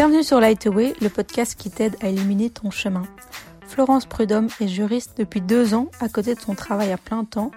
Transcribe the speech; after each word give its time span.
Bienvenue 0.00 0.22
sur 0.22 0.40
Lightway, 0.40 0.94
le 1.02 1.10
podcast 1.10 1.56
qui 1.58 1.68
t'aide 1.68 1.94
à 2.00 2.08
éliminer 2.08 2.48
ton 2.48 2.70
chemin. 2.70 3.02
Florence 3.66 4.06
Prudhomme 4.06 4.48
est 4.58 4.66
juriste 4.66 5.18
depuis 5.18 5.42
deux 5.42 5.74
ans 5.74 5.90
à 6.00 6.08
côté 6.08 6.34
de 6.34 6.40
son 6.40 6.54
travail 6.54 6.90
à 6.90 6.96
plein 6.96 7.26
temps. 7.26 7.50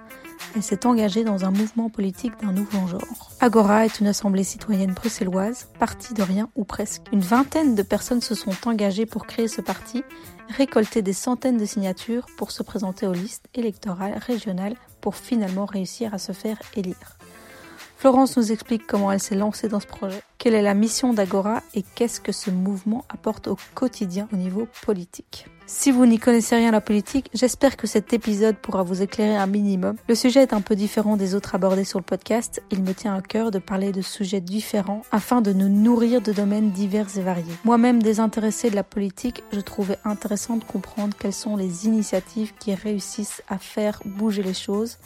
Elle 0.54 0.62
s'est 0.62 0.86
engagée 0.86 1.24
dans 1.24 1.46
un 1.46 1.52
mouvement 1.52 1.90
politique 1.90 2.34
d'un 2.42 2.52
nouveau 2.52 2.86
genre. 2.86 3.32
Agora 3.40 3.86
est 3.86 4.02
une 4.02 4.08
assemblée 4.08 4.44
citoyenne 4.44 4.92
bruxelloise, 4.92 5.70
parti 5.79 6.13
de 6.13 6.21
rien 6.21 6.49
ou 6.58 6.66
presque. 6.66 7.03
Une 7.13 7.21
vingtaine 7.21 7.76
de 7.76 7.81
personnes 7.81 8.20
se 8.20 8.35
sont 8.35 8.52
engagées 8.66 9.06
pour 9.06 9.25
créer 9.25 9.48
ce 9.48 9.62
parti, 9.62 10.03
récolter 10.49 11.02
des 11.02 11.13
centaines 11.13 11.57
de 11.57 11.66
signatures 11.66 12.25
pour 12.35 12.52
se 12.52 12.62
présenter 12.62 13.07
aux 13.07 13.13
listes 13.13 13.48
électorales 13.56 14.17
régionales 14.17 14.75
pour 14.99 15.16
finalement 15.16 15.66
réussir 15.66 16.13
à 16.13 16.17
se 16.17 16.34
faire 16.34 16.57
élire. 16.75 17.12
Florence 18.04 18.35
nous 18.35 18.52
explique 18.52 18.85
comment 18.85 19.13
elle 19.13 19.22
s'est 19.22 19.34
lancée 19.34 19.70
dans 19.70 19.80
ce 19.80 19.88
projet, 19.88 20.21
quelle 20.38 20.55
est 20.55 20.62
la 20.62 20.73
mission 20.73 21.13
d'Agora 21.13 21.63
et 21.73 21.85
qu'est-ce 21.95 22.20
que 22.20 22.34
ce 22.34 22.52
mouvement 22.52 23.05
apporte 23.07 23.48
au 23.48 23.55
quotidien 23.76 24.27
au 24.34 24.35
niveau 24.35 24.67
politique? 24.85 25.45
Si 25.67 25.89
vous 25.89 26.05
n'y 26.05 26.20
connaissez 26.20 26.57
rien 26.57 26.67
à 26.67 26.71
la 26.73 26.81
politique, 26.81 27.29
j'espère 27.34 27.77
que 27.77 27.88
cet 27.88 28.12
épisode 28.12 28.57
pourra 28.57 28.84
vous 28.84 29.02
éclairer 29.02 29.38
un 29.38 29.48
minimum. 29.48 29.95
Le 30.09 30.16
sujet 30.16 30.41
est 30.41 30.52
un 30.52 30.59
peu 30.59 30.76
différent 30.76 31.16
des 31.16 31.34
autres 31.34 31.55
abordés 31.55 31.85
sur 31.85 31.98
le 31.98 32.03
podcast. 32.03 32.62
Il 32.71 32.84
me 32.84 32.93
tient 32.93 33.16
à 33.16 33.21
cœur 33.21 33.52
de 33.52 33.59
parler 33.59 33.93
de 33.93 34.02
sujets 34.02 34.41
différents 34.41 35.04
afin 35.13 35.40
de 35.40 35.54
nous 35.54 35.70
nourrir 35.70 36.20
de 36.20 36.34
domaines 36.34 36.71
divers 36.71 37.17
et 37.17 37.21
variés. 37.21 37.55
Moi-même 37.63 38.04
désintéressée 38.04 38.70
de 38.70 38.76
la 38.76 38.84
politique, 38.84 39.45
je 39.54 39.62
trouvais 39.62 39.98
intéressant 40.04 40.57
de 40.57 40.65
comprendre 40.65 41.15
quelles 41.17 41.31
sont 41.31 41.55
les 41.55 41.85
initiatives 41.85 42.51
qui 42.59 42.76
réussissent 42.76 43.41
à 43.48 43.57
faire 43.57 44.01
bouger 44.04 44.43
les 44.43 44.54
choses 44.54 44.98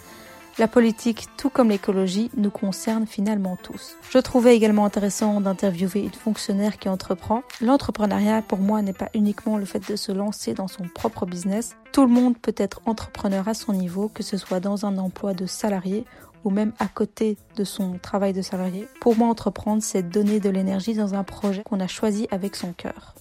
la 0.59 0.67
politique, 0.67 1.27
tout 1.37 1.49
comme 1.49 1.69
l'écologie, 1.69 2.31
nous 2.35 2.49
concerne 2.49 3.05
finalement 3.05 3.57
tous. 3.61 3.95
Je 4.09 4.17
trouvais 4.17 4.55
également 4.55 4.85
intéressant 4.85 5.39
d'interviewer 5.39 6.01
une 6.01 6.09
fonctionnaire 6.09 6.79
qui 6.79 6.89
entreprend. 6.89 7.43
L'entrepreneuriat, 7.61 8.41
pour 8.41 8.57
moi, 8.57 8.81
n'est 8.81 8.91
pas 8.91 9.09
uniquement 9.13 9.57
le 9.57 9.65
fait 9.65 9.87
de 9.87 9.95
se 9.95 10.11
lancer 10.11 10.55
dans 10.55 10.67
son 10.67 10.83
propre 10.83 11.27
business. 11.27 11.75
Tout 11.91 12.01
le 12.01 12.11
monde 12.11 12.39
peut 12.39 12.55
être 12.57 12.81
entrepreneur 12.87 13.47
à 13.47 13.53
son 13.53 13.73
niveau, 13.73 14.09
que 14.11 14.23
ce 14.23 14.37
soit 14.37 14.59
dans 14.59 14.87
un 14.87 14.97
emploi 14.97 15.35
de 15.35 15.45
salarié 15.45 16.05
ou 16.43 16.49
même 16.49 16.73
à 16.79 16.87
côté 16.87 17.37
de 17.55 17.63
son 17.63 17.99
travail 17.99 18.33
de 18.33 18.41
salarié. 18.41 18.87
Pour 18.99 19.15
moi, 19.15 19.27
entreprendre, 19.27 19.83
c'est 19.83 20.01
donner 20.01 20.39
de 20.39 20.49
l'énergie 20.49 20.95
dans 20.95 21.13
un 21.13 21.23
projet 21.23 21.61
qu'on 21.63 21.79
a 21.79 21.87
choisi 21.87 22.27
avec 22.31 22.55
son 22.55 22.73
cœur. 22.73 23.13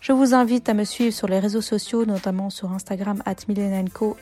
Je 0.00 0.12
vous 0.12 0.34
invite 0.34 0.68
à 0.68 0.74
me 0.74 0.84
suivre 0.84 1.12
sur 1.12 1.26
les 1.26 1.40
réseaux 1.40 1.60
sociaux, 1.60 2.04
notamment 2.04 2.48
sur 2.50 2.72
Instagram 2.72 3.22
at 3.26 3.34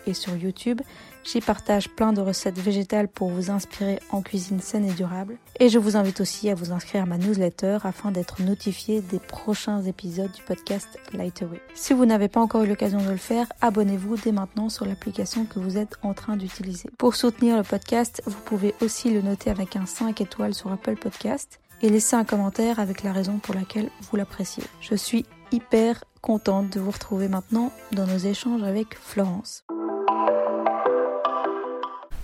et 0.07 0.15
sur 0.15 0.37
YouTube. 0.37 0.81
J'y 1.25 1.41
partage 1.41 1.89
plein 1.89 2.13
de 2.13 2.21
recettes 2.21 2.59
végétales 2.59 3.09
pour 3.09 3.31
vous 3.31 3.51
inspirer 3.51 3.99
en 4.11 4.21
cuisine 4.21 4.61
saine 4.61 4.85
et 4.85 4.93
durable. 4.93 5.39
Et 5.59 5.71
je 5.71 5.79
vous 5.79 5.97
invite 5.97 6.21
aussi 6.21 6.51
à 6.51 6.55
vous 6.55 6.71
inscrire 6.71 7.05
à 7.05 7.07
ma 7.07 7.17
newsletter 7.17 7.79
afin 7.85 8.11
d'être 8.11 8.43
notifié 8.43 9.01
des 9.01 9.19
prochains 9.19 9.83
épisodes 9.83 10.31
du 10.33 10.43
podcast 10.43 10.99
Lightaway. 11.15 11.61
Si 11.75 11.95
vous 11.95 12.05
n'avez 12.05 12.29
pas 12.29 12.41
encore 12.41 12.65
eu 12.65 12.67
l'occasion 12.67 13.03
de 13.03 13.11
le 13.11 13.17
faire, 13.17 13.47
abonnez-vous 13.63 14.17
dès 14.19 14.33
maintenant 14.33 14.69
sur 14.69 14.85
l'application 14.85 15.47
que 15.47 15.59
vous 15.59 15.79
êtes 15.79 15.97
en 16.03 16.13
train 16.13 16.37
d'utiliser. 16.37 16.91
Pour 16.99 17.15
soutenir 17.15 17.57
le 17.57 17.63
podcast, 17.63 18.23
vous 18.27 18.41
pouvez 18.45 18.75
aussi 18.83 19.11
le 19.11 19.23
noter 19.23 19.49
avec 19.49 19.77
un 19.77 19.87
5 19.87 20.21
étoiles 20.21 20.55
sur 20.55 20.71
Apple 20.71 20.97
Podcast 20.97 21.59
et 21.81 21.89
laisser 21.89 22.17
un 22.17 22.25
commentaire 22.25 22.79
avec 22.81 23.03
la 23.03 23.13
raison 23.13 23.39
pour 23.39 23.55
laquelle 23.55 23.89
vous 24.11 24.17
l'appréciez. 24.17 24.65
Je 24.81 24.95
suis 24.95 25.25
hyper 25.53 26.05
contente 26.21 26.71
de 26.71 26.81
vous 26.81 26.91
retrouver 26.91 27.29
maintenant 27.29 27.73
dans 27.93 28.07
nos 28.07 28.19
échanges 28.19 28.63
avec 28.63 28.95
Florence. 28.95 29.65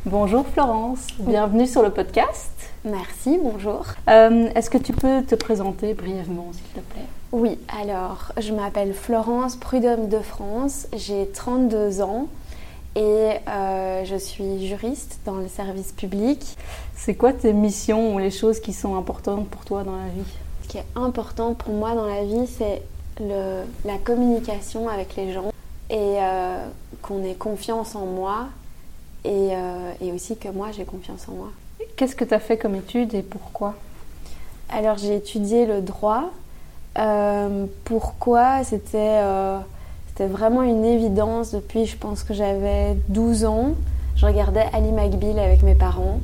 Bonjour 0.07 0.47
Florence, 0.47 1.09
bienvenue 1.19 1.67
sur 1.67 1.83
le 1.83 1.91
podcast. 1.91 2.51
Merci, 2.87 3.39
bonjour. 3.43 3.85
Euh, 4.09 4.49
est-ce 4.55 4.71
que 4.71 4.79
tu 4.79 4.95
peux 4.95 5.23
te 5.23 5.35
présenter 5.35 5.93
brièvement, 5.93 6.49
s'il 6.55 6.83
te 6.83 6.93
plaît? 6.93 7.05
Oui, 7.33 7.59
alors, 7.83 8.33
je 8.41 8.55
m'appelle 8.55 8.95
Florence 8.95 9.57
Prudhomme 9.57 10.09
de 10.09 10.21
France, 10.21 10.87
j'ai 10.97 11.29
32 11.29 12.01
ans 12.01 12.29
et 12.97 13.01
euh, 13.47 14.03
je 14.07 14.17
suis 14.17 14.67
juriste 14.67 15.21
dans 15.27 15.37
le 15.37 15.49
service 15.49 15.93
public. 15.93 16.57
C'est 16.97 17.15
quoi 17.15 17.35
tes 17.35 17.53
missions 17.53 18.15
ou 18.15 18.19
les 18.19 18.31
choses 18.31 18.59
qui 18.59 18.73
sont 18.73 18.97
importantes 18.97 19.49
pour 19.49 19.67
toi 19.67 19.85
dans 19.85 19.97
la 19.97 20.09
vie? 20.09 20.33
Ce 20.63 20.69
qui 20.69 20.79
est 20.79 20.87
important 20.97 21.53
pour 21.53 21.75
moi 21.75 21.95
dans 21.95 22.07
la 22.07 22.25
vie, 22.25 22.47
c'est 22.47 22.81
la 23.21 23.99
communication 24.03 24.89
avec 24.89 25.15
les 25.17 25.35
gens 25.35 25.53
et 25.91 26.17
euh, 26.23 26.65
qu'on 27.03 27.23
ait 27.23 27.35
confiance 27.35 27.95
en 27.95 28.07
moi 28.07 28.47
euh, 29.27 29.93
et, 30.01 30.13
aussi 30.13 30.37
que 30.37 30.49
moi 30.49 30.69
j'ai 30.73 30.85
confiance 30.85 31.29
en 31.29 31.33
moi. 31.33 31.49
Qu'est-ce 31.97 32.17
que 32.17 32.25
tu 32.25 32.35
as 32.35 32.39
fait 32.39 32.57
comme 32.57 32.75
étude 32.75 33.15
et 33.15 33.23
pourquoi? 33.23 33.75
Alors 34.69 34.99
j'ai 34.99 35.17
étudié 35.17 35.67
le 35.67 35.81
droit. 35.81 36.31
Euh, 36.99 37.67
pourquoi? 37.85 38.65
C'était 38.65 39.21
vraiment 40.21 40.63
une 40.63 40.85
évidence 40.85 41.53
depuis 41.53 41.87
je 41.87 41.97
pense 41.97 42.23
que 42.25 42.35
j'avais 42.35 42.97
12 43.09 43.45
ans. 43.45 43.75
Je 44.17 44.27
regardais 44.27 44.65
Ali 44.73 44.93
McBeal 44.93 45.39
avec 45.39 45.63
mes 45.63 45.75
parents 45.75 46.21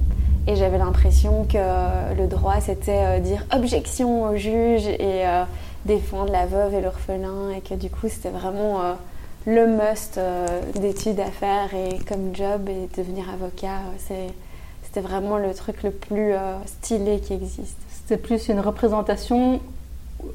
et 0.46 0.54
j'avais 0.54 0.78
l'impression 0.78 1.44
que 1.44 2.14
le 2.14 2.26
droit 2.26 2.60
c'était 2.60 3.20
dire 3.20 3.44
objection 3.52 4.24
au 4.24 4.36
juge 4.36 4.86
et 4.86 5.24
défendre 5.86 6.32
la 6.32 6.46
veuve 6.46 6.74
et 6.74 6.80
l'orphelin 6.80 7.50
et 7.56 7.60
que 7.60 7.74
du 7.74 7.88
coup 7.88 8.08
c'était 8.08 8.30
vraiment 8.30 8.82
euh, 8.82 8.94
le 9.46 9.66
must 9.66 10.18
euh, 10.18 10.60
d'études 10.74 11.20
à 11.20 11.30
faire 11.30 11.72
et 11.74 11.98
comme 12.08 12.34
job 12.34 12.68
et 12.68 12.88
devenir 12.96 13.30
avocat, 13.30 13.78
euh, 14.10 14.28
c'était 14.82 15.00
vraiment 15.00 15.38
le 15.38 15.54
truc 15.54 15.82
le 15.82 15.90
plus 15.90 16.32
stylé 16.64 17.20
qui 17.20 17.34
existe. 17.34 17.76
C'était 17.90 18.16
plus 18.16 18.48
une 18.48 18.60
représentation 18.60 19.60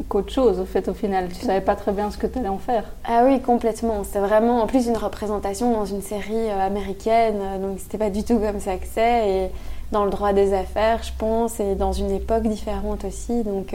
qu'autre 0.07 0.31
chose 0.31 0.59
au 0.59 0.65
fait 0.65 0.87
au 0.87 0.93
final. 0.93 1.29
Tu 1.29 1.45
savais 1.45 1.61
pas 1.61 1.75
très 1.75 1.91
bien 1.91 2.11
ce 2.11 2.17
que 2.17 2.27
tu 2.27 2.37
allais 2.37 2.47
en 2.47 2.59
faire. 2.59 2.85
Ah 3.03 3.23
oui, 3.25 3.41
complètement. 3.41 4.03
C'était 4.03 4.19
vraiment 4.19 4.61
en 4.61 4.67
plus 4.67 4.87
une 4.87 4.97
représentation 4.97 5.71
dans 5.71 5.85
une 5.85 6.01
série 6.01 6.49
américaine, 6.51 7.39
donc 7.61 7.79
c'était 7.79 7.97
pas 7.97 8.11
du 8.11 8.23
tout 8.23 8.37
comme 8.37 8.59
ça 8.59 8.77
que 8.77 8.85
c'est 8.93 9.29
et 9.29 9.49
dans 9.91 10.05
le 10.05 10.11
droit 10.11 10.31
des 10.31 10.53
affaires, 10.53 11.01
je 11.03 11.11
pense, 11.17 11.59
et 11.59 11.75
dans 11.75 11.91
une 11.91 12.11
époque 12.11 12.43
différente 12.43 13.03
aussi. 13.03 13.43
Donc 13.43 13.73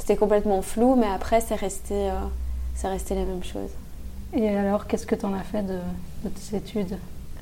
c'était 0.00 0.16
complètement 0.16 0.62
flou, 0.62 0.96
mais 0.96 1.06
après, 1.14 1.42
c'est 1.42 1.54
resté, 1.54 1.94
euh, 1.94 2.14
c'est 2.74 2.88
resté 2.88 3.14
la 3.14 3.24
même 3.24 3.44
chose. 3.44 3.70
Et 4.32 4.48
alors, 4.48 4.86
qu'est-ce 4.86 5.06
que 5.06 5.14
tu 5.14 5.26
en 5.26 5.34
as 5.34 5.42
fait 5.42 5.62
de, 5.62 5.78
tes 6.28 6.56
études? 6.56 6.96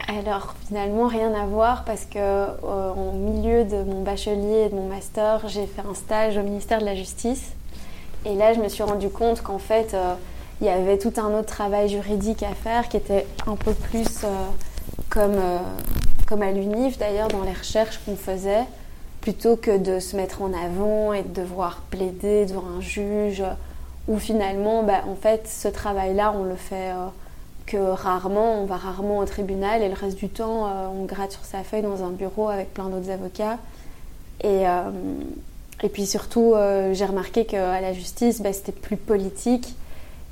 Alors 0.06 0.54
finalement 0.69 1.09
rien 1.09 1.34
à 1.34 1.44
voir 1.44 1.84
parce 1.84 2.04
que 2.04 2.19
euh, 2.19 2.93
au 2.93 3.12
milieu 3.12 3.65
de 3.65 3.82
mon 3.82 4.03
bachelier 4.03 4.66
et 4.66 4.69
de 4.69 4.75
mon 4.75 4.88
master, 4.88 5.49
j'ai 5.49 5.66
fait 5.66 5.82
un 5.82 5.94
stage 5.94 6.38
au 6.38 6.43
ministère 6.43 6.78
de 6.78 6.84
la 6.84 6.94
Justice. 6.94 7.50
Et 8.25 8.37
là 8.37 8.54
je 8.54 8.60
me 8.60 8.69
suis 8.69 8.84
rendu 8.84 9.10
compte 9.10 9.43
qu'en 9.43 9.59
fait 9.59 9.94
euh, 9.94 10.15
il 10.60 10.69
y 10.69 10.71
avait 10.71 10.99
tout 10.99 11.12
un 11.16 11.34
autre 11.34 11.49
travail 11.49 11.88
juridique 11.88 12.44
à 12.44 12.54
faire 12.54 12.88
qui 12.88 12.97
était 12.97 13.26
un 13.49 13.56
peu 13.56 13.75
plus 13.75 14.25
comme, 15.10 15.41
comme 16.26 16.43
à 16.43 16.53
l'UNIF 16.53 16.97
d'ailleurs 16.97 17.28
dans 17.28 17.43
les 17.43 17.53
recherches 17.53 18.00
qu'on 18.06 18.16
faisait 18.16 18.65
plutôt 19.20 19.56
que 19.56 19.76
de 19.76 20.00
se 20.00 20.16
mettre 20.16 20.43
en 20.43 20.53
avant 20.53 21.12
et 21.12 21.22
de 21.22 21.43
devoir 21.43 21.82
plaider 21.91 22.47
devant 22.47 22.65
un 22.78 22.81
juge, 22.81 23.43
où 24.09 24.19
finalement, 24.19 24.83
bah, 24.83 25.05
en 25.07 25.15
fait, 25.15 25.47
ce 25.47 25.69
travail-là, 25.69 26.35
on 26.35 26.45
le 26.45 26.57
fait 26.57 26.91
euh, 26.91 27.07
que 27.67 27.77
rarement, 27.77 28.63
on 28.63 28.65
va 28.65 28.79
rarement 28.79 29.19
au 29.19 29.25
tribunal 29.27 29.83
et 29.83 29.89
le 29.89 29.95
reste 29.95 30.17
du 30.17 30.31
temps, 30.31 30.67
euh, 30.67 30.89
on 30.89 31.05
gratte 31.05 31.33
sur 31.33 31.45
sa 31.45 31.63
feuille 31.63 31.83
dans 31.83 32.03
un 32.03 32.11
bureau 32.11 32.49
avec 32.49 32.73
plein 32.73 32.89
d'autres 32.89 33.11
avocats. 33.11 33.59
Et, 34.43 34.67
euh, 34.67 34.91
puis 35.93 36.07
surtout, 36.07 36.55
j'ai 36.93 37.05
remarqué 37.05 37.45
qu'à 37.45 37.81
la 37.81 37.93
justice, 37.93 38.41
bah, 38.41 38.53
c'était 38.53 38.73
plus 38.73 38.97
politique 38.97 39.77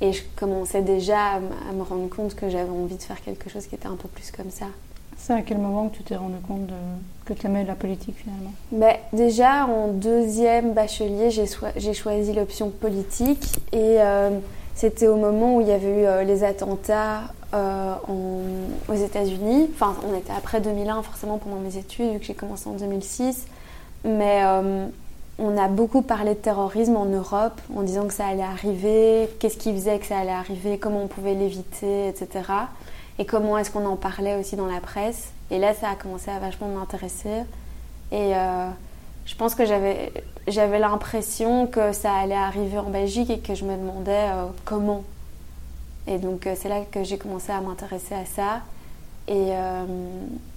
et 0.01 0.11
je 0.11 0.21
commençais 0.35 0.81
déjà 0.81 1.35
à 1.35 1.39
me 1.39 1.83
rendre 1.83 2.09
compte 2.09 2.35
que 2.35 2.49
j'avais 2.49 2.69
envie 2.69 2.97
de 2.97 3.01
faire 3.01 3.21
quelque 3.21 3.49
chose 3.49 3.65
qui 3.65 3.75
était 3.75 3.87
un 3.87 3.95
peu 3.95 4.09
plus 4.09 4.29
comme 4.31 4.51
ça. 4.51 4.65
À 5.29 5.41
quel 5.41 5.57
moment 5.57 5.89
que 5.89 5.97
tu 5.97 6.03
t'es 6.03 6.15
rendu 6.15 6.37
compte 6.47 6.69
que 7.27 7.33
tu 7.33 7.47
aimais 7.47 7.65
la 7.65 7.75
politique 7.75 8.15
finalement 8.15 8.51
bah, 8.71 8.93
Déjà 9.11 9.65
en 9.65 9.89
deuxième 9.89 10.73
bachelier, 10.73 11.29
j'ai 11.31 11.93
choisi 11.93 12.33
l'option 12.33 12.69
politique 12.69 13.59
et 13.73 14.01
euh, 14.01 14.39
c'était 14.75 15.07
au 15.07 15.17
moment 15.17 15.57
où 15.57 15.61
il 15.61 15.67
y 15.67 15.71
avait 15.71 16.01
eu 16.01 16.05
euh, 16.05 16.23
les 16.23 16.43
attentats 16.43 17.33
euh, 17.53 17.93
aux 18.87 18.93
États-Unis. 18.93 19.69
Enfin, 19.73 19.95
on 20.09 20.17
était 20.17 20.33
après 20.35 20.61
2001 20.61 21.01
forcément 21.03 21.37
pendant 21.37 21.57
mes 21.57 21.77
études 21.77 22.13
vu 22.13 22.19
que 22.19 22.25
j'ai 22.25 22.33
commencé 22.33 22.69
en 22.69 22.73
2006. 22.73 23.45
Mais 24.05 24.43
on 25.39 25.57
a 25.57 25.67
beaucoup 25.67 26.01
parlé 26.01 26.29
de 26.31 26.39
terrorisme 26.39 26.95
en 26.95 27.05
Europe 27.05 27.59
en 27.75 27.81
disant 27.81 28.07
que 28.07 28.13
ça 28.13 28.27
allait 28.27 28.41
arriver, 28.41 29.27
qu'est-ce 29.39 29.57
qui 29.57 29.73
faisait 29.73 29.99
que 29.99 30.05
ça 30.05 30.19
allait 30.19 30.31
arriver, 30.31 30.77
comment 30.77 31.03
on 31.03 31.07
pouvait 31.07 31.33
l'éviter, 31.33 32.07
etc 32.07 32.43
et 33.19 33.25
comment 33.25 33.57
est-ce 33.57 33.71
qu'on 33.71 33.85
en 33.85 33.95
parlait 33.95 34.35
aussi 34.35 34.55
dans 34.55 34.67
la 34.67 34.79
presse. 34.79 35.31
Et 35.49 35.59
là, 35.59 35.73
ça 35.73 35.89
a 35.89 35.95
commencé 35.95 36.29
à 36.29 36.39
vachement 36.39 36.67
m'intéresser. 36.67 37.43
Et 38.11 38.35
euh, 38.35 38.67
je 39.25 39.35
pense 39.35 39.55
que 39.55 39.65
j'avais, 39.65 40.11
j'avais 40.47 40.79
l'impression 40.79 41.67
que 41.67 41.93
ça 41.93 42.13
allait 42.13 42.35
arriver 42.35 42.77
en 42.77 42.89
Belgique 42.89 43.29
et 43.29 43.39
que 43.39 43.55
je 43.55 43.65
me 43.65 43.75
demandais 43.75 44.29
euh, 44.29 44.45
comment. 44.65 45.03
Et 46.05 46.19
donc, 46.19 46.47
euh, 46.47 46.53
c'est 46.55 46.69
là 46.69 46.81
que 46.89 47.03
j'ai 47.03 47.17
commencé 47.17 47.51
à 47.51 47.59
m'intéresser 47.59 48.15
à 48.15 48.25
ça. 48.25 48.61
Et, 49.29 49.51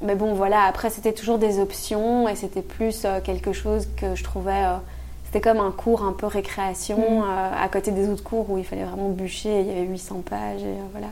mais 0.01 0.15
bon, 0.15 0.35
voilà, 0.35 0.63
après, 0.63 0.91
c'était 0.91 1.13
toujours 1.13 1.39
des 1.39 1.59
options 1.59 2.29
et 2.29 2.37
c'était 2.37 2.63
plus 2.63 3.05
quelque 3.25 3.53
chose 3.53 3.89
que 3.97 4.15
je 4.15 4.23
trouvais 4.23 4.65
c'était 5.25 5.41
comme 5.41 5.59
un 5.59 5.73
cours 5.73 6.05
un 6.05 6.13
peu 6.13 6.27
récréation 6.27 7.23
mm. 7.23 7.55
à 7.61 7.69
côté 7.69 7.91
des 7.91 8.09
autres 8.09 8.23
cours 8.23 8.49
où 8.49 8.59
il 8.59 8.65
fallait 8.65 8.85
vraiment 8.85 9.09
bûcher. 9.09 9.63
Il 9.63 9.67
y 9.67 9.71
avait 9.71 9.87
800 9.89 10.23
pages 10.25 10.63
et 10.63 10.77
voilà. 10.93 11.09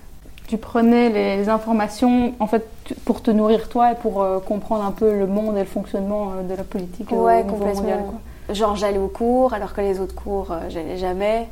Tu 0.49 0.59
prenais 0.59 1.11
les, 1.11 1.49
informations 1.49 2.35
en 2.41 2.47
fait 2.47 2.67
pour 3.05 3.23
te 3.23 3.31
nourrir 3.31 3.69
toi 3.69 3.93
et 3.93 3.95
pour 3.95 4.27
comprendre 4.47 4.85
un 4.85 4.93
peu 4.93 5.17
le 5.17 5.27
monde 5.27 5.57
et 5.57 5.61
le 5.61 5.67
fonctionnement 5.67 6.33
de 6.49 6.55
la 6.55 6.65
politique 6.65 7.13
ouais, 7.13 7.45
complètement. 7.49 8.21
Genre 8.51 8.75
j'allais 8.77 8.99
au 8.99 9.09
cours 9.09 9.53
alors 9.53 9.75
que 9.75 9.83
les 9.83 10.01
autres 10.01 10.15
cours 10.15 10.55
j'allais 10.71 10.97
jamais. 10.97 11.47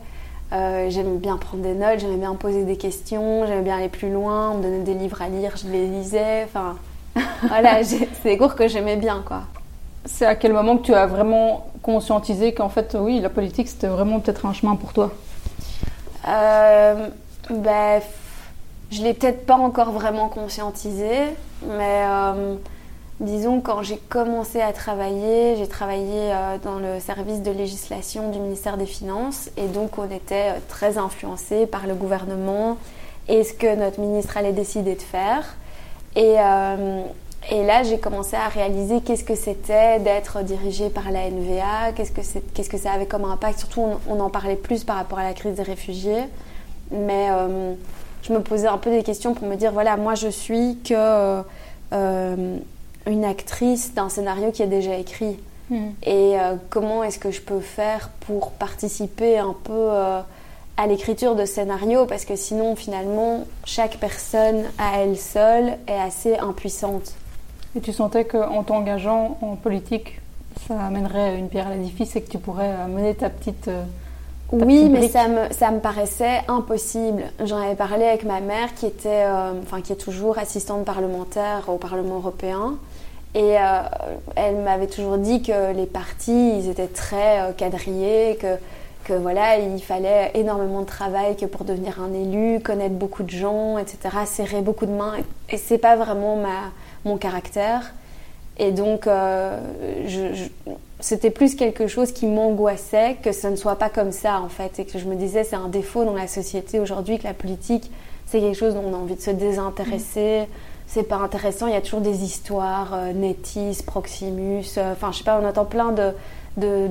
Euh, 0.53 0.89
j'aimais 0.91 1.17
bien 1.17 1.37
prendre 1.39 1.63
des 1.65 1.75
notes, 1.75 1.99
j'aimais 1.99 2.19
bien 2.19 2.35
poser 2.35 2.65
des 2.65 2.77
questions, 2.77 3.45
j'aimais 3.47 3.63
bien 3.63 3.79
aller 3.79 3.89
plus 3.89 4.13
loin, 4.13 4.53
on 4.53 4.59
me 4.59 4.63
donnait 4.63 4.85
des 4.85 4.95
livres 4.95 5.21
à 5.21 5.29
lire, 5.29 5.53
je 5.57 5.69
les 5.69 5.87
lisais. 5.87 6.45
Enfin, 6.45 6.77
voilà, 7.49 7.83
c'est 7.85 8.09
des 8.23 8.39
cours 8.39 8.55
que 8.55 8.69
j'aimais 8.69 8.97
bien, 8.97 9.25
quoi. 9.27 9.43
C'est 10.05 10.27
à 10.27 10.37
quel 10.37 10.53
moment 10.53 10.77
que 10.77 10.85
tu 10.85 10.95
as 10.95 11.07
vraiment 11.07 11.67
conscientisé 11.83 12.55
qu'en 12.55 12.69
fait, 12.69 12.97
oui, 12.99 13.19
la 13.19 13.29
politique, 13.29 13.67
c'était 13.67 13.89
vraiment 13.89 14.21
peut-être 14.21 14.47
un 14.47 14.53
chemin 14.53 14.77
pour 14.77 14.93
toi? 14.93 15.11
Euh, 16.29 17.09
ben, 17.51 18.01
Je 18.91 19.03
l'ai 19.03 19.15
peut-être 19.15 19.47
pas 19.47 19.57
encore 19.57 19.91
vraiment 19.91 20.29
conscientisé, 20.29 21.11
mais 21.63 22.05
euh, 22.05 22.57
Disons, 23.19 23.63
quand 23.63 23.83
j'ai 23.83 23.97
commencé 23.97 24.61
à 24.61 24.75
travailler, 24.75 25.57
j'ai 25.57 25.67
travaillé 25.67 26.35
euh, 26.35 26.59
dans 26.63 26.79
le 26.79 27.01
service 27.01 27.41
de 27.41 27.51
législation 27.51 28.31
du 28.31 28.39
ministère 28.39 28.77
des 28.77 28.85
Finances 28.85 29.49
et 29.57 29.69
donc 29.69 29.97
on 29.97 30.05
était 30.05 30.51
euh, 30.51 30.59
très 30.69 30.99
influencé 30.99 31.67
par 31.67 31.87
le 31.87 31.95
gouvernement 31.95 32.77
et 33.27 33.43
ce 33.43 33.55
que 33.55 33.75
notre 33.75 34.01
ministre 34.01 34.37
allait 34.37 34.53
décider 34.53 34.97
de 34.97 35.01
faire. 35.01 35.57
Et, 36.15 36.35
là, 36.35 37.83
j'ai 37.85 37.99
commencé 37.99 38.37
à 38.37 38.49
réaliser 38.49 39.01
qu'est-ce 39.01 39.25
que 39.25 39.35
c'était 39.35 39.99
d'être 39.99 40.43
dirigé 40.43 40.91
par 40.91 41.11
la 41.11 41.31
NVA, 41.31 41.93
qu'est-ce 41.95 42.13
que, 42.13 42.21
qu'est-ce 42.55 42.69
que 42.69 42.79
ça 42.79 42.93
avait 42.93 43.07
comme 43.07 43.25
impact. 43.25 43.61
Surtout, 43.61 43.83
on, 44.09 44.21
en 44.21 44.31
parlait 44.31 44.57
plus 44.57 44.85
par 44.85 44.97
rapport 44.97 45.19
à 45.19 45.25
la 45.25 45.33
crise 45.33 45.55
des 45.55 45.63
réfugiés. 45.63 46.25
Mais 46.91 47.29
je 48.27 48.33
me 48.33 48.41
posais 48.41 48.67
un 48.67 48.79
peu 48.79 48.91
des 48.91 49.03
questions 49.03 49.35
pour 49.35 49.47
me 49.47 49.57
dire, 49.57 49.73
voilà, 49.73 49.97
moi 49.97 50.15
je 50.15 50.29
suis 50.29 50.79
que 50.85 51.43
une 53.07 53.25
actrice 53.25 53.95
d'un 53.95 54.09
scénario 54.09 54.51
qui 54.51 54.63
est 54.63 54.69
déjà 54.69 54.97
écrit. 54.97 55.39
Hmm. 55.71 55.91
Et 56.03 56.39
euh, 56.39 56.57
comment 56.71 57.03
est-ce 57.03 57.19
que 57.19 57.31
je 57.31 57.41
peux 57.41 57.61
faire 57.61 58.11
pour 58.27 58.53
participer 58.53 59.39
un 59.39 59.55
peu 59.65 59.73
euh, 59.73 60.21
à 60.77 60.87
l'écriture 60.87 61.35
de 61.35 61.45
scénario? 61.45 62.07
Parce 62.07 62.25
que 62.25 62.37
sinon, 62.37 62.77
finalement, 62.77 63.45
chaque 63.65 63.97
personne 63.99 64.65
à 64.79 65.01
elle 65.01 65.17
seule 65.17 65.79
est 65.89 66.01
assez 66.01 66.37
impuissante. 66.37 67.15
Et 67.77 67.81
tu 67.81 67.93
sentais 67.93 68.25
qu'en 68.25 68.63
t'engageant 68.63 69.39
en 69.41 69.57
politique, 69.57 70.21
ça 70.67 70.81
amènerait 70.81 71.39
une 71.39 71.49
pierre 71.49 71.69
à 71.69 71.75
l'édifice 71.75 72.17
et 72.17 72.23
que 72.23 72.31
tu 72.31 72.39
pourrais 72.39 72.71
euh, 72.71 72.87
mener 72.89 73.15
ta 73.15 73.31
petite... 73.31 73.71
oui, 74.53 74.89
mais 74.89 75.09
ça 75.09 75.29
me, 75.29 75.53
ça 75.53 75.71
me 75.71 75.81
paraissait 75.81 76.43
impossible. 76.49 77.25
J'en 77.45 77.59
avais 77.59 77.75
parlé 77.75 78.05
avec 78.05 78.25
ma 78.25 78.41
mère 78.41 78.75
qui 78.75 78.87
était, 78.87 79.25
enfin 79.63 79.81
qui 79.81 79.93
est 79.93 79.97
toujours 79.97 80.39
assistante 80.39 80.85
parlementaire 80.85 81.65
au 81.69 81.77
Parlement 81.77 82.17
européen. 82.17 82.79
Et 83.37 83.59
euh, 83.59 83.83
elle 84.35 84.57
m'avait 84.57 84.87
toujours 84.87 85.19
dit 85.19 85.43
que 85.43 85.75
les 85.75 85.85
partis, 85.85 86.59
ils 86.59 86.71
étaient 86.71 86.87
très 86.87 87.41
euh, 87.41 87.53
quadrillés, 87.53 88.39
que, 88.41 88.57
que 89.05 89.13
voilà, 89.13 89.59
il 89.59 89.83
fallait 89.83 90.31
énormément 90.33 90.81
de 90.81 90.87
travail 90.87 91.37
que 91.37 91.45
pour 91.45 91.65
devenir 91.65 92.01
un 92.01 92.15
élu, 92.15 92.61
connaître 92.61 92.95
beaucoup 92.95 93.25
de 93.25 93.31
gens, 93.31 93.77
etc., 93.77 93.99
serrer 94.25 94.63
beaucoup 94.63 94.87
de 94.87 94.93
mains. 94.93 95.17
Et 95.51 95.59
c'est 95.59 95.77
pas 95.77 95.97
vraiment 95.97 96.37
ma, 96.37 96.71
mon 97.05 97.19
caractère. 97.19 97.93
Et 98.59 98.73
donc, 98.73 99.07
euh, 99.07 99.59
c'était 101.01 101.31
plus 101.31 101.55
quelque 101.55 101.87
chose 101.87 102.13
qui 102.13 102.27
m'angoissait 102.27 103.17
que 103.23 103.33
ce 103.33 103.49
ne 103.49 103.57
soit 103.57 103.77
pas 103.77 103.91
comme 103.91 104.13
ça, 104.13 104.41
en 104.41 104.49
fait. 104.49 104.79
Et 104.79 104.85
que 104.85 104.99
je 104.99 105.05
me 105.05 105.15
disais, 105.15 105.45
c'est 105.45 105.57
un 105.57 105.69
défaut 105.69 106.05
dans 106.05 106.15
la 106.15 106.27
société 106.27 106.81
aujourd'hui, 106.81 107.19
que 107.19 107.25
la 107.25 107.35
politique, 107.35 107.91
c'est 108.27 108.41
quelque 108.41 108.57
chose 108.57 108.75
dont 108.75 108.85
on 108.87 108.95
a 108.95 108.97
envie 108.97 109.17
de 109.17 109.21
se 109.21 109.31
désintéresser 109.31 110.47
c'est 110.87 111.03
pas 111.03 111.17
intéressant. 111.17 111.67
Il 111.67 111.73
y 111.73 111.77
a 111.77 111.81
toujours 111.81 112.01
des 112.01 112.23
histoires, 112.23 112.95
euh, 112.95 113.13
Netis, 113.13 113.83
Proximus, 113.85 114.65
euh, 114.79 114.93
enfin, 114.93 115.13
je 115.13 115.19
sais 115.19 115.25
pas, 115.25 115.41
on 115.41 115.47
entend 115.47 115.65
plein 115.65 115.93
de, 115.93 116.13
de, 116.57 116.89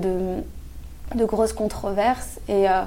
de, 1.16 1.26
grosses 1.26 1.54
controverses. 1.54 2.40
Et, 2.48 2.70
euh, 2.70 2.84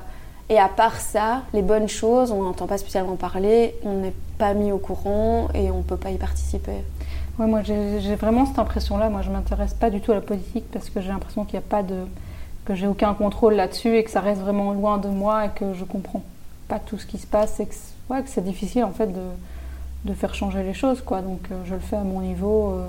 et 0.51 0.59
à 0.59 0.69
part 0.69 1.01
ça, 1.01 1.43
les 1.55 1.63
bonnes 1.63 1.89
choses, 1.89 2.31
on 2.31 2.43
n'entend 2.43 2.67
pas 2.67 2.79
spécialement 2.79 3.17
parler, 3.17 3.75
on 3.85 3.95
n'est 3.95 4.15
pas 4.39 4.55
mis 4.55 4.71
au 4.71 4.79
courant 4.79 5.49
et 5.55 5.71
on 5.71 5.83
peut 5.83 5.97
pas 5.97 6.11
y 6.11 6.17
participer. 6.17 6.85
Ouais, 7.39 7.47
moi 7.47 7.63
j'ai 7.63 8.17
vraiment 8.17 8.47
cette 8.47 8.59
impression-là. 8.59 9.11
Moi 9.11 9.23
je 9.23 9.31
m'intéresse 9.31 9.75
pas 9.75 9.91
du 9.91 10.01
tout 10.01 10.11
à 10.11 10.17
la 10.17 10.21
politique 10.21 10.65
parce 10.73 10.91
que 10.91 11.01
j'ai 11.01 11.09
l'impression 11.09 11.45
qu'il 11.45 11.59
n'y 11.59 11.65
a 11.65 11.69
pas 11.69 11.83
de. 11.83 12.05
que 12.65 12.75
j'ai 12.75 12.87
aucun 12.87 13.15
contrôle 13.15 13.55
là-dessus 13.55 13.97
et 13.97 14.05
que 14.05 14.11
ça 14.11 14.21
reste 14.21 14.41
vraiment 14.41 14.73
loin 14.73 14.99
de 14.99 15.09
moi 15.09 15.47
et 15.47 15.51
que 15.51 15.73
je 15.75 15.85
comprends 15.85 16.23
pas 16.67 16.79
tout 16.81 16.99
ce 16.99 17.07
qui 17.07 17.19
se 17.19 17.27
passe 17.27 17.61
et 17.61 17.67
que, 17.67 17.75
ouais, 18.11 18.23
c'est 18.27 18.45
difficile 18.45 18.85
en 18.85 18.91
fait 18.91 19.07
de 19.07 19.23
de 20.05 20.15
faire 20.15 20.35
changer 20.35 20.63
les 20.63 20.75
choses. 20.75 21.01
Quoi. 21.01 21.23
Donc 21.23 21.41
euh, 21.51 21.63
je 21.65 21.75
le 21.75 21.81
fais 21.81 21.97
à 21.97 22.03
mon 22.05 22.21
niveau, 22.21 22.71
euh, 22.71 22.89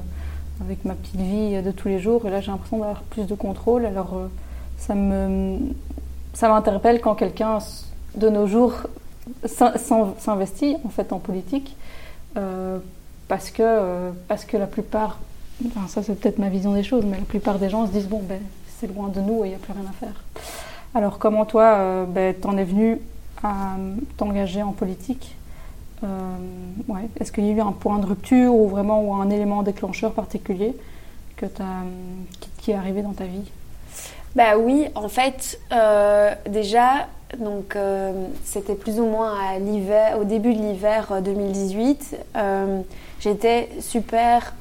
avec 0.61 0.85
ma 0.85 0.95
petite 0.95 1.19
vie 1.19 1.61
de 1.61 1.71
tous 1.71 1.87
les 1.87 1.99
jours. 1.99 2.25
Et 2.25 2.29
là, 2.29 2.41
j'ai 2.41 2.51
l'impression 2.51 2.79
d'avoir 2.79 3.01
plus 3.03 3.25
de 3.25 3.35
contrôle. 3.35 3.85
Alors 3.85 4.15
euh, 4.15 4.27
ça 4.77 4.95
me 4.95 5.59
ça 6.33 6.49
m'interpelle 6.49 7.01
quand 7.01 7.15
quelqu'un 7.15 7.59
de 8.15 8.29
nos 8.29 8.47
jours 8.47 8.73
s'investit 9.45 10.77
en 10.85 10.89
fait 10.89 11.11
en 11.11 11.19
politique 11.19 11.75
parce 13.29 13.49
que 13.49 14.11
parce 14.27 14.43
que 14.43 14.57
la 14.57 14.67
plupart 14.67 15.19
ça 15.87 16.03
c'est 16.03 16.19
peut-être 16.19 16.39
ma 16.39 16.49
vision 16.49 16.73
des 16.73 16.83
choses 16.83 17.05
mais 17.05 17.17
la 17.17 17.23
plupart 17.23 17.59
des 17.59 17.69
gens 17.69 17.87
se 17.87 17.91
disent 17.91 18.09
bon 18.09 18.21
ben 18.21 18.41
c'est 18.77 18.87
loin 18.87 19.07
de 19.07 19.21
nous 19.21 19.45
et 19.45 19.47
il 19.47 19.49
n'y 19.51 19.55
a 19.55 19.59
plus 19.59 19.71
rien 19.71 19.89
à 19.89 19.93
faire 19.93 20.23
alors 20.93 21.19
comment 21.19 21.45
toi 21.45 22.05
ben, 22.05 22.33
t'en 22.33 22.57
es 22.57 22.65
venu 22.65 22.99
à 23.43 23.75
t'engager 24.17 24.63
en 24.63 24.71
politique? 24.71 25.35
Euh, 26.03 26.07
ouais. 26.87 27.09
Est-ce 27.19 27.31
qu'il 27.31 27.45
y 27.45 27.49
a 27.49 27.53
eu 27.53 27.61
un 27.61 27.71
point 27.71 27.99
de 27.99 28.05
rupture 28.05 28.53
ou 28.53 28.67
vraiment 28.67 29.01
ou 29.01 29.13
un 29.13 29.29
élément 29.29 29.63
déclencheur 29.63 30.13
particulier 30.13 30.75
que 31.35 31.45
qui, 32.39 32.49
qui, 32.57 32.71
est 32.71 32.75
arrivé 32.75 33.01
dans 33.01 33.13
ta 33.13 33.25
vie? 33.25 33.49
Bah 34.35 34.57
oui, 34.57 34.87
en 34.95 35.09
fait, 35.09 35.59
euh, 35.71 36.33
déjà, 36.47 37.07
donc 37.37 37.75
euh, 37.75 38.27
c'était 38.43 38.75
plus 38.75 38.99
ou 38.99 39.05
moins 39.05 39.35
à 39.39 39.59
l'hiver, 39.59 40.19
au 40.19 40.23
début 40.23 40.53
de 40.53 40.59
l'hiver 40.59 41.21
2018. 41.23 42.17
J'étais 43.19 43.69
super 43.81 44.53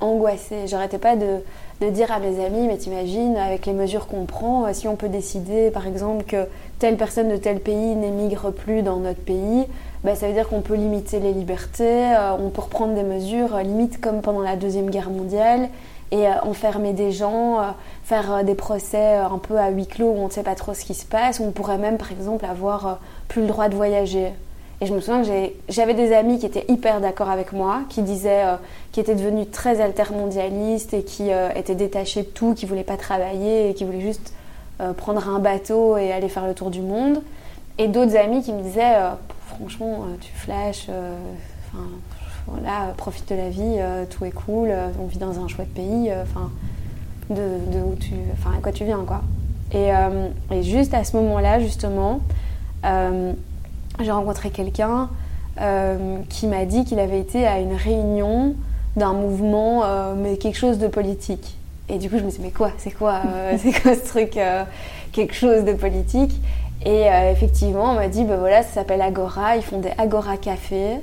angoissée. 0.00 0.66
J'arrêtais 0.66 0.98
pas 0.98 1.16
de, 1.16 1.40
de, 1.80 1.90
dire 1.90 2.10
à 2.12 2.18
mes 2.18 2.42
amis, 2.44 2.66
mais 2.66 2.78
t'imagines, 2.78 3.36
avec 3.36 3.66
les 3.66 3.74
mesures 3.74 4.06
qu'on 4.06 4.24
prend, 4.24 4.72
si 4.72 4.88
on 4.88 4.96
peut 4.96 5.08
décider, 5.10 5.70
par 5.70 5.86
exemple, 5.86 6.24
que 6.24 6.46
telle 6.78 6.96
personne 6.96 7.28
de 7.28 7.36
tel 7.36 7.60
pays 7.60 7.94
n'émigre 7.94 8.50
plus 8.50 8.82
dans 8.82 8.96
notre 8.96 9.20
pays, 9.20 9.66
bah, 10.04 10.14
ça 10.14 10.26
veut 10.26 10.34
dire 10.34 10.48
qu'on 10.48 10.60
peut 10.60 10.74
limiter 10.74 11.18
les 11.18 11.32
libertés, 11.32 12.14
euh, 12.14 12.36
on 12.38 12.50
peut 12.50 12.60
reprendre 12.60 12.94
des 12.94 13.02
mesures, 13.02 13.56
euh, 13.56 13.62
limite 13.62 14.02
comme 14.02 14.20
pendant 14.20 14.42
la 14.42 14.54
Deuxième 14.54 14.90
Guerre 14.90 15.08
mondiale, 15.08 15.70
et 16.10 16.28
euh, 16.28 16.40
enfermer 16.42 16.92
des 16.92 17.10
gens, 17.10 17.74
faire 18.04 18.44
des 18.44 18.54
procès 18.54 19.14
un 19.14 19.38
peu 19.38 19.56
à 19.56 19.70
huis 19.70 19.86
clos 19.86 20.10
où 20.10 20.18
on 20.18 20.26
ne 20.26 20.30
sait 20.30 20.42
pas 20.42 20.54
trop 20.54 20.74
ce 20.74 20.84
qui 20.84 20.92
se 20.92 21.06
passe. 21.06 21.40
On 21.40 21.52
pourrait 21.52 21.78
même, 21.78 21.96
par 21.96 22.12
exemple, 22.12 22.44
avoir 22.44 22.98
plus 23.28 23.40
le 23.40 23.48
droit 23.48 23.70
de 23.70 23.74
voyager. 23.74 24.32
Et 24.84 24.86
je 24.86 24.92
me 24.92 25.00
souviens 25.00 25.22
que 25.22 25.52
j'avais 25.70 25.94
des 25.94 26.12
amis 26.12 26.38
qui 26.38 26.44
étaient 26.44 26.66
hyper 26.68 27.00
d'accord 27.00 27.30
avec 27.30 27.54
moi, 27.54 27.80
qui 27.88 28.02
disaient, 28.02 28.44
qui 28.92 29.00
étaient 29.00 29.14
devenus 29.14 29.50
très 29.50 29.80
altermondialistes 29.80 30.92
et 30.92 31.02
qui 31.02 31.30
étaient 31.56 31.74
détachés 31.74 32.20
de 32.20 32.26
tout, 32.26 32.52
qui 32.52 32.66
voulaient 32.66 32.84
pas 32.84 32.98
travailler 32.98 33.70
et 33.70 33.72
qui 33.74 33.84
voulaient 33.84 34.02
juste 34.02 34.34
prendre 34.98 35.26
un 35.26 35.38
bateau 35.38 35.96
et 35.96 36.12
aller 36.12 36.28
faire 36.28 36.46
le 36.46 36.52
tour 36.52 36.70
du 36.70 36.82
monde. 36.82 37.22
Et 37.78 37.88
d'autres 37.88 38.14
amis 38.14 38.42
qui 38.42 38.52
me 38.52 38.60
disaient, 38.60 38.94
franchement, 39.46 40.02
euh, 40.02 40.16
tu 40.20 40.32
flashes, 40.34 40.86
euh, 40.90 41.16
voilà, 42.46 42.92
profite 42.98 43.26
de 43.30 43.36
la 43.36 43.48
vie, 43.48 43.62
euh, 43.78 44.04
tout 44.04 44.26
est 44.26 44.32
cool, 44.32 44.70
on 45.00 45.06
vit 45.06 45.16
dans 45.16 45.42
un 45.42 45.48
chouette 45.48 45.72
pays, 45.72 46.12
enfin, 46.22 46.50
de, 47.30 47.80
où 47.86 47.94
tu, 47.96 48.12
à 48.46 48.60
quoi 48.60 48.70
tu 48.70 48.84
viens, 48.84 49.02
quoi. 49.06 49.22
Et, 49.72 49.88
et 50.52 50.62
juste 50.62 50.92
à 50.92 51.04
ce 51.04 51.16
moment-là, 51.16 51.58
justement, 51.58 52.20
j'ai 54.00 54.10
rencontré 54.10 54.50
quelqu'un 54.50 55.08
qui 56.28 56.48
m'a 56.48 56.64
dit 56.64 56.84
qu'il 56.84 56.98
avait 56.98 57.20
été 57.20 57.46
à 57.46 57.60
une 57.60 57.74
réunion 57.74 58.56
d'un 58.96 59.12
mouvement, 59.12 59.84
mais 60.16 60.36
quelque 60.36 60.58
chose 60.58 60.78
de 60.78 60.88
politique. 60.88 61.56
Et 61.88 61.98
du 61.98 62.10
coup, 62.10 62.18
je 62.18 62.24
me 62.24 62.30
suis 62.30 62.40
dit, 62.40 62.46
mais 62.46 62.52
quoi? 62.52 62.72
C'est 62.76 62.90
quoi, 62.90 63.20
c'est 63.58 63.70
quoi 63.80 63.94
ce 63.94 64.04
truc 64.04 64.36
Quelque 65.12 65.34
chose 65.34 65.64
de 65.64 65.74
politique? 65.74 66.32
Et 66.84 67.08
euh, 67.08 67.32
effectivement, 67.32 67.92
on 67.92 67.94
m'a 67.94 68.08
dit, 68.08 68.24
ben 68.24 68.36
voilà, 68.36 68.62
ça 68.62 68.74
s'appelle 68.74 69.00
Agora, 69.00 69.56
ils 69.56 69.62
font 69.62 69.78
des 69.78 69.92
Agora 69.96 70.36
Café. 70.36 71.00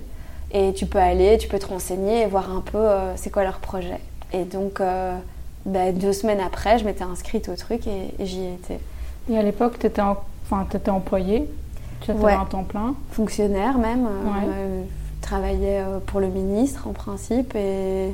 Et 0.54 0.74
tu 0.74 0.86
peux 0.86 1.00
aller, 1.00 1.38
tu 1.38 1.48
peux 1.48 1.60
te 1.60 1.68
renseigner 1.68 2.22
et 2.22 2.26
voir 2.26 2.54
un 2.54 2.60
peu 2.60 2.78
euh, 2.78 3.16
c'est 3.16 3.30
quoi 3.30 3.44
leur 3.44 3.60
projet. 3.60 4.00
Et 4.34 4.44
donc, 4.44 4.82
euh, 4.82 5.16
ben, 5.66 5.98
deux 5.98 6.14
semaines 6.14 6.42
après, 6.42 6.78
je 6.78 6.84
m'étais 6.84 7.04
inscrite 7.04 7.48
au 7.48 7.56
truc 7.56 7.88
et, 7.88 8.14
j'y 8.26 8.46
étais. 8.46 8.80
Et 9.32 9.38
à 9.38 9.44
l'époque, 9.44 9.80
tu 9.80 9.88
enfin, 9.88 10.68
étais 10.74 10.92
employée? 10.92 11.48
Tu 12.02 12.12
étais 12.12 12.32
un 12.32 12.46
temps 12.46 12.64
plein 12.64 12.96
Fonctionnaire 13.12 13.78
même. 13.78 14.08
je 14.44 15.22
travaillais 15.22 15.84
pour 16.08 16.20
le 16.20 16.28
ministre 16.28 16.88
en 16.88 16.94
principe. 16.94 17.56
Et 17.56 18.14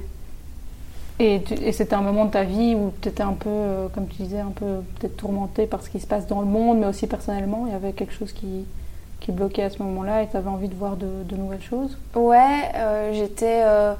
Et, 1.20 1.42
et 1.64 1.72
c'était 1.72 1.96
un 1.96 2.02
moment 2.02 2.26
de 2.26 2.32
ta 2.32 2.44
vie 2.44 2.76
où 2.76 2.92
tu 3.02 3.10
étais 3.10 3.24
un 3.24 3.34
peu, 3.34 3.50
euh, 3.50 3.88
comme 3.90 4.08
tu 4.08 4.22
disais, 4.22 4.40
un 4.40 4.52
peu 4.54 4.82
peut-être 5.00 5.18
tourmentée 5.18 5.66
par 5.66 5.82
ce 5.82 5.90
qui 5.90 6.00
se 6.00 6.06
passe 6.06 6.28
dans 6.28 6.42
le 6.42 6.46
monde, 6.48 6.78
mais 6.80 6.86
aussi 6.86 7.08
personnellement. 7.08 7.64
Il 7.66 7.72
y 7.72 7.76
avait 7.76 7.94
quelque 7.94 8.14
chose 8.14 8.32
qui, 8.34 8.66
qui 9.20 9.32
bloquait 9.32 9.64
à 9.64 9.70
ce 9.72 9.82
moment-là 9.82 10.22
et 10.22 10.28
tu 10.28 10.38
avais 10.38 10.50
envie 10.50 10.68
de 10.68 10.76
voir 10.76 10.96
de, 10.96 11.08
de 11.28 11.36
nouvelles 11.36 11.64
choses? 11.64 11.98
Ouais, 12.14 12.70
euh, 12.76 13.14
j'étais 13.14 13.62
euh, 13.64 13.94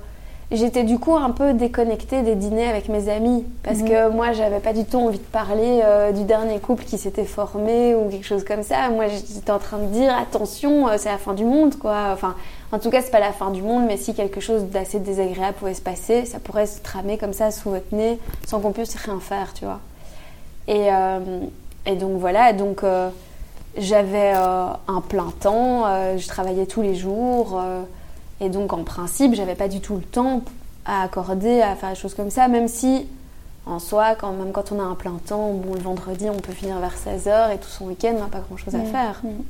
j'étais 0.52 0.84
du 0.84 0.98
coup 0.98 1.16
un 1.16 1.32
peu 1.32 1.54
déconnectée 1.54 2.22
des 2.22 2.36
dîners 2.36 2.68
avec 2.70 2.88
mes 2.88 3.10
amis 3.10 3.44
parce 3.64 3.80
Mhm. 3.80 3.88
que 3.90 4.10
moi 4.10 4.32
j'avais 4.32 4.60
pas 4.60 4.72
du 4.74 4.86
tout 4.86 4.98
envie 4.98 5.18
de 5.18 5.24
parler 5.24 5.82
euh, 5.84 6.12
du 6.14 6.24
dernier 6.24 6.60
couple 6.60 6.86
qui 6.86 6.98
s'était 6.98 7.26
formé 7.26 7.96
ou 7.96 8.10
quelque 8.10 8.26
chose 8.26 8.46
comme 8.46 8.64
ça. 8.64 8.90
Moi 8.90 9.08
j'étais 9.08 9.52
en 9.52 9.60
train 9.60 9.78
de 9.80 9.88
dire 9.88 10.16
attention, 10.16 10.88
euh, 10.88 10.94
c'est 10.98 11.10
la 11.10 11.18
fin 11.18 11.34
du 11.34 11.44
monde 11.44 11.76
quoi. 11.78 12.12
Enfin, 12.14 12.36
en 12.72 12.80
tout 12.80 12.90
cas, 12.90 13.02
c'est 13.02 13.12
pas 13.12 13.20
la 13.22 13.32
fin 13.32 13.50
du 13.52 13.62
monde, 13.62 13.86
mais 13.88 13.96
si 13.98 14.14
quelque 14.14 14.42
chose 14.42 14.64
d'assez 14.66 15.00
désagréable 15.00 15.54
pouvait 15.58 15.74
se 15.74 15.82
passer, 15.82 16.26
ça 16.26 16.40
pourrait 16.40 16.66
se 16.66 16.82
tramer 16.82 17.18
comme 17.18 17.32
ça 17.34 17.50
sous 17.52 17.70
votre 17.70 17.94
nez 17.96 18.20
sans 18.46 18.60
qu'on 18.60 18.72
puisse 18.74 18.96
rien 18.96 19.20
faire, 19.22 19.54
tu 19.54 19.64
vois. 19.66 19.80
Et, 20.68 20.90
euh, 20.92 21.20
et 21.86 21.96
donc 21.96 22.18
voilà, 22.20 22.52
donc 22.52 22.84
euh, 22.84 23.10
j'avais 23.78 24.32
un 24.34 25.02
plein 25.08 25.32
temps, 25.40 25.84
je 26.18 26.28
travaillais 26.28 26.66
tous 26.66 26.82
les 26.82 26.96
jours, 26.96 27.62
et 28.42 28.50
donc 28.50 28.74
en 28.74 28.84
principe, 28.84 29.34
j'avais 29.36 29.56
pas 29.56 29.68
du 29.68 29.80
tout 29.82 29.96
le 29.96 30.02
temps 30.04 30.42
à 30.86 31.04
accorder 31.04 31.62
à 31.62 31.76
faire 31.76 31.90
des 31.90 31.96
choses 31.96 32.14
comme 32.14 32.30
ça, 32.30 32.48
même 32.48 32.68
si 32.68 33.06
en 33.66 33.80
soi, 33.80 34.16
quand 34.16 34.32
même 34.32 34.52
quand 34.54 34.72
on 34.72 34.80
a 34.80 34.84
un 34.84 34.96
plein 34.96 35.20
temps, 35.28 35.52
bon, 35.54 35.74
le 35.74 35.82
vendredi, 35.82 36.30
on 36.30 36.40
peut 36.40 36.54
finir 36.54 36.80
vers 36.80 36.96
16h 36.96 37.54
et 37.54 37.58
tout 37.58 37.68
son 37.68 37.86
week-end, 37.88 38.14
on 38.16 38.20
n'a 38.22 38.28
pas 38.28 38.40
grand 38.40 38.56
chose 38.58 38.74
à 38.76 38.80
Mhm. 38.80 38.86
faire. 38.86 39.22
Mhm. 39.24 39.44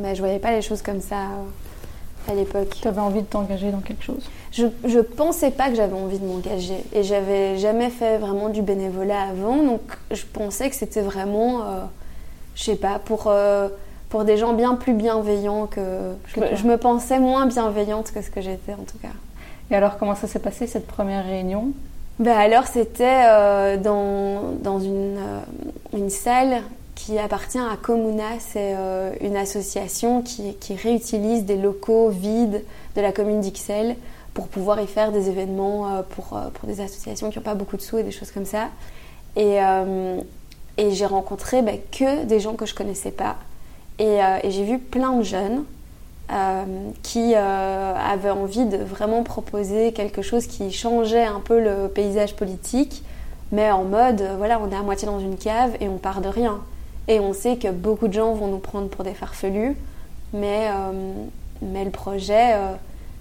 Mais 0.00 0.14
je 0.14 0.20
voyais 0.20 0.38
pas 0.38 0.52
les 0.52 0.62
choses 0.62 0.82
comme 0.82 1.00
ça 1.00 1.16
euh, 1.16 2.30
à 2.30 2.34
l'époque. 2.34 2.68
Tu 2.80 2.86
avais 2.86 3.00
envie 3.00 3.22
de 3.22 3.26
t'engager 3.26 3.72
dans 3.72 3.80
quelque 3.80 4.04
chose? 4.04 4.22
Je, 4.52 4.66
je 4.84 5.00
pensais 5.00 5.50
pas 5.50 5.68
que 5.70 5.74
j'avais 5.74 5.96
envie 5.98 6.18
de 6.18 6.26
m'engager 6.26 6.84
et 6.92 7.02
j'avais 7.02 7.58
jamais 7.58 7.90
fait 7.90 8.18
vraiment 8.18 8.50
du 8.50 8.62
bénévolat 8.62 9.22
avant, 9.22 9.56
donc 9.62 9.80
je 10.10 10.22
pensais 10.32 10.70
que 10.70 10.76
c'était 10.76 11.00
vraiment, 11.02 11.62
euh, 11.62 11.80
je 12.54 12.62
sais 12.64 12.76
pas, 12.76 12.98
pour, 13.00 13.24
euh, 13.26 13.68
pour 14.08 14.24
des 14.24 14.36
gens 14.36 14.52
bien 14.54 14.74
plus 14.74 14.94
bienveillants 14.94 15.66
que. 15.66 16.12
Je, 16.26 16.34
Que 16.34 16.40
me- 16.40 16.46
toi. 16.48 16.56
je 16.56 16.64
me 16.66 16.76
pensais 16.78 17.18
moins 17.18 17.46
bienveillante 17.46 18.12
que 18.12 18.22
ce 18.22 18.30
que 18.30 18.40
j'étais 18.40 18.72
en 18.72 18.84
tout 18.84 18.98
cas. 19.02 19.08
Et 19.70 19.74
alors, 19.76 19.98
comment 19.98 20.14
ça 20.14 20.26
s'est 20.26 20.38
passé 20.38 20.66
cette 20.66 20.86
première 20.86 21.24
réunion? 21.24 21.72
Ben 22.18 22.36
alors 22.36 22.66
c'était 22.66 23.22
euh, 23.28 23.76
dans, 23.76 24.54
dans 24.60 24.80
une, 24.80 25.18
euh, 25.18 25.40
une 25.96 26.10
salle 26.10 26.62
qui 26.96 27.16
appartient 27.16 27.58
à 27.60 27.76
Comuna, 27.80 28.24
c'est 28.40 28.74
euh, 28.76 29.12
une 29.20 29.36
association 29.36 30.22
qui, 30.22 30.54
qui 30.54 30.74
réutilise 30.74 31.44
des 31.44 31.56
locaux 31.56 32.08
vides 32.08 32.64
de 32.96 33.00
la 33.00 33.12
commune 33.12 33.40
d'Ixelles 33.40 33.94
pour 34.34 34.48
pouvoir 34.48 34.80
y 34.80 34.86
faire 34.88 35.12
des 35.12 35.28
événements 35.28 36.02
pour, 36.10 36.36
pour 36.54 36.66
des 36.68 36.80
associations 36.80 37.30
qui 37.30 37.38
n'ont 37.38 37.44
pas 37.44 37.54
beaucoup 37.54 37.76
de 37.76 37.82
sous 37.82 37.98
et 37.98 38.02
des 38.02 38.10
choses 38.10 38.32
comme 38.32 38.44
ça. 38.46 38.66
Et, 39.36 39.58
et 40.76 40.90
j'ai 40.92 41.06
rencontré 41.06 41.62
ben, 41.62 41.78
que 41.90 42.24
des 42.24 42.38
gens 42.40 42.54
que 42.54 42.66
je 42.66 42.74
connaissais 42.74 43.10
pas. 43.10 43.36
Et, 43.98 44.22
euh, 44.22 44.38
et 44.42 44.50
j'ai 44.50 44.64
vu 44.64 44.78
plein 44.78 45.12
de 45.12 45.22
jeunes 45.22 45.64
euh, 46.30 46.64
qui 47.02 47.32
euh, 47.34 47.94
avaient 47.96 48.30
envie 48.30 48.64
de 48.66 48.76
vraiment 48.76 49.22
proposer 49.22 49.92
quelque 49.92 50.22
chose 50.22 50.46
qui 50.46 50.70
changeait 50.72 51.24
un 51.24 51.40
peu 51.40 51.60
le 51.60 51.88
paysage 51.88 52.36
politique, 52.36 53.02
mais 53.50 53.70
en 53.70 53.84
mode, 53.84 54.22
voilà, 54.36 54.60
on 54.60 54.70
est 54.70 54.76
à 54.76 54.82
moitié 54.82 55.06
dans 55.06 55.20
une 55.20 55.36
cave 55.36 55.72
et 55.80 55.88
on 55.88 55.96
part 55.96 56.20
de 56.20 56.28
rien. 56.28 56.58
Et 57.08 57.18
on 57.18 57.32
sait 57.32 57.56
que 57.56 57.70
beaucoup 57.70 58.06
de 58.08 58.12
gens 58.12 58.34
vont 58.34 58.48
nous 58.48 58.58
prendre 58.58 58.88
pour 58.88 59.02
des 59.04 59.14
farfelus, 59.14 59.74
mais, 60.34 60.68
mais 61.62 61.82
le 61.82 61.90
projet, 61.90 62.54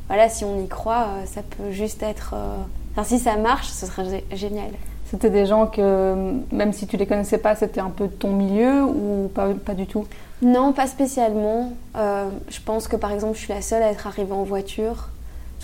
voilà, 0.10 0.27
si 0.27 0.43
on 0.43 0.62
y 0.62 0.67
croit, 0.67 1.07
ça 1.25 1.41
peut 1.41 1.72
juste 1.72 2.03
être... 2.03 2.36
Enfin, 2.91 3.05
si 3.05 3.17
ça 3.17 3.38
marche, 3.38 3.69
ce 3.69 3.86
serait 3.86 4.03
gé- 4.03 4.36
génial. 4.36 4.72
C'était 5.10 5.29
des 5.29 5.46
gens 5.46 5.67
que, 5.67 6.34
même 6.51 6.74
si 6.74 6.86
tu 6.86 6.98
les 6.98 7.05
connaissais 7.07 7.38
pas, 7.38 7.55
c'était 7.55 7.79
un 7.79 7.89
peu 7.89 8.10
ton 8.10 8.34
milieu 8.34 8.84
ou 8.84 9.31
pas 9.34 9.74
du 9.74 9.88
tout? 9.88 10.05
Non, 10.41 10.72
pas 10.72 10.88
spécialement. 10.88 11.74
Euh, 11.96 12.29
je 12.50 12.60
pense 12.63 12.88
que 12.88 12.96
par 12.96 13.12
exemple, 13.12 13.36
je 13.36 13.39
suis 13.39 13.53
la 13.53 13.62
seule 13.62 13.82
à 13.82 13.91
être 13.91 14.06
arrivée 14.08 14.34
en 14.34 14.44
voiture. 14.44 15.10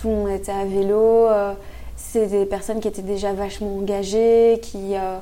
Tout 0.01 0.07
le 0.07 0.15
monde 0.15 0.29
était 0.29 0.51
à 0.51 0.65
vélo. 0.65 1.27
euh, 1.27 1.53
c'est 1.95 2.27
des 2.27 2.45
personnes 2.45 2.79
qui 2.79 2.87
étaient 2.87 3.03
déjà 3.03 3.33
vachement 3.33 3.77
engagées, 3.77 4.59
qui, 4.61 4.95
euh, 4.95 5.17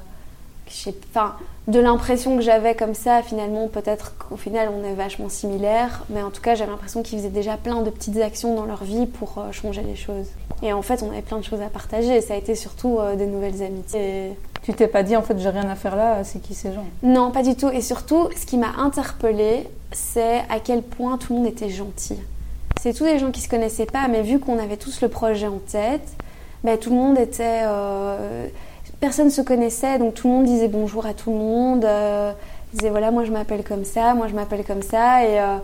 enfin, 1.10 1.36
de 1.67 1.79
l'impression 1.79 2.38
que 2.38 2.41
j'avais 2.41 2.75
comme 2.75 2.96
ça, 2.96 3.22
finalement, 3.22 3.67
peut-être 3.67 4.13
qu'au 4.17 4.38
final, 4.38 4.70
on 4.74 4.84
est 4.86 4.93
vachement 4.93 5.29
similaires. 5.29 6.03
Mais 6.10 6.24
en 6.24 6.31
tout 6.31 6.41
cas, 6.41 6.55
j'avais 6.55 6.72
l'impression 6.72 7.03
qu'ils 7.03 7.20
faisaient 7.20 7.29
déjà 7.29 7.58
plein 7.58 7.81
de 7.81 7.89
petites 7.89 8.17
actions 8.17 8.55
dans 8.55 8.65
leur 8.65 8.84
vie 8.86 9.05
pour 9.05 9.38
euh, 9.38 9.51
changer 9.51 9.84
les 9.84 9.98
choses. 9.98 10.27
Et 10.63 10.72
en 10.72 10.81
fait, 10.81 11.03
on 11.03 11.12
avait 11.12 11.22
plein 11.22 11.39
de 11.39 11.43
choses 11.43 11.62
à 11.62 11.67
partager. 11.67 12.15
Et 12.15 12.22
ça 12.22 12.36
a 12.36 12.38
été 12.38 12.55
surtout 12.55 13.00
des 13.17 13.25
nouvelles 13.25 13.62
amitiés. 13.62 14.38
Tu 14.63 14.74
t'es 14.74 14.88
pas 14.88 15.01
dit, 15.03 15.15
en 15.15 15.24
fait, 15.24 15.38
j'ai 15.39 15.50
rien 15.50 15.68
à 15.70 15.75
faire 15.75 15.96
là, 15.96 16.24
c'est 16.24 16.39
qui 16.39 16.53
ces 16.53 16.72
gens 16.72 16.86
Non, 17.01 17.32
pas 17.32 17.41
du 17.41 17.56
tout. 17.56 17.70
Et 17.70 17.82
surtout, 17.82 18.30
ce 18.39 18.46
qui 18.46 18.58
m'a 18.58 18.74
interpellée, 18.77 19.68
c'est 19.91 20.39
à 20.50 20.60
quel 20.63 20.84
point 20.84 21.18
tout 21.18 21.34
le 21.34 21.39
monde 21.39 21.48
était 21.48 21.70
gentil. 21.70 22.18
C'est 22.80 22.94
tous 22.94 23.06
des 23.06 23.18
gens 23.20 23.32
qui 23.32 23.41
se 23.41 23.50
connaissaient 23.50 23.86
pas, 23.88 24.08
mais 24.08 24.22
vu 24.22 24.39
qu'on 24.39 24.60
avait 24.60 24.77
tous 24.77 25.01
le 25.01 25.08
projet 25.08 25.48
en 25.48 25.58
tête, 25.60 26.08
ben, 26.63 26.77
tout 26.77 26.91
le 26.91 26.96
monde 26.96 27.18
était. 27.18 27.62
euh, 27.63 28.48
personne 29.00 29.32
se 29.32 29.41
connaissait, 29.41 29.98
donc 29.98 30.13
tout 30.13 30.27
le 30.27 30.34
monde 30.36 30.46
disait 30.46 30.68
bonjour 30.68 31.06
à 31.08 31.13
tout 31.15 31.32
le 31.32 31.38
monde. 31.38 31.84
euh, 31.86 32.32
disait 32.74 32.89
voilà, 32.91 33.10
moi 33.12 33.24
je 33.25 33.32
m'appelle 33.32 33.63
comme 33.63 33.84
ça, 33.84 34.13
moi 34.13 34.27
je 34.27 34.34
m'appelle 34.36 34.63
comme 34.63 34.84
ça, 34.84 35.24
et. 35.25 35.39
euh, 35.39 35.58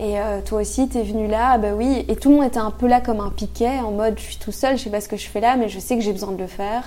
et 0.00 0.18
euh, 0.18 0.40
toi 0.44 0.60
aussi, 0.62 0.88
t'es 0.88 1.04
venu 1.04 1.28
là, 1.28 1.50
Ah 1.52 1.58
bah 1.58 1.68
oui. 1.76 2.04
Et 2.08 2.16
tout 2.16 2.28
le 2.30 2.34
monde 2.36 2.44
était 2.46 2.58
un 2.58 2.72
peu 2.72 2.88
là 2.88 3.00
comme 3.00 3.20
un 3.20 3.30
piquet, 3.30 3.78
en 3.78 3.92
mode 3.92 4.14
je 4.18 4.24
suis 4.24 4.36
tout 4.38 4.50
seul, 4.50 4.76
je 4.76 4.82
sais 4.82 4.90
pas 4.90 5.00
ce 5.00 5.08
que 5.08 5.16
je 5.16 5.28
fais 5.28 5.38
là, 5.38 5.54
mais 5.56 5.68
je 5.68 5.78
sais 5.78 5.94
que 5.96 6.02
j'ai 6.02 6.10
besoin 6.12 6.32
de 6.32 6.36
le 6.38 6.48
faire. 6.48 6.82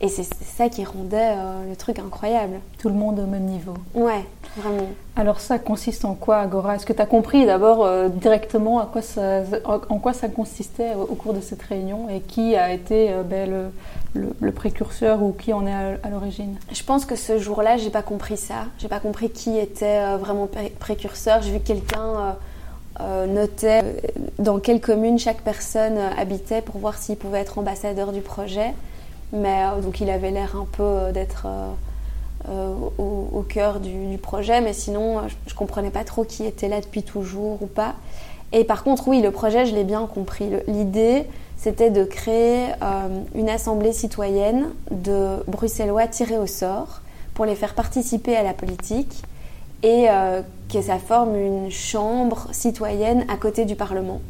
Et 0.00 0.08
c'est 0.08 0.22
ça 0.22 0.68
qui 0.68 0.84
rendait 0.84 1.34
euh, 1.36 1.68
le 1.68 1.74
truc 1.74 1.98
incroyable. 1.98 2.60
Tout 2.78 2.88
le 2.88 2.94
monde 2.94 3.18
au 3.18 3.26
même 3.26 3.46
niveau. 3.46 3.74
Ouais, 3.94 4.24
vraiment. 4.56 4.86
Alors 5.16 5.40
ça 5.40 5.58
consiste 5.58 6.04
en 6.04 6.14
quoi, 6.14 6.36
Agora? 6.38 6.76
Est-ce 6.76 6.86
que 6.86 6.92
tu 6.92 7.02
as 7.02 7.06
compris 7.06 7.44
d'abord 7.46 7.84
euh, 7.84 8.08
directement 8.08 8.78
à 8.78 8.86
quoi 8.86 9.02
ça, 9.02 9.40
en 9.64 9.98
quoi 9.98 10.12
ça 10.12 10.28
consistait 10.28 10.94
au, 10.94 11.02
au 11.02 11.14
cours 11.16 11.34
de 11.34 11.40
cette 11.40 11.62
réunion 11.62 12.08
et 12.08 12.20
qui 12.20 12.54
a 12.54 12.72
été 12.72 13.10
euh, 13.12 13.24
ben, 13.24 13.50
le, 13.50 14.20
le- 14.20 14.36
le 14.38 14.52
précurseur 14.52 15.20
ou 15.20 15.32
qui 15.32 15.52
en 15.52 15.66
est 15.66 15.72
à, 15.72 15.96
à 16.04 16.10
l'origine? 16.10 16.54
Je 16.72 16.82
pense 16.84 17.04
que 17.04 17.16
ce 17.16 17.38
jour-là, 17.38 17.76
j'ai 17.76 17.90
pas 17.90 18.02
compris 18.02 18.36
ça. 18.36 18.66
J'ai 18.78 18.88
pas 18.88 19.00
compris 19.00 19.30
qui 19.30 19.58
était 19.58 20.16
vraiment 20.16 20.46
pré- 20.46 20.72
précurseur. 20.78 21.42
J'ai 21.42 21.50
vu 21.50 21.58
que 21.58 21.66
quelqu'un 21.66 22.36
notait 23.26 23.82
dans 24.38 24.58
quelle 24.58 24.80
commune 24.80 25.18
chaque 25.18 25.42
personne 25.42 25.98
habitait 26.16 26.62
pour 26.62 26.78
voir 26.78 26.96
s'il 26.98 27.16
pouvait 27.16 27.38
être 27.40 27.58
ambassadeur 27.58 28.12
du 28.12 28.20
projet. 28.20 28.74
Mais 29.32 29.64
euh, 29.64 29.80
donc 29.80 30.00
il 30.00 30.10
avait 30.10 30.30
l'air 30.30 30.56
un 30.56 30.66
peu 30.70 30.82
euh, 30.82 31.12
d'être 31.12 31.46
euh, 32.48 32.72
au, 32.98 33.44
cœur 33.48 33.80
du, 33.80 34.18
projet, 34.18 34.60
mais 34.60 34.72
sinon 34.72 35.22
je, 35.46 35.54
comprenais 35.54 35.90
pas 35.90 36.04
trop 36.04 36.24
qui 36.24 36.44
était 36.44 36.68
là 36.68 36.80
depuis 36.80 37.02
toujours 37.02 37.62
ou 37.62 37.66
pas. 37.66 37.94
Et 38.52 38.64
par 38.64 38.84
contre, 38.84 39.08
oui, 39.08 39.20
le 39.20 39.30
projet, 39.30 39.66
je 39.66 39.74
l'ai 39.74 39.84
bien 39.84 40.06
compris. 40.06 40.50
L'idée, 40.66 41.26
c'était 41.58 41.90
de 41.90 42.04
créer 42.04 42.68
une 43.34 43.50
assemblée 43.50 43.92
citoyenne 43.92 44.68
de 44.90 45.42
Bruxellois 45.46 46.06
tirés 46.06 46.38
au 46.38 46.46
sort 46.46 47.02
pour 47.34 47.44
les 47.44 47.54
faire 47.54 47.74
participer 47.74 48.36
à 48.36 48.42
la 48.42 48.54
politique 48.54 49.22
et 49.82 50.06
que 50.72 50.80
ça 50.80 50.98
forme 50.98 51.36
une 51.36 51.70
chambre 51.70 52.48
citoyenne 52.52 53.26
à 53.28 53.36
côté 53.36 53.66
du 53.66 53.76
Parlement. 53.76 54.20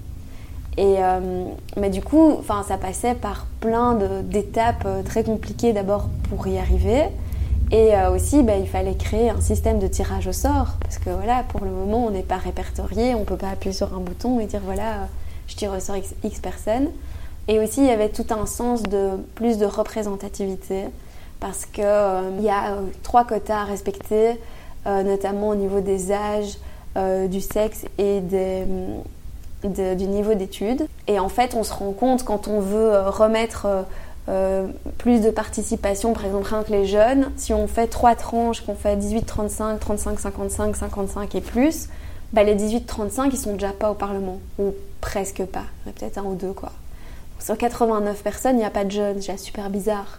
Et, 0.79 1.03
euh, 1.03 1.45
mais 1.77 1.91
du 1.91 2.03
coup, 2.03 2.41
ça 2.47 2.79
passait 2.79 3.15
par 3.15 3.47
plein 3.61 3.99
d'étapes 4.23 4.85
euh, 4.87 5.03
très 5.03 5.25
compliquées 5.25 5.73
d'abord 5.73 6.09
pour 6.31 6.47
y 6.47 6.57
arriver. 6.57 7.03
Et 7.73 7.97
euh, 7.97 8.15
aussi, 8.15 8.45
bah, 8.45 8.57
il 8.57 8.69
fallait 8.69 8.95
créer 8.95 9.29
un 9.29 9.41
système 9.41 9.81
de 9.81 9.89
tirage 9.89 10.29
au 10.29 10.33
sort. 10.33 10.77
Parce 10.81 10.99
que 10.99 11.11
voilà, 11.11 11.43
pour 11.49 11.65
le 11.65 11.71
moment, 11.71 12.07
on 12.07 12.11
n'est 12.11 12.23
pas 12.23 12.37
répertorié, 12.37 13.17
on 13.17 13.21
ne 13.21 13.25
peut 13.25 13.37
pas 13.37 13.51
appuyer 13.51 13.75
sur 13.75 13.93
un 13.93 13.99
bouton 13.99 14.39
et 14.39 14.47
dire 14.47 14.61
voilà, 14.65 14.83
euh, 14.83 15.07
je 15.49 15.57
tire 15.57 15.73
au 15.73 15.81
sort 15.81 15.97
X, 15.97 16.15
X 16.23 16.39
personnes. 16.39 16.91
Et 17.49 17.59
aussi, 17.59 17.81
il 17.81 17.87
y 17.87 17.91
avait 17.91 18.11
tout 18.11 18.27
un 18.31 18.47
sens 18.47 18.85
de 18.85 19.11
plus 19.35 19.59
de 19.59 19.67
représentativité. 19.67 20.85
Parce 21.41 21.67
qu'il 21.67 21.85
il 22.39 22.45
y 22.45 22.51
a 22.51 22.75
euh, 22.75 22.83
trois 23.03 23.25
quotas 23.25 23.63
à 23.63 23.65
respecter, 23.65 24.41
euh, 24.87 25.03
notamment 25.03 25.49
au 25.49 25.55
niveau 25.57 25.81
des 25.81 26.13
âges, 26.13 26.57
euh, 26.97 27.27
du 27.29 27.41
sexe 27.41 27.85
et 27.99 28.21
des, 28.21 28.65
de- 29.65 29.95
du 29.95 30.07
niveau 30.07 30.35
d'études. 30.35 30.87
Et 31.07 31.19
en 31.19 31.29
fait, 31.29 31.55
on 31.55 31.63
se 31.65 31.73
rend 31.73 31.93
compte 31.93 32.25
quand 32.25 32.49
on 32.49 32.61
veut 32.61 32.93
euh, 32.93 33.11
remettre 33.11 33.67
euh, 33.67 33.83
euh, 34.29 34.67
plus 34.99 35.21
de 35.21 35.31
participation, 35.31 36.13
par 36.13 36.25
exemple 36.27 36.49
rien 36.49 36.63
que 36.63 36.71
les 36.73 36.85
jeunes, 36.85 37.31
si 37.37 37.55
on 37.55 37.67
fait 37.67 37.87
trois 37.87 38.15
tranches, 38.15 38.61
qu'on 38.61 38.75
fait 38.75 38.97
18-35, 38.97 39.79
35-55, 39.79 40.75
55 40.75 41.35
et 41.35 41.41
plus, 41.41 41.89
bah 42.35 42.43
les 42.43 42.55
18-35 42.55 43.31
ils 43.33 43.39
sont 43.39 43.55
déjà 43.55 43.71
pas 43.71 43.91
au 43.91 43.95
Parlement, 43.95 44.39
ou 44.59 44.75
presque 45.01 45.43
pas, 45.47 45.65
peut-être 45.87 46.19
un 46.19 46.25
ou 46.25 46.35
deux 46.35 46.53
quoi. 46.53 46.73
Sur 47.41 47.57
89 47.57 48.23
personnes, 48.23 48.57
il 48.57 48.59
n'y 48.59 48.65
a 48.67 48.71
pas 48.71 48.85
de 48.85 48.91
jeunes, 48.91 49.15
c'est 49.23 49.29
déjà 49.33 49.39
super 49.39 49.71
bizarre. 49.71 50.19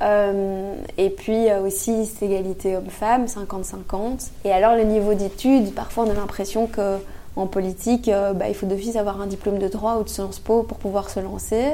Euh, 0.00 0.74
et 0.96 1.10
puis 1.10 1.52
aussi 1.52 2.06
c'est 2.06 2.26
égalité 2.26 2.76
homme-femme, 2.76 3.26
50-50. 3.26 4.28
Et 4.44 4.52
alors 4.52 4.76
le 4.76 4.84
niveau 4.84 5.14
d'études, 5.14 5.74
parfois 5.74 6.04
on 6.06 6.10
a 6.10 6.14
l'impression 6.14 6.66
que 6.66 6.96
en 7.38 7.46
politique, 7.46 8.08
euh, 8.08 8.32
bah, 8.32 8.48
il 8.48 8.54
faut 8.54 8.66
d'office 8.66 8.96
avoir 8.96 9.20
un 9.20 9.26
diplôme 9.26 9.58
de 9.58 9.68
droit 9.68 9.96
ou 10.00 10.02
de 10.02 10.08
Sciences 10.08 10.40
Po 10.40 10.64
pour 10.64 10.78
pouvoir 10.78 11.08
se 11.08 11.20
lancer. 11.20 11.64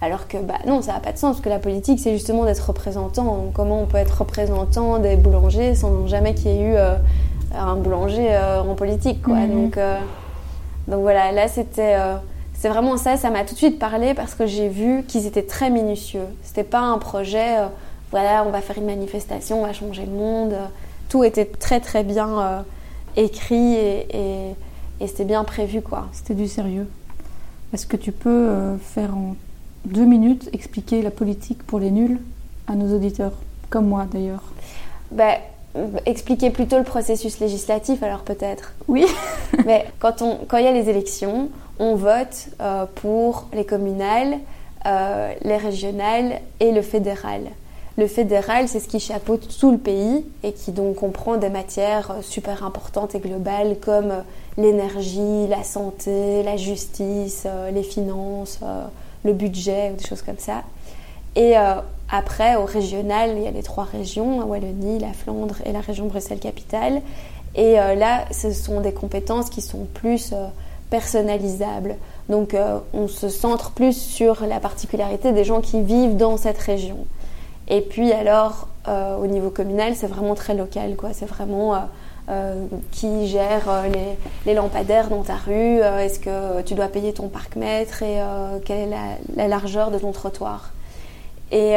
Alors 0.00 0.26
que 0.26 0.36
bah 0.36 0.58
non, 0.66 0.82
ça 0.82 0.92
n'a 0.92 0.98
pas 0.98 1.12
de 1.12 1.18
sens, 1.18 1.36
parce 1.36 1.44
que 1.44 1.48
la 1.48 1.60
politique, 1.60 2.00
c'est 2.00 2.12
justement 2.12 2.44
d'être 2.44 2.66
représentant. 2.66 3.46
Comment 3.54 3.80
on 3.82 3.86
peut 3.86 3.96
être 3.96 4.18
représentant 4.18 4.98
des 4.98 5.16
boulangers 5.16 5.76
sans 5.76 6.06
jamais 6.08 6.34
qu'il 6.34 6.50
y 6.50 6.54
ait 6.54 6.62
eu 6.62 6.74
euh, 6.74 6.96
un 7.56 7.76
boulanger 7.76 8.26
euh, 8.30 8.60
en 8.60 8.74
politique, 8.74 9.22
quoi. 9.22 9.36
Mhm. 9.36 9.50
Donc, 9.52 9.78
donc 10.88 11.00
voilà, 11.00 11.32
là, 11.32 11.48
c'était... 11.48 11.96
c'est 12.52 12.68
vraiment 12.68 12.98
ça, 12.98 13.16
ça 13.16 13.30
m'a 13.30 13.44
tout 13.44 13.54
de 13.54 13.58
suite 13.58 13.78
parlé 13.78 14.12
parce 14.12 14.34
que 14.34 14.46
j'ai 14.46 14.68
vu 14.68 15.04
qu'ils 15.04 15.26
étaient 15.26 15.46
très 15.46 15.70
minutieux. 15.70 16.26
C'était 16.42 16.64
pas 16.64 16.80
un 16.80 16.98
projet, 16.98 17.56
voilà, 18.10 18.44
on 18.46 18.50
va 18.50 18.60
faire 18.60 18.76
une 18.76 18.86
manifestation, 18.86 19.62
on 19.62 19.66
va 19.66 19.72
changer 19.72 20.04
le 20.04 20.12
monde. 20.12 20.54
Tout 21.08 21.24
était 21.24 21.46
très 21.46 21.80
très 21.80 22.02
bien 22.02 22.64
écrit 23.16 23.74
et, 23.74 24.06
et, 24.12 24.54
et 25.04 25.06
c'était 25.06 25.24
bien 25.24 25.44
prévu, 25.44 25.82
quoi. 25.82 26.06
C'était 26.12 26.34
du 26.34 26.48
sérieux. 26.48 26.88
Est-ce 27.74 27.86
que 27.86 27.98
tu 27.98 28.10
peux 28.10 28.30
euh, 28.30 28.78
faire 28.78 29.14
en 29.14 29.36
deux 29.84 30.06
minutes 30.06 30.48
expliquer 30.54 31.02
la 31.02 31.10
politique 31.10 31.62
pour 31.62 31.78
les 31.78 31.90
nuls 31.90 32.18
à 32.66 32.74
nos 32.74 32.96
auditeurs, 32.96 33.34
comme 33.68 33.86
moi 33.86 34.06
d'ailleurs? 34.10 34.42
Ben, 35.10 35.36
expliquer 36.06 36.48
plutôt 36.48 36.78
le 36.78 36.84
processus 36.84 37.38
législatif, 37.38 38.02
alors 38.02 38.22
peut-être. 38.22 38.72
Oui. 38.88 39.04
Mais 39.66 39.84
quand 39.98 40.22
on, 40.22 40.38
quand 40.48 40.56
il 40.56 40.64
y 40.64 40.68
a 40.68 40.72
les 40.72 40.88
élections, 40.88 41.50
on 41.78 41.96
vote 41.96 42.48
euh, 42.62 42.86
pour 42.94 43.48
les 43.52 43.66
communales, 43.66 44.38
euh, 44.86 45.34
les 45.42 45.58
régionales 45.58 46.40
et 46.60 46.72
le 46.72 46.80
fédéral. 46.80 47.50
Le 47.96 48.08
fédéral, 48.08 48.66
c'est 48.66 48.80
ce 48.80 48.88
qui 48.88 48.98
chapeaute 48.98 49.56
tout 49.60 49.70
le 49.70 49.78
pays 49.78 50.26
et 50.42 50.52
qui 50.52 50.72
donc 50.72 50.96
comprend 50.96 51.36
des 51.36 51.48
matières 51.48 52.10
euh, 52.10 52.22
super 52.22 52.64
importantes 52.64 53.14
et 53.14 53.20
globales 53.20 53.76
comme 53.80 54.10
euh, 54.10 54.20
l'énergie, 54.56 55.46
la 55.48 55.62
santé, 55.62 56.42
la 56.42 56.56
justice, 56.56 57.44
euh, 57.46 57.70
les 57.70 57.82
finances, 57.82 58.60
euh, 58.62 58.84
le 59.24 59.32
budget 59.32 59.90
ou 59.92 59.96
des 59.96 60.06
choses 60.06 60.22
comme 60.22 60.38
ça. 60.38 60.62
Et 61.36 61.58
euh, 61.58 61.74
après, 62.10 62.56
au 62.56 62.64
régional, 62.64 63.32
il 63.36 63.42
y 63.42 63.48
a 63.48 63.50
les 63.50 63.62
trois 63.62 63.84
régions, 63.84 64.38
la 64.38 64.46
Wallonie, 64.46 64.98
la 64.98 65.12
Flandre 65.12 65.56
et 65.64 65.72
la 65.72 65.80
région 65.80 66.06
Bruxelles-Capitale. 66.06 67.02
Et 67.56 67.74
là, 67.74 68.24
ce 68.32 68.50
sont 68.50 68.80
des 68.80 68.92
compétences 68.92 69.48
qui 69.48 69.60
sont 69.60 69.86
plus 69.94 70.34
personnalisables. 70.90 71.94
Donc, 72.28 72.56
on 72.92 73.06
se 73.06 73.28
centre 73.28 73.70
plus 73.70 73.96
sur 73.96 74.44
la 74.44 74.58
particularité 74.58 75.30
des 75.30 75.44
gens 75.44 75.60
qui 75.60 75.80
vivent 75.80 76.16
dans 76.16 76.36
cette 76.36 76.58
région. 76.58 77.06
Et 77.68 77.80
puis, 77.80 78.12
alors, 78.12 78.66
au 78.88 79.26
niveau 79.28 79.50
communal, 79.50 79.94
c'est 79.94 80.08
vraiment 80.08 80.34
très 80.34 80.54
local, 80.54 80.96
quoi. 80.96 81.10
C'est 81.12 81.26
vraiment 81.26 81.76
euh, 82.28 82.66
qui 82.90 83.26
gère 83.28 83.68
euh, 83.68 83.88
les, 84.46 84.54
lampadaires 84.54 85.08
dans 85.08 85.22
ta 85.22 85.36
rue, 85.36 85.80
euh, 85.82 85.98
est-ce 85.98 86.18
que 86.18 86.62
tu 86.62 86.74
dois 86.74 86.88
payer 86.88 87.12
ton 87.12 87.28
parc-mètre 87.28 88.02
et 88.02 88.18
quelle 88.64 88.78
est 88.78 88.86
la, 88.90 89.16
la 89.36 89.48
largeur 89.48 89.90
de 89.90 89.98
ton 89.98 90.12
trottoir? 90.12 90.72
Et, 91.52 91.76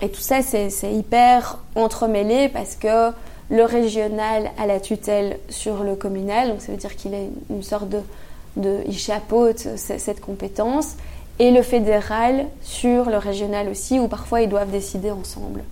tout 0.00 0.20
ça, 0.20 0.42
c'est 0.42 0.92
hyper 0.92 1.58
entremêlé 1.76 2.48
parce 2.48 2.74
que 2.74 3.12
le 3.50 3.64
régional 3.64 4.50
a 4.58 4.66
la 4.66 4.80
tutelle 4.80 5.38
sur 5.48 5.84
le 5.84 5.94
communal, 5.94 6.48
donc 6.48 6.60
ça 6.60 6.72
veut 6.72 6.78
dire 6.78 6.96
qu'il 6.96 7.14
est 7.14 7.28
une 7.50 7.62
sorte 7.62 7.88
de, 7.88 8.00
de 8.56 8.78
il 8.86 8.98
chapeaute 8.98 9.58
ce- 9.76 9.98
cette 9.98 10.20
compétence, 10.20 10.96
et 11.38 11.50
le 11.50 11.62
fédéral 11.62 12.46
sur 12.62 13.10
le 13.10 13.18
régional 13.18 13.68
aussi, 13.68 14.00
où 14.00 14.08
parfois 14.08 14.40
ils 14.40 14.48
doivent 14.48 14.70
décider 14.70 15.10
ensemble. 15.10 15.62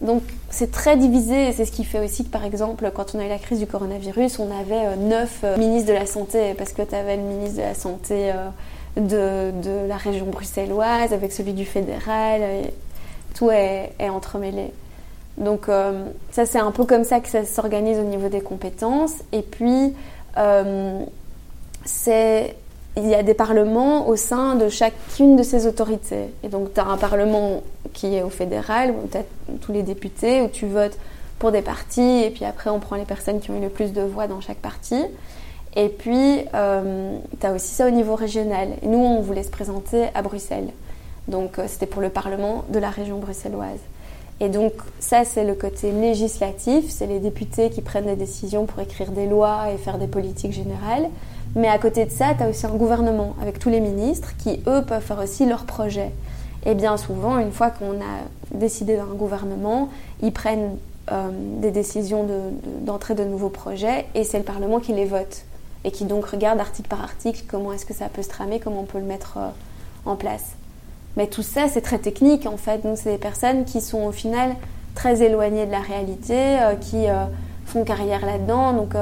Donc 0.00 0.22
c'est 0.48 0.70
très 0.70 0.96
divisé 0.96 1.48
et 1.48 1.52
c'est 1.52 1.64
ce 1.64 1.72
qui 1.72 1.84
fait 1.84 1.98
aussi 1.98 2.24
que 2.24 2.30
par 2.30 2.44
exemple 2.44 2.90
quand 2.94 3.14
on 3.14 3.18
a 3.18 3.24
eu 3.24 3.28
la 3.28 3.38
crise 3.38 3.58
du 3.58 3.66
coronavirus, 3.66 4.38
on 4.38 4.50
avait 4.56 4.86
euh, 4.86 4.96
neuf 4.96 5.40
euh, 5.42 5.56
ministres 5.56 5.88
de 5.88 5.94
la 5.94 6.06
santé 6.06 6.54
parce 6.56 6.72
que 6.72 6.82
tu 6.82 6.94
avais 6.94 7.16
le 7.16 7.22
ministre 7.22 7.56
de 7.56 7.62
la 7.62 7.74
santé 7.74 8.32
euh, 8.32 9.50
de, 9.50 9.88
la 9.88 9.96
région 9.96 10.26
bruxelloise 10.26 11.12
avec 11.12 11.32
celui 11.32 11.52
du 11.52 11.64
fédéral, 11.64 12.42
et 12.42 12.72
tout 13.34 13.50
est, 13.50 13.92
entremêlé. 14.08 14.72
Donc 15.36 15.66
ça 16.32 16.46
c'est 16.46 16.58
un 16.58 16.72
peu 16.72 16.84
comme 16.84 17.04
ça 17.04 17.20
que 17.20 17.28
ça 17.28 17.44
s'organise 17.44 17.98
au 17.98 18.04
niveau 18.04 18.28
des 18.28 18.40
compétences 18.40 19.14
et 19.30 19.42
puis 19.42 19.94
c'est 21.84 22.56
il 22.98 23.08
y 23.08 23.14
a 23.14 23.22
des 23.22 23.34
parlements 23.34 24.08
au 24.08 24.16
sein 24.16 24.54
de 24.54 24.68
chacune 24.68 25.36
de 25.36 25.42
ces 25.42 25.66
autorités. 25.66 26.26
Et 26.42 26.48
donc, 26.48 26.74
tu 26.74 26.80
as 26.80 26.86
un 26.86 26.96
parlement 26.96 27.62
qui 27.92 28.14
est 28.14 28.22
au 28.22 28.28
fédéral, 28.28 28.90
où 28.90 29.08
tu 29.08 29.18
as 29.18 29.22
tous 29.60 29.72
les 29.72 29.82
députés, 29.82 30.42
où 30.42 30.48
tu 30.48 30.66
votes 30.66 30.98
pour 31.38 31.52
des 31.52 31.62
partis, 31.62 32.22
et 32.24 32.30
puis 32.30 32.44
après, 32.44 32.70
on 32.70 32.80
prend 32.80 32.96
les 32.96 33.04
personnes 33.04 33.40
qui 33.40 33.50
ont 33.50 33.58
eu 33.58 33.62
le 33.62 33.68
plus 33.68 33.92
de 33.92 34.02
voix 34.02 34.26
dans 34.26 34.40
chaque 34.40 34.58
parti. 34.58 34.96
Et 35.76 35.88
puis, 35.88 36.40
euh, 36.54 37.18
tu 37.40 37.46
as 37.46 37.52
aussi 37.52 37.74
ça 37.74 37.86
au 37.86 37.90
niveau 37.90 38.16
régional. 38.16 38.70
Et 38.82 38.86
nous, 38.88 38.98
on 38.98 39.20
voulait 39.20 39.44
se 39.44 39.50
présenter 39.50 40.06
à 40.14 40.22
Bruxelles. 40.22 40.70
Donc, 41.28 41.58
euh, 41.58 41.66
c'était 41.68 41.86
pour 41.86 42.02
le 42.02 42.08
Parlement 42.08 42.64
de 42.70 42.78
la 42.78 42.90
région 42.90 43.18
bruxelloise. 43.18 43.78
Et 44.40 44.48
donc, 44.48 44.72
ça, 44.98 45.24
c'est 45.24 45.44
le 45.44 45.54
côté 45.54 45.92
législatif. 45.92 46.86
C'est 46.88 47.06
les 47.06 47.20
députés 47.20 47.70
qui 47.70 47.82
prennent 47.82 48.06
des 48.06 48.16
décisions 48.16 48.66
pour 48.66 48.80
écrire 48.80 49.12
des 49.12 49.26
lois 49.26 49.70
et 49.72 49.76
faire 49.76 49.98
des 49.98 50.06
politiques 50.06 50.52
générales. 50.52 51.08
Mais 51.56 51.68
à 51.68 51.78
côté 51.78 52.04
de 52.04 52.10
ça, 52.10 52.34
tu 52.36 52.42
as 52.44 52.48
aussi 52.48 52.66
un 52.66 52.70
gouvernement 52.76 53.34
avec 53.40 53.58
tous 53.58 53.68
les 53.70 53.80
ministres 53.80 54.32
qui, 54.38 54.60
eux, 54.66 54.82
peuvent 54.86 55.02
faire 55.02 55.18
aussi 55.18 55.46
leurs 55.46 55.64
projets. 55.64 56.12
Et 56.66 56.74
bien 56.74 56.96
souvent, 56.96 57.38
une 57.38 57.52
fois 57.52 57.70
qu'on 57.70 57.92
a 58.00 58.54
décidé 58.54 58.96
d'un 58.96 59.04
gouvernement, 59.06 59.88
ils 60.22 60.32
prennent 60.32 60.76
euh, 61.10 61.30
des 61.60 61.70
décisions 61.70 62.24
de- 62.24 62.28
de- 62.28 62.84
d'entrée 62.86 63.14
de, 63.14 63.24
nouveaux 63.24 63.48
projets 63.48 64.06
et 64.14 64.24
c'est 64.24 64.36
le 64.38 64.44
Parlement 64.44 64.78
qui 64.78 64.92
les 64.92 65.06
vote. 65.06 65.42
Et 65.84 65.90
qui 65.90 66.04
donc 66.04 66.26
regarde 66.26 66.60
article 66.60 66.88
par 66.88 67.02
article 67.02 67.44
comment 67.48 67.72
est-ce 67.72 67.86
que 67.86 67.94
ça 67.94 68.06
peut 68.12 68.22
se 68.22 68.28
tramer, 68.28 68.60
comment 68.60 68.80
on 68.80 68.84
peut 68.84 68.98
le 68.98 69.04
mettre 69.04 69.38
euh, 69.38 69.48
en 70.04 70.16
place. 70.16 70.50
Mais 71.16 71.26
tout 71.26 71.42
ça, 71.42 71.66
c'est 71.68 71.80
très 71.80 71.98
technique 71.98 72.46
en 72.46 72.56
fait. 72.58 72.82
Donc, 72.82 72.98
c'est 72.98 73.12
des 73.12 73.18
personnes 73.18 73.64
qui 73.64 73.80
sont 73.80 74.02
au 74.04 74.12
final 74.12 74.54
très 74.94 75.22
éloignées 75.22 75.64
de 75.66 75.72
la 75.72 75.80
réalité, 75.80 76.34
euh, 76.60 76.74
qui 76.74 77.06
font 77.64 77.84
carrière 77.84 78.26
là-dedans. 78.26 78.72
Donc, 78.74 78.94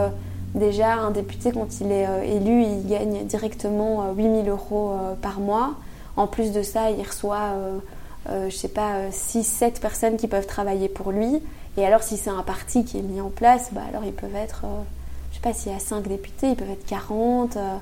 déjà, 0.57 0.95
un 0.95 1.11
député, 1.11 1.53
quand 1.53 1.81
il 1.81 1.93
est 1.93 2.07
euh, 2.07 2.23
élu, 2.23 2.63
il 2.63 2.89
gagne 2.89 3.25
directement 3.27 4.05
euh, 4.05 4.13
8000 4.15 4.49
euros 4.49 4.91
euh, 4.91 5.15
par 5.15 5.41
mois. 5.41 5.75
En 6.17 6.27
plus 6.27 6.53
de 6.53 6.63
ça, 6.63 6.91
il 6.91 7.03
reçoit, 7.07 7.53
euh, 7.55 7.79
euh, 8.31 8.51
je 8.51 8.57
sais 8.57 8.69
pas, 8.69 9.11
6-7 9.11 9.81
personnes 9.81 10.17
qui 10.17 10.29
peuvent 10.29 10.47
travailler 10.47 10.89
pour 10.89 11.13
lui. 11.13 11.43
Et 11.77 11.85
alors, 11.85 12.03
si 12.03 12.17
c'est 12.17 12.31
un 12.31 12.43
parti 12.43 12.85
qui 12.85 12.99
est 12.99 13.03
mis 13.03 13.21
en 13.21 13.29
place, 13.29 13.69
bah, 13.73 13.83
alors 13.89 14.05
ils 14.05 14.13
peuvent 14.13 14.35
être, 14.35 14.63
euh, 14.65 14.83
je 15.31 15.37
sais 15.37 15.43
pas, 15.43 15.53
s'il 15.53 15.73
y 15.73 15.75
a 15.75 15.79
5 15.79 16.09
députés, 16.09 16.49
ils 16.49 16.57
peuvent 16.57 16.71
être 16.71 16.87
40. 16.87 17.57
euh, 17.57 17.77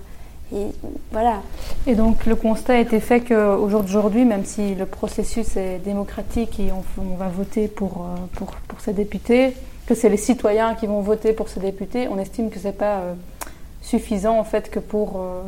et 0.55 0.67
voilà. 1.11 1.41
Et 1.87 1.95
donc 1.95 2.27
le 2.27 2.37
constat 2.37 2.75
a 2.75 2.79
été 2.79 3.01
fait 3.01 3.21
qu'aujourd'hui, 3.21 4.25
même 4.25 4.45
si 4.45 4.75
le 4.75 4.85
processus 4.85 5.57
est 5.57 5.79
démocratique 5.79 6.61
et 6.61 6.71
on, 6.71 7.17
va 7.17 7.29
voter 7.29 7.67
pour, 7.67 8.03
euh, 8.03 8.17
pour, 8.35 8.49
pour 8.69 8.81
ces 8.81 8.93
députés, 8.93 9.55
que 9.87 9.95
c'est 9.95 10.09
les 10.09 10.17
citoyens 10.17 10.75
qui 10.75 10.87
vont 10.87 11.01
voter 11.01 11.33
pour 11.33 11.49
ces 11.49 11.61
députés, 11.61 12.09
on 12.09 12.19
estime 12.19 12.51
que 12.51 12.59
c'est 12.59 12.73
pas 12.73 12.99
euh, 12.99 13.15
suffisant 13.83 14.39
en 14.39 14.45
fait 14.45 14.71
que 14.71 14.79
pour 14.79 15.17
euh, 15.17 15.41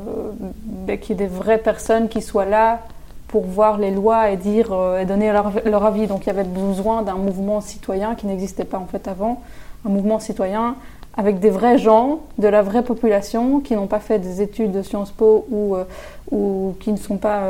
ben, 0.65 0.99
qu'il 0.99 1.19
y 1.19 1.23
ait 1.23 1.27
des 1.27 1.35
vraies 1.35 1.59
personnes 1.59 2.09
qui 2.09 2.21
soient 2.21 2.45
là 2.45 2.81
pour 3.29 3.45
voir 3.45 3.79
les 3.79 3.91
lois 3.91 4.31
et 4.31 4.37
dire 4.37 4.73
euh, 4.73 5.01
et 5.01 5.07
donner 5.07 5.33
leur, 5.33 5.85
avis. 5.85 6.07
Donc 6.07 6.25
il 6.25 6.27
y 6.27 6.31
avait 6.31 6.45
besoin 6.45 7.03
d'un 7.03 7.15
mouvement 7.15 7.61
citoyen 7.61 8.15
qui 8.15 8.27
n'existait 8.27 8.65
pas 8.65 8.79
en 8.79 8.87
fait 8.87 9.09
avant, 9.09 9.41
un 9.87 9.89
mouvement 9.89 10.21
citoyen 10.21 10.77
avec 11.19 11.41
des 11.41 11.49
vrais 11.49 11.79
gens, 11.79 12.21
de 12.37 12.47
la 12.47 12.61
vraie 12.61 12.83
population, 12.83 13.61
qui 13.61 13.75
n'ont 13.75 13.87
pas 13.87 14.01
fait 14.01 14.19
des 14.19 14.43
études 14.43 14.73
de 14.73 14.83
Sciences 14.83 15.13
Po 15.13 15.47
ou, 15.51 16.75
qui 16.79 16.93
ne 16.93 17.17
pas, 17.17 17.41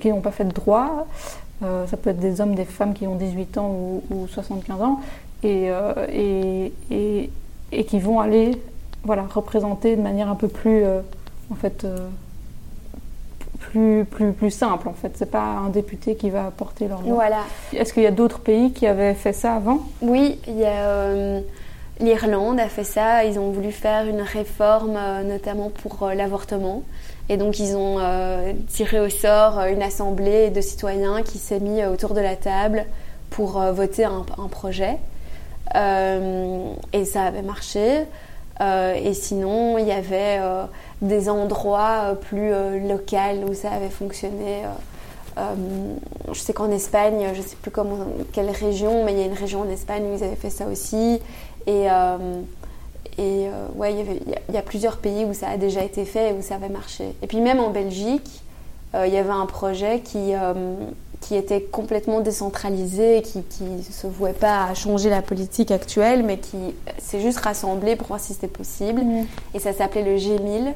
qui 0.00 0.08
n'ont 0.08 0.22
pas 0.22 0.30
fait 0.30 0.46
de 0.46 0.52
droit. 0.52 1.06
Ça 1.60 1.96
peut 1.98 2.08
être 2.08 2.18
des 2.18 2.40
hommes, 2.40 2.54
des 2.54 2.64
femmes 2.64 2.94
qui 2.94 3.06
ont 3.06 3.16
18 3.16 3.58
ans 3.58 3.70
ou 4.10 4.26
75 4.28 4.80
ans 4.80 5.00
et, 5.42 5.70
euh, 5.70 5.92
et, 6.12 6.72
et, 6.90 7.30
et 7.72 7.84
qui 7.84 7.98
vont 7.98 8.20
aller 8.20 8.60
voilà, 9.04 9.24
représenter 9.32 9.96
de 9.96 10.02
manière 10.02 10.28
un 10.28 10.34
peu 10.34 10.48
plus, 10.48 10.84
euh, 10.84 11.00
en 11.52 11.54
fait, 11.54 11.84
euh, 11.84 12.08
plus, 13.60 14.04
plus, 14.04 14.32
plus 14.32 14.50
simple. 14.50 14.88
En 14.88 14.94
fait, 14.94 15.12
c'est 15.16 15.30
pas 15.30 15.44
un 15.44 15.68
député 15.68 16.16
qui 16.16 16.30
va 16.30 16.50
porter 16.56 16.88
leur 16.88 17.02
loi. 17.02 17.14
Voilà. 17.14 17.40
Est-ce 17.72 17.92
qu'il 17.92 18.02
y 18.02 18.06
a 18.06 18.10
d'autres 18.10 18.40
pays 18.40 18.72
qui 18.72 18.86
avaient 18.86 19.14
fait 19.14 19.32
ça 19.32 19.54
avant? 19.54 19.80
Oui, 20.00 20.40
il 20.48 20.58
y 20.58 20.64
a 20.64 21.40
l'Irlande 22.00 22.60
a 22.60 22.68
fait 22.68 22.84
ça. 22.84 23.24
Ils 23.24 23.38
ont 23.38 23.50
voulu 23.50 23.72
faire 23.72 24.06
une 24.06 24.20
réforme, 24.20 24.96
euh, 24.96 25.22
notamment 25.22 25.70
pour 25.70 26.02
euh, 26.02 26.14
l'avortement. 26.14 26.82
Et 27.28 27.36
donc 27.36 27.58
ils 27.58 27.74
ont 27.74 27.96
euh, 27.98 28.52
tiré 28.68 29.00
au 29.00 29.08
sort 29.08 29.60
une 29.62 29.82
assemblée 29.82 30.50
de 30.50 30.60
citoyens 30.60 31.22
qui 31.22 31.38
s'est 31.38 31.58
mis 31.58 31.84
autour 31.84 32.14
de 32.14 32.20
la 32.20 32.36
table 32.36 32.86
pour 33.30 33.58
voter 33.72 34.04
un, 34.04 34.24
un 34.38 34.46
projet. 34.48 34.98
Euh, 35.74 36.74
et 36.92 37.04
ça 37.04 37.24
avait 37.24 37.42
marché. 37.42 38.04
Euh, 38.60 38.94
et 38.94 39.14
sinon, 39.14 39.78
il 39.78 39.86
y 39.86 39.92
avait 39.92 40.38
euh, 40.40 40.64
des 41.02 41.28
endroits 41.28 42.16
plus 42.20 42.50
locaux 42.88 43.50
où 43.50 43.54
ça 43.54 43.72
avait 43.72 43.90
fonctionné. 43.90 44.62
je 45.36 46.38
sais 46.38 46.52
qu'en 46.52 46.70
Espagne, 46.70 47.32
je 47.34 47.42
sais 47.42 47.56
plus 47.60 47.70
comment, 47.70 47.98
quelle 48.32 48.50
région, 48.50 49.04
mais 49.04 49.12
il 49.12 49.18
y 49.18 49.22
a 49.22 49.26
une 49.26 49.34
région 49.34 49.60
en 49.60 49.68
Espagne 49.68 50.04
où 50.04 50.16
ils 50.16 50.24
avaient 50.24 50.36
fait 50.36 50.50
ça 50.50 50.66
aussi. 50.66 51.20
Et, 51.66 51.88
ouais, 53.76 53.94
il 54.48 54.54
y 54.54 54.58
a 54.58 54.62
plusieurs 54.62 54.96
pays 54.98 55.24
où 55.24 55.34
ça 55.34 55.48
a 55.48 55.56
déjà 55.58 55.82
été 55.82 56.04
fait 56.04 56.30
et 56.30 56.32
où 56.32 56.42
ça 56.42 56.54
avait 56.54 56.70
marché. 56.70 57.14
Et 57.22 57.26
puis 57.26 57.40
même 57.40 57.60
en 57.60 57.70
Belgique, 57.70 58.42
il 58.94 59.12
y 59.12 59.18
avait 59.18 59.28
un 59.28 59.44
projet 59.44 60.00
qui, 60.00 60.32
qui 61.20 61.34
était 61.34 61.62
complètement 61.62 62.20
décentralisé, 62.20 63.22
qui 63.22 63.42
ne 63.64 63.82
se 63.82 64.06
vouait 64.06 64.32
pas 64.32 64.64
à 64.64 64.74
changer 64.74 65.10
la 65.10 65.22
politique 65.22 65.70
actuelle, 65.70 66.22
mais 66.22 66.38
qui 66.38 66.56
s'est 66.98 67.20
juste 67.20 67.38
rassemblé 67.38 67.96
pour 67.96 68.08
voir 68.08 68.20
si 68.20 68.34
c'était 68.34 68.46
possible. 68.46 69.02
Mmh. 69.02 69.26
Et 69.54 69.58
ça 69.58 69.72
s'appelait 69.72 70.04
le 70.04 70.16
G1000. 70.16 70.72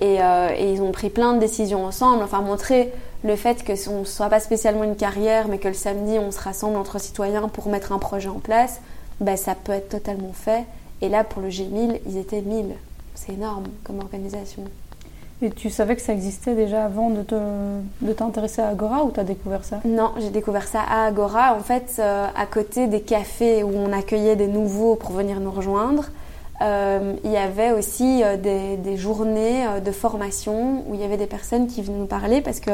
Et, 0.00 0.14
et, 0.14 0.72
ils 0.72 0.80
ont 0.82 0.90
pris 0.90 1.10
plein 1.10 1.34
de 1.34 1.38
décisions 1.38 1.84
ensemble, 1.84 2.22
enfin 2.22 2.40
montrer 2.40 2.92
le 3.24 3.36
fait 3.36 3.62
que 3.62 3.76
ce 3.76 3.90
ne 3.90 4.04
soit 4.04 4.28
pas 4.28 4.40
spécialement 4.40 4.84
une 4.84 4.96
carrière, 4.96 5.46
mais 5.48 5.58
que 5.58 5.68
le 5.68 5.74
samedi 5.74 6.18
on 6.18 6.30
se 6.30 6.40
rassemble 6.40 6.76
entre 6.76 6.98
citoyens 6.98 7.48
pour 7.48 7.68
mettre 7.68 7.92
un 7.92 7.98
projet 7.98 8.28
en 8.28 8.40
place, 8.40 8.80
ben, 9.20 9.36
ça 9.36 9.54
peut 9.54 9.72
être 9.72 9.88
totalement 9.88 10.32
fait. 10.32 10.64
Et 11.00 11.08
là, 11.08 11.24
pour 11.24 11.42
le 11.42 11.48
G1000, 11.48 12.00
ils 12.06 12.16
étaient 12.16 12.40
1000. 12.40 12.74
C'est 13.14 13.32
énorme 13.32 13.64
comme 13.84 13.98
organisation. 13.98 14.64
Et 15.42 15.50
tu 15.50 15.70
savais 15.70 15.96
que 15.96 16.02
ça 16.02 16.12
existait 16.12 16.54
déjà 16.54 16.84
avant 16.84 17.10
de, 17.10 17.24
de 18.00 18.12
t'intéresser 18.12 18.62
à 18.62 18.68
Agora 18.68 19.04
ou 19.04 19.10
tu 19.10 19.18
as 19.18 19.24
découvert 19.24 19.64
ça? 19.64 19.80
Non, 19.84 20.12
j'ai 20.20 20.30
découvert 20.30 20.68
ça 20.68 20.80
à 20.80 21.04
Agora. 21.04 21.56
En 21.56 21.60
fait, 21.60 21.96
euh, 21.98 22.26
à 22.36 22.46
côté 22.46 22.86
des 22.86 23.00
cafés 23.00 23.64
où 23.64 23.72
on 23.74 23.92
accueillait 23.92 24.36
des 24.36 24.46
nouveaux 24.46 24.94
pour 24.94 25.10
venir 25.10 25.40
nous 25.40 25.50
rejoindre, 25.50 26.04
euh, 26.60 27.14
il 27.24 27.32
y 27.32 27.36
avait 27.36 27.72
aussi 27.72 28.22
euh, 28.22 28.36
des, 28.36 28.96
journées 28.96 29.64
de 29.84 29.90
formation 29.90 30.84
où 30.88 30.94
il 30.94 31.00
y 31.00 31.04
avait 31.04 31.16
des 31.16 31.26
personnes 31.26 31.66
qui 31.66 31.82
venaient 31.82 31.98
nous 31.98 32.06
parler 32.06 32.40
parce 32.40 32.60
que 32.60 32.70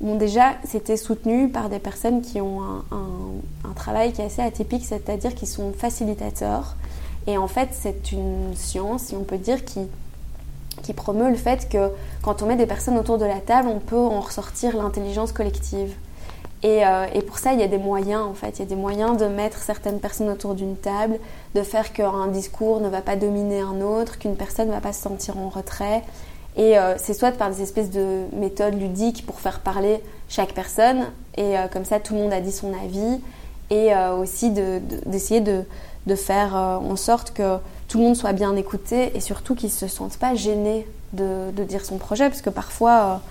déjà, 0.00 0.52
c'était 0.64 0.96
soutenu 0.96 1.48
par 1.48 1.68
des 1.68 1.80
personnes 1.80 2.22
qui 2.22 2.40
ont 2.40 2.60
un, 2.92 3.72
travail 3.74 4.12
qui 4.12 4.22
est 4.22 4.26
assez 4.26 4.42
atypique, 4.42 4.84
c'est-à-dire 4.84 5.34
qui 5.34 5.46
sont 5.46 5.72
facilitateurs. 5.72 6.76
Et 7.26 7.38
en 7.38 7.48
fait, 7.48 7.70
c'est 7.72 8.12
une 8.12 8.54
science, 8.54 9.02
si 9.02 9.16
on 9.16 9.24
peut 9.24 9.38
dire, 9.38 9.64
qui, 9.64 9.80
qui 10.82 10.92
promeut 10.92 11.30
le 11.30 11.36
fait 11.36 11.68
que 11.68 11.90
quand 12.22 12.42
on 12.42 12.46
met 12.46 12.56
des 12.56 12.66
personnes 12.66 12.98
autour 12.98 13.18
de 13.18 13.24
la 13.24 13.40
table, 13.40 13.68
on 13.68 13.78
peut 13.78 13.96
en 13.96 14.20
ressortir 14.20 14.76
l'intelligence 14.76 15.32
collective. 15.32 15.94
Et, 16.62 16.84
euh, 16.84 17.06
et, 17.14 17.22
pour 17.22 17.38
ça, 17.38 17.52
il 17.52 17.60
y 17.60 17.62
a 17.62 17.68
des 17.68 17.78
moyens, 17.78 18.22
en 18.22 18.34
fait. 18.34 18.58
Il 18.58 18.60
y 18.60 18.62
a 18.62 18.66
des 18.66 18.74
moyens 18.74 19.16
de 19.16 19.26
mettre 19.26 19.58
certaines 19.58 20.00
personnes 20.00 20.28
autour 20.28 20.54
d'une 20.54 20.76
table, 20.76 21.18
de 21.54 21.62
faire 21.62 21.92
qu'un 21.92 22.26
discours 22.26 22.80
ne 22.80 22.88
va 22.88 23.00
pas 23.00 23.14
dominer 23.14 23.60
un 23.60 23.80
autre, 23.80 24.18
qu'une 24.18 24.34
personne 24.34 24.68
ne 24.68 24.72
va 24.72 24.80
pas 24.80 24.92
se 24.92 25.00
sentir 25.00 25.38
en 25.38 25.48
retrait. 25.48 26.02
Et 26.56 26.76
euh, 26.76 26.94
c'est 26.98 27.14
soit 27.14 27.30
par 27.30 27.50
des 27.50 27.62
espèces 27.62 27.90
de 27.90 28.24
méthodes 28.32 28.74
ludiques 28.74 29.24
pour 29.24 29.38
faire 29.38 29.60
parler 29.60 30.02
chaque 30.28 30.52
personne, 30.52 31.06
et 31.36 31.56
euh, 31.56 31.68
comme 31.68 31.84
ça 31.84 32.00
tout 32.00 32.14
le 32.14 32.20
monde 32.20 32.32
a 32.32 32.40
dit 32.40 32.50
son 32.50 32.72
avis, 32.74 33.20
et 33.70 33.90
aussi 34.18 34.50
d'essayer 34.50 35.42
de, 35.42 35.62
de, 36.06 36.14
faire 36.14 36.54
en 36.54 36.96
sorte 36.96 37.34
que 37.34 37.58
tout 37.88 37.98
le 37.98 38.04
monde 38.04 38.16
soit 38.16 38.32
bien 38.32 38.54
écouté 38.56 39.16
et 39.16 39.20
surtout 39.20 39.54
qu'il 39.54 39.68
ne 39.68 39.74
se 39.74 39.88
sente 39.88 40.16
pas 40.18 40.34
gêné 40.34 40.86
de, 41.14 41.50
de, 41.50 41.64
dire 41.64 41.84
son 41.84 41.96
projet, 41.96 42.28
parce 42.28 42.42
que 42.42 42.50
parfois 42.50 43.22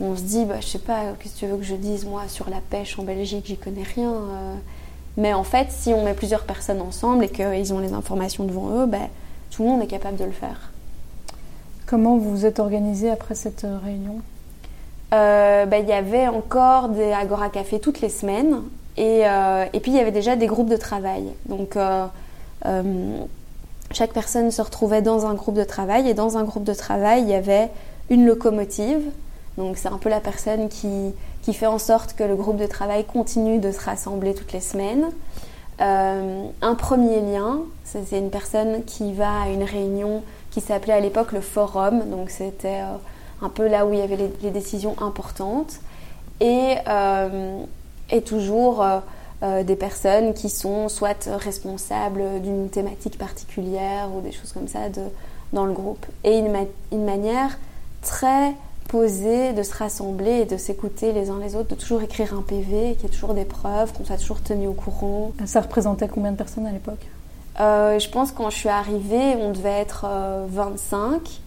on 0.00 0.16
se 0.16 0.22
dit, 0.22 0.44
bah, 0.44 0.60
je 0.60 0.66
sais 0.66 0.78
pas, 0.78 1.00
qu'est-ce 1.18 1.34
que 1.34 1.38
tu 1.40 1.46
veux 1.46 1.56
que 1.56 1.64
je 1.64 1.74
dise 1.74 2.04
moi 2.04 2.22
sur 2.28 2.48
la 2.48 2.60
pêche 2.70 2.98
en 2.98 3.02
Belgique, 3.02 3.46
j'y 3.46 3.56
connais 3.56 3.82
rien. 3.82 4.12
Mais 5.16 5.32
en 5.32 5.44
fait, 5.44 5.68
si 5.70 5.92
on 5.94 6.04
met 6.04 6.14
plusieurs 6.14 6.44
personnes 6.44 6.80
ensemble 6.80 7.24
et 7.24 7.28
qu'ils 7.28 7.72
ont 7.72 7.78
les 7.78 7.92
informations 7.92 8.44
devant 8.44 8.70
eux, 8.70 8.86
bah, 8.86 8.98
tout 9.50 9.62
le 9.62 9.70
monde 9.70 9.82
est 9.82 9.86
capable 9.86 10.16
de 10.16 10.24
le 10.24 10.32
faire. 10.32 10.72
Comment 11.86 12.16
vous 12.18 12.30
vous 12.30 12.46
êtes 12.46 12.58
organisé 12.58 13.10
après 13.10 13.34
cette 13.34 13.64
euh, 13.64 13.78
réunion? 13.82 14.20
Euh, 15.14 15.64
bah, 15.66 15.78
Il 15.78 15.88
y 15.88 15.92
avait 15.92 16.26
encore 16.26 16.88
des 16.90 17.12
Agora 17.12 17.48
Café 17.48 17.78
toutes 17.78 18.00
les 18.00 18.08
semaines. 18.08 18.62
Et, 18.96 19.26
euh, 19.26 19.64
et, 19.72 19.80
puis 19.80 19.92
il 19.92 19.96
y 19.96 20.00
avait 20.00 20.10
déjà 20.10 20.36
des 20.36 20.46
groupes 20.46 20.68
de 20.68 20.76
travail. 20.76 21.24
Donc 21.48 21.76
chaque 23.92 24.12
personne 24.12 24.50
se 24.50 24.62
retrouvait 24.62 25.02
dans 25.02 25.26
un 25.26 25.34
groupe 25.34 25.54
de 25.54 25.64
travail. 25.64 26.08
Et 26.08 26.14
dans 26.14 26.36
un 26.36 26.44
groupe 26.44 26.64
de 26.64 26.74
travail, 26.74 27.22
il 27.22 27.28
y 27.28 27.34
avait 27.34 27.70
une 28.10 28.26
locomotive. 28.26 29.02
Donc 29.58 29.78
c'est 29.78 29.88
un 29.88 29.98
peu 29.98 30.08
la 30.08 30.20
personne 30.20 30.68
qui, 30.68 31.14
qui, 31.42 31.54
fait 31.54 31.66
en 31.66 31.78
sorte 31.78 32.14
que 32.14 32.24
le 32.24 32.36
groupe 32.36 32.58
de 32.58 32.66
travail 32.66 33.04
continue 33.04 33.58
de 33.58 33.72
se 33.72 33.80
rassembler 33.80 34.34
toutes 34.34 34.52
les 34.52 34.60
semaines. 34.60 35.06
un 35.78 36.74
premier 36.76 37.20
lien, 37.20 37.60
c'est 37.84 38.18
une 38.18 38.30
personne 38.30 38.84
qui 38.84 39.12
va 39.12 39.42
à 39.42 39.48
une 39.48 39.62
réunion 39.62 40.22
qui 40.50 40.60
s'appelait 40.60 40.94
à 40.94 41.00
l'époque 41.00 41.32
le 41.32 41.40
forum. 41.40 42.10
Donc 42.10 42.30
c'était 42.30 42.80
euh, 42.80 42.96
un 43.42 43.48
peu 43.48 43.68
là 43.68 43.86
où 43.86 43.92
il 43.92 43.98
y 43.98 44.02
avait 44.02 44.16
les, 44.42 44.50
décisions 44.50 44.96
importantes. 45.02 45.74
Et, 46.40 46.76
euh, 46.88 47.58
et 48.10 48.22
toujours 48.22 48.84
euh, 49.42 49.62
des 49.62 49.76
personnes 49.76 50.34
qui 50.34 50.48
sont 50.48 50.88
soit 50.88 51.28
responsables 51.28 52.40
d'une 52.42 52.68
thématique 52.68 53.18
particulière 53.18 54.08
ou 54.14 54.20
des 54.20 54.32
choses 54.32 54.52
comme 54.52 54.68
ça 54.68 54.88
de, 54.88 55.02
dans 55.52 55.66
le 55.66 55.72
groupe. 55.72 56.06
Et 56.24 56.38
une, 56.38 56.54
une 56.92 57.04
manière 57.04 57.58
très 58.02 58.54
posée 58.88 59.52
de 59.52 59.62
se 59.62 59.74
rassembler 59.74 60.40
et 60.40 60.44
de 60.44 60.56
s'écouter 60.56 61.12
les 61.12 61.30
uns 61.30 61.38
les 61.38 61.56
autres, 61.56 61.68
de 61.68 61.74
toujours 61.74 62.02
écrire 62.02 62.34
un 62.34 62.42
PV, 62.42 62.94
qu'il 62.94 63.02
y 63.02 63.06
ait 63.06 63.14
toujours 63.14 63.34
des 63.34 63.44
preuves, 63.44 63.92
qu'on 63.92 64.04
soit 64.04 64.16
toujours 64.16 64.40
tenu 64.40 64.68
au 64.68 64.72
courant. 64.72 65.32
Ça 65.44 65.60
représentait 65.60 66.08
combien 66.08 66.32
de 66.32 66.36
personnes 66.36 66.66
à 66.66 66.72
l'époque? 66.72 67.06
Euh, 67.60 67.98
je 67.98 68.08
pense 68.08 68.32
quand 68.32 68.50
je 68.50 68.56
suis 68.56 68.68
arrivée, 68.68 69.36
on 69.40 69.52
devait 69.52 69.80
être 69.80 70.06
25. 70.48 71.40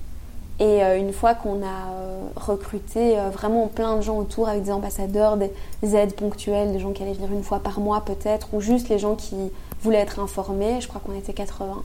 Euh, 0.60 0.64
et 0.64 0.84
euh, 0.84 1.00
une 1.00 1.14
fois 1.14 1.34
qu'on 1.36 1.64
a 1.64 1.90
recruté 2.36 3.18
vraiment 3.34 3.68
plein 3.68 3.98
de 3.98 4.02
gens 4.02 4.18
autour 4.18 4.48
avec 4.48 4.64
des 4.64 4.72
ambassadeurs, 4.72 5.38
des 5.38 5.96
aides 5.96 6.14
ponctuelles, 6.16 6.72
des 6.72 6.80
gens 6.80 6.92
qui 6.92 7.04
allaient 7.04 7.14
venir 7.14 7.32
une 7.32 7.44
fois 7.44 7.60
par 7.60 7.80
mois 7.80 8.02
peut-être, 8.02 8.54
ou 8.54 8.62
juste 8.62 8.90
les 8.90 9.00
gens 9.00 9.16
qui 9.16 9.36
voulaient 9.82 10.00
être 10.00 10.20
informés, 10.20 10.80
je 10.80 10.88
crois 10.88 11.02
qu'on 11.06 11.18
était 11.18 11.34
80. 11.34 11.84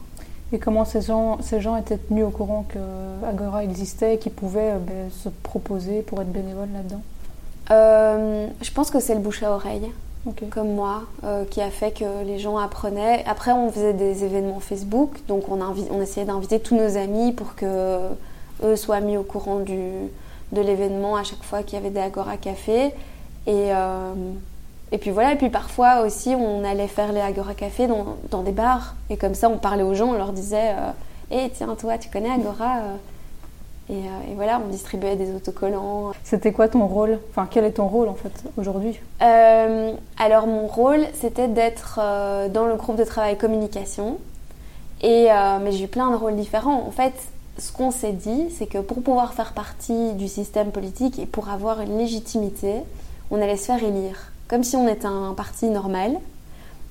Et 0.53 0.59
comment 0.59 0.85
ces 0.85 1.03
gens, 1.03 1.39
ces 1.41 1.61
gens 1.61 1.77
étaient 1.77 1.99
tenus 1.99 2.25
au 2.25 2.31
courant 2.31 2.65
que 2.69 2.79
Agora 3.27 3.65
existait 3.65 4.15
et 4.15 4.19
qu'ils 4.19 4.33
pouvaient 4.33 4.75
ben, 4.81 5.11
se 5.11 5.29
proposer 5.29 6.03
pour 6.03 6.21
être 6.21 6.31
bénévoles 6.31 6.69
là-dedans? 6.73 7.03
Je 8.61 8.71
pense 8.73 8.91
que 8.91 9.01
c'est 9.01 9.15
le 9.15 9.21
bouche 9.21 9.43
à 9.43 9.51
oreille 9.51 9.91
comme 10.51 10.75
moi, 10.75 11.03
euh, 11.25 11.45
qui 11.45 11.61
a 11.61 11.71
fait 11.71 11.91
que 11.91 12.25
les 12.25 12.39
gens 12.39 12.57
apprenaient. 12.57 13.25
Après, 13.27 13.53
on 13.53 13.71
faisait 13.71 13.93
des 13.93 14.25
événements 14.25 14.61
Facebook, 14.61 15.11
donc 15.29 15.49
on, 15.51 15.61
on 15.61 16.01
essayait 16.01 16.27
d'inviter 16.27 16.61
tous 16.61 16.77
nos 16.77 16.97
amis 16.97 17.33
pour 17.33 17.55
que 17.55 17.99
eux 18.63 18.77
soient 18.77 19.01
mis 19.01 19.17
au 19.17 19.23
courant 19.23 19.61
du, 19.61 19.79
de 20.53 20.61
l'événement 20.61 21.17
à 21.17 21.25
chaque 21.25 21.43
fois 21.43 21.63
qu'il 21.63 21.79
y 21.79 21.81
avait 21.81 21.91
des 21.91 22.01
Agora 22.01 22.37
Café. 22.37 22.93
Et, 23.47 23.73
euh, 23.73 24.13
et 24.93 24.99
puis 24.99 25.11
voilà, 25.11 25.33
et 25.33 25.37
puis 25.37 25.51
parfois 25.51 26.03
aussi, 26.03 26.35
on 26.35 26.65
allait 26.65 26.89
faire 26.89 27.13
les 27.13 27.21
Agora 27.21 27.55
Café 27.55 27.87
dans, 27.87 28.17
dans 28.31 28.43
des 28.43 28.53
bars. 28.53 28.95
Et 29.11 29.17
comme 29.17 29.35
ça, 29.35 29.49
on 29.49 29.59
parlait 29.59 29.83
aux 29.83 29.95
gens, 29.95 30.09
on 30.09 30.19
leur 30.19 30.33
disait 30.33 30.75
Hé, 31.31 31.37
euh, 31.37 31.49
tiens, 31.53 31.75
toi, 31.79 31.99
tu 31.99 32.09
connais 32.11 32.31
Agora 32.31 32.81
et, 33.91 33.93
euh, 33.93 34.31
et, 34.31 34.35
voilà, 34.35 34.61
on 34.65 34.69
distribuait 34.71 35.17
des 35.17 35.35
autocollants. 35.35 36.13
C'était 36.23 36.53
quoi 36.53 36.69
ton 36.69 36.87
rôle? 36.87 37.19
Enfin, 37.31 37.47
quel 37.51 37.65
est 37.65 37.73
ton 37.73 37.87
rôle 37.87 38.09
en 38.09 38.15
fait 38.15 38.33
aujourd'hui? 38.57 38.99
Euh, 39.23 39.93
Alors, 40.19 40.47
mon 40.47 40.67
rôle, 40.67 41.05
c'était 41.13 41.49
d'être 41.49 42.01
euh, 42.03 42.49
dans 42.49 42.65
le 42.65 42.77
groupe 42.77 42.97
de 42.97 43.05
travail 43.05 43.37
communication. 43.37 44.19
Et, 45.03 45.29
mais 45.63 45.73
j'ai 45.73 45.85
eu 45.85 45.89
plein 45.89 46.11
de 46.11 46.17
rôles 46.17 46.37
différents. 46.37 46.83
En 46.87 46.91
fait, 46.91 47.13
ce 47.59 47.73
qu'on 47.73 47.91
s'est 47.91 48.13
dit, 48.13 48.51
c'est 48.57 48.67
que 48.67 48.79
pour 48.79 49.03
pouvoir 49.03 49.35
faire 49.35 49.53
partie 49.53 50.13
du 50.15 50.29
système 50.29 50.71
politique 50.71 51.19
et 51.19 51.27
pour 51.27 51.49
avoir 51.49 51.81
une 51.81 51.99
légitimité, 51.99 52.75
on 53.31 53.41
allait 53.41 53.57
se 53.57 53.67
faire 53.67 53.83
élire. 53.83 54.33
Comme 54.49 54.65
si 54.65 54.77
on 54.77 54.89
était 54.89 55.07
un 55.07 55.35
parti 55.35 55.67
normal, 55.67 56.19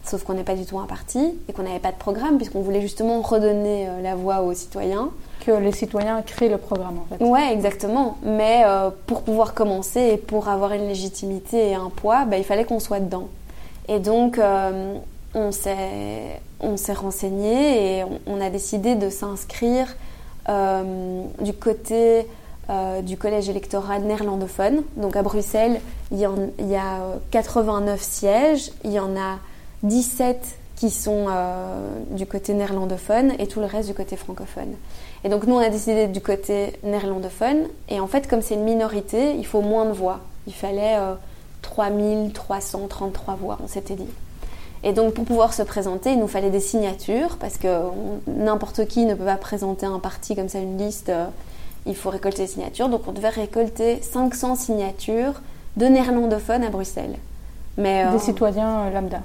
sauf 0.05 0.23
qu'on 0.23 0.33
n'est 0.33 0.43
pas 0.43 0.55
du 0.55 0.65
tout 0.65 0.79
un 0.79 0.85
parti 0.85 1.33
et 1.47 1.53
qu'on 1.53 1.63
n'avait 1.63 1.79
pas 1.79 1.91
de 1.91 1.97
programme, 1.97 2.37
puisqu'on 2.37 2.61
voulait 2.61 2.81
justement 2.81 3.21
redonner 3.21 3.87
la 4.01 4.15
voix 4.15 4.41
aux 4.41 4.53
citoyens 4.53 5.09
que 5.45 5.51
les 5.51 5.71
citoyens 5.71 6.21
créent 6.21 6.49
le 6.49 6.57
programme 6.57 6.99
en 6.99 7.05
fait. 7.05 7.23
Ouais, 7.23 7.51
exactement. 7.51 8.17
Mais 8.23 8.63
euh, 8.65 8.89
pour 9.07 9.23
pouvoir 9.23 9.53
commencer 9.53 10.11
et 10.13 10.17
pour 10.17 10.47
avoir 10.47 10.73
une 10.73 10.87
légitimité 10.87 11.69
et 11.69 11.75
un 11.75 11.89
poids, 11.89 12.25
bah, 12.25 12.37
il 12.37 12.43
fallait 12.43 12.65
qu'on 12.65 12.79
soit 12.79 12.99
dedans. 12.99 13.27
Et 13.87 13.99
donc, 13.99 14.37
euh, 14.37 14.95
on 15.33 15.51
s'est 15.51 16.93
renseigné 16.93 17.99
et 17.99 18.05
on, 18.25 18.39
a 18.39 18.49
décidé 18.49 18.95
de 18.95 19.09
s'inscrire 19.09 19.87
euh, 19.87 20.02
du 20.47 21.53
côté 21.53 22.27
du 23.03 23.17
collège 23.17 23.49
électoral 23.49 24.03
néerlandophone. 24.03 24.83
Donc 24.97 25.15
à 25.15 25.21
Bruxelles, 25.21 25.79
il 26.11 26.19
y, 26.19 26.25
a 26.75 26.99
89 27.31 28.01
sièges, 28.01 28.71
il 28.83 28.91
y 28.91 28.99
en 28.99 29.15
a 29.17 29.39
17 29.83 30.57
qui 30.75 30.89
sont 30.89 31.27
du 32.11 32.25
côté 32.25 32.53
néerlandophone 32.53 33.33
et 33.39 33.47
tout 33.47 33.59
le 33.59 33.65
reste 33.65 33.89
du 33.89 33.95
côté 33.95 34.15
francophone. 34.15 34.75
Et 35.23 35.29
donc 35.29 35.47
nous, 35.47 35.55
on 35.55 35.59
a 35.59 35.69
décidé 35.69 36.07
du 36.07 36.21
côté 36.21 36.73
néerlandophone. 36.83 37.67
Et 37.89 37.99
en 37.99 38.07
fait, 38.07 38.27
comme 38.27 38.41
c'est 38.41 38.55
une 38.55 38.63
minorité, 38.63 39.35
il 39.35 39.45
faut 39.45 39.61
moins 39.61 39.85
de 39.85 39.91
voix. 39.91 40.19
Il 40.47 40.53
fallait 40.53 40.97
3333 41.61 43.33
euh, 43.33 43.37
voix, 43.37 43.57
on 43.63 43.67
s'était 43.67 43.95
dit. 43.95 44.07
Et 44.83 44.91
donc 44.91 45.13
pour 45.13 45.23
pouvoir 45.23 45.53
se 45.53 45.63
présenter, 45.63 46.11
il 46.11 46.19
nous 46.19 46.27
fallait 46.27 46.49
des 46.49 46.59
signatures, 46.59 47.37
parce 47.39 47.57
que 47.57 47.67
n'importe 48.27 48.85
qui 48.85 49.05
ne 49.05 49.15
peut 49.15 49.23
pas 49.23 49.37
présenter 49.37 49.85
un 49.85 49.99
parti 49.99 50.35
comme 50.35 50.49
ça, 50.49 50.59
une 50.59 50.77
liste. 50.77 51.09
Euh, 51.09 51.25
il 51.85 51.95
faut 51.95 52.09
récolter 52.09 52.43
des 52.43 52.47
signatures. 52.47 52.89
Donc 52.89 53.01
on 53.07 53.11
devait 53.11 53.29
récolter 53.29 54.01
500 54.01 54.55
signatures 54.55 55.41
de 55.77 55.85
néerlandophones 55.85 56.63
à 56.63 56.69
Bruxelles. 56.69 57.15
Mais, 57.77 58.05
des 58.05 58.15
euh, 58.15 58.19
citoyens 58.19 58.89
lambda. 58.89 59.21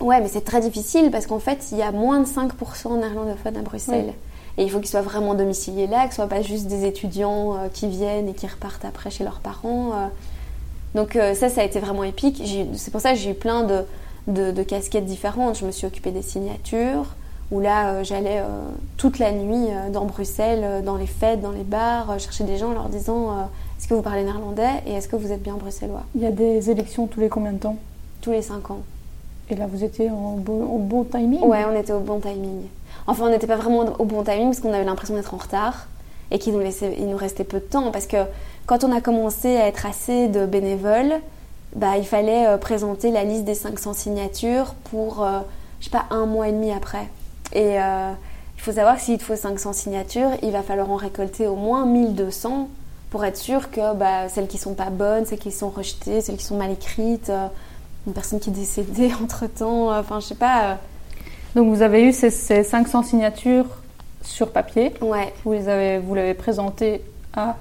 Ouais, 0.00 0.20
mais 0.20 0.28
c'est 0.28 0.44
très 0.44 0.60
difficile 0.60 1.10
parce 1.10 1.26
qu'en 1.26 1.38
fait, 1.38 1.68
il 1.70 1.78
y 1.78 1.82
a 1.82 1.92
moins 1.92 2.20
de 2.20 2.26
5% 2.26 2.98
néerlandophones 2.98 3.56
à 3.56 3.62
Bruxelles. 3.62 4.12
Et 4.56 4.64
il 4.64 4.70
faut 4.70 4.80
qu'ils 4.80 4.88
soient 4.88 5.02
vraiment 5.02 5.34
domiciliés 5.34 5.86
là, 5.86 6.04
que 6.04 6.10
ce 6.10 6.16
soit 6.16 6.28
pas 6.28 6.42
juste 6.42 6.66
des 6.66 6.84
étudiants 6.84 7.56
qui 7.72 7.88
viennent 7.88 8.28
et 8.28 8.34
qui 8.34 8.46
repartent 8.46 8.84
après 8.84 9.10
chez 9.10 9.24
leurs 9.24 9.40
parents. 9.40 10.10
Donc 10.94 11.18
ça, 11.34 11.48
ça 11.48 11.60
a 11.60 11.64
été 11.64 11.80
vraiment 11.80 12.04
épique. 12.04 12.42
C'est 12.74 12.90
pour 12.90 13.00
ça 13.00 13.12
que 13.12 13.18
j'ai 13.18 13.30
eu 13.30 13.34
plein 13.34 13.64
de, 13.64 13.84
de, 14.26 14.62
casquettes 14.62 15.04
différentes. 15.04 15.58
Je 15.58 15.66
me 15.66 15.70
suis 15.70 15.86
occupée 15.86 16.10
des 16.10 16.22
signatures, 16.22 17.14
où 17.50 17.60
là, 17.60 18.02
j'allais 18.02 18.42
toute 18.96 19.18
la 19.18 19.32
nuit 19.32 19.68
dans 19.92 20.04
Bruxelles, 20.04 20.82
dans 20.84 20.96
les 20.96 21.06
fêtes, 21.06 21.40
dans 21.40 21.52
les 21.52 21.62
bars, 21.62 22.18
chercher 22.18 22.44
des 22.44 22.56
gens 22.56 22.70
en 22.70 22.74
leur 22.74 22.88
disant 22.88 23.48
est-ce 23.78 23.88
que 23.90 23.94
vous 23.94 24.02
parlez 24.02 24.24
néerlandais 24.24 24.82
et 24.86 24.92
est-ce 24.92 25.08
que 25.08 25.16
vous 25.16 25.30
êtes 25.30 25.42
bien 25.42 25.56
bruxellois? 25.56 26.04
Il 26.14 26.22
y 26.22 26.26
a 26.26 26.30
des 26.30 26.70
élections 26.70 27.06
tous 27.06 27.20
les 27.20 27.28
combien 27.28 27.52
de 27.52 27.58
temps? 27.58 27.76
Tous 28.22 28.30
les 28.30 28.40
5 28.40 28.70
ans. 28.70 28.80
Et 29.50 29.56
là, 29.56 29.66
vous 29.66 29.84
étiez 29.84 30.10
au 30.10 30.78
bon 30.78 31.04
timing? 31.04 31.42
Ouais, 31.42 31.66
on 31.70 31.78
était 31.78 31.92
au 31.92 32.00
bon 32.00 32.18
timing. 32.18 32.62
Enfin, 33.06 33.24
on 33.26 33.28
n'était 33.28 33.46
pas 33.46 33.56
vraiment 33.56 33.84
au 33.98 34.06
bon 34.06 34.22
timing 34.22 34.46
parce 34.46 34.60
qu'on 34.60 34.72
avait 34.72 34.84
l'impression 34.84 35.14
d'être 35.14 35.34
en 35.34 35.36
retard 35.36 35.88
et 36.30 36.38
qu'il 36.38 36.54
nous, 36.54 36.62
il 36.62 37.06
nous 37.08 37.16
restait 37.18 37.44
peu 37.44 37.58
de 37.58 37.64
temps 37.64 37.90
parce 37.90 38.06
que 38.06 38.24
quand 38.64 38.84
on 38.84 38.92
a 38.92 39.02
commencé 39.02 39.56
à 39.58 39.66
être 39.66 39.84
assez 39.84 40.28
de 40.28 40.46
bénévoles, 40.46 41.20
bah, 41.74 41.96
il 41.98 42.06
fallait 42.06 42.46
euh, 42.46 42.56
présenter 42.56 43.10
la 43.10 43.24
liste 43.24 43.44
des 43.44 43.54
500 43.54 43.94
signatures 43.94 44.74
pour, 44.90 45.24
euh, 45.24 45.40
je 45.80 45.86
sais 45.86 45.90
pas, 45.90 46.06
un 46.10 46.26
mois 46.26 46.48
et 46.48 46.52
demi 46.52 46.72
après. 46.72 47.08
Et 47.52 47.80
euh, 47.80 48.12
il 48.56 48.62
faut 48.62 48.72
savoir 48.72 48.96
que 48.96 49.02
s'il 49.02 49.18
te 49.18 49.24
faut 49.24 49.36
500 49.36 49.72
signatures, 49.72 50.30
il 50.42 50.52
va 50.52 50.62
falloir 50.62 50.90
en 50.90 50.96
récolter 50.96 51.46
au 51.46 51.56
moins 51.56 51.86
1200 51.86 52.68
pour 53.10 53.24
être 53.24 53.36
sûr 53.36 53.70
que 53.70 53.94
bah, 53.94 54.28
celles 54.28 54.48
qui 54.48 54.58
sont 54.58 54.74
pas 54.74 54.90
bonnes, 54.90 55.26
celles 55.26 55.38
qui 55.38 55.52
sont 55.52 55.70
rejetées, 55.70 56.20
celles 56.20 56.36
qui 56.36 56.44
sont 56.44 56.56
mal 56.56 56.72
écrites, 56.72 57.30
une 58.06 58.12
personne 58.12 58.40
qui 58.40 58.50
est 58.50 58.52
décédée 58.52 59.12
entre 59.22 59.46
temps, 59.46 59.92
euh, 59.92 60.00
enfin 60.00 60.20
je 60.20 60.26
sais 60.26 60.34
pas. 60.34 60.78
Donc 61.54 61.68
vous 61.68 61.82
avez 61.82 62.02
eu 62.02 62.12
ces, 62.12 62.30
500 62.30 63.02
signatures 63.04 63.66
sur 64.22 64.50
papier. 64.50 64.92
Ouais. 65.00 65.32
Vous 65.44 65.52
les 65.52 65.68
avez, 65.68 65.98
vous 65.98 66.14
l'avez 66.14 66.34
présenté 66.34 67.02
à 67.34 67.56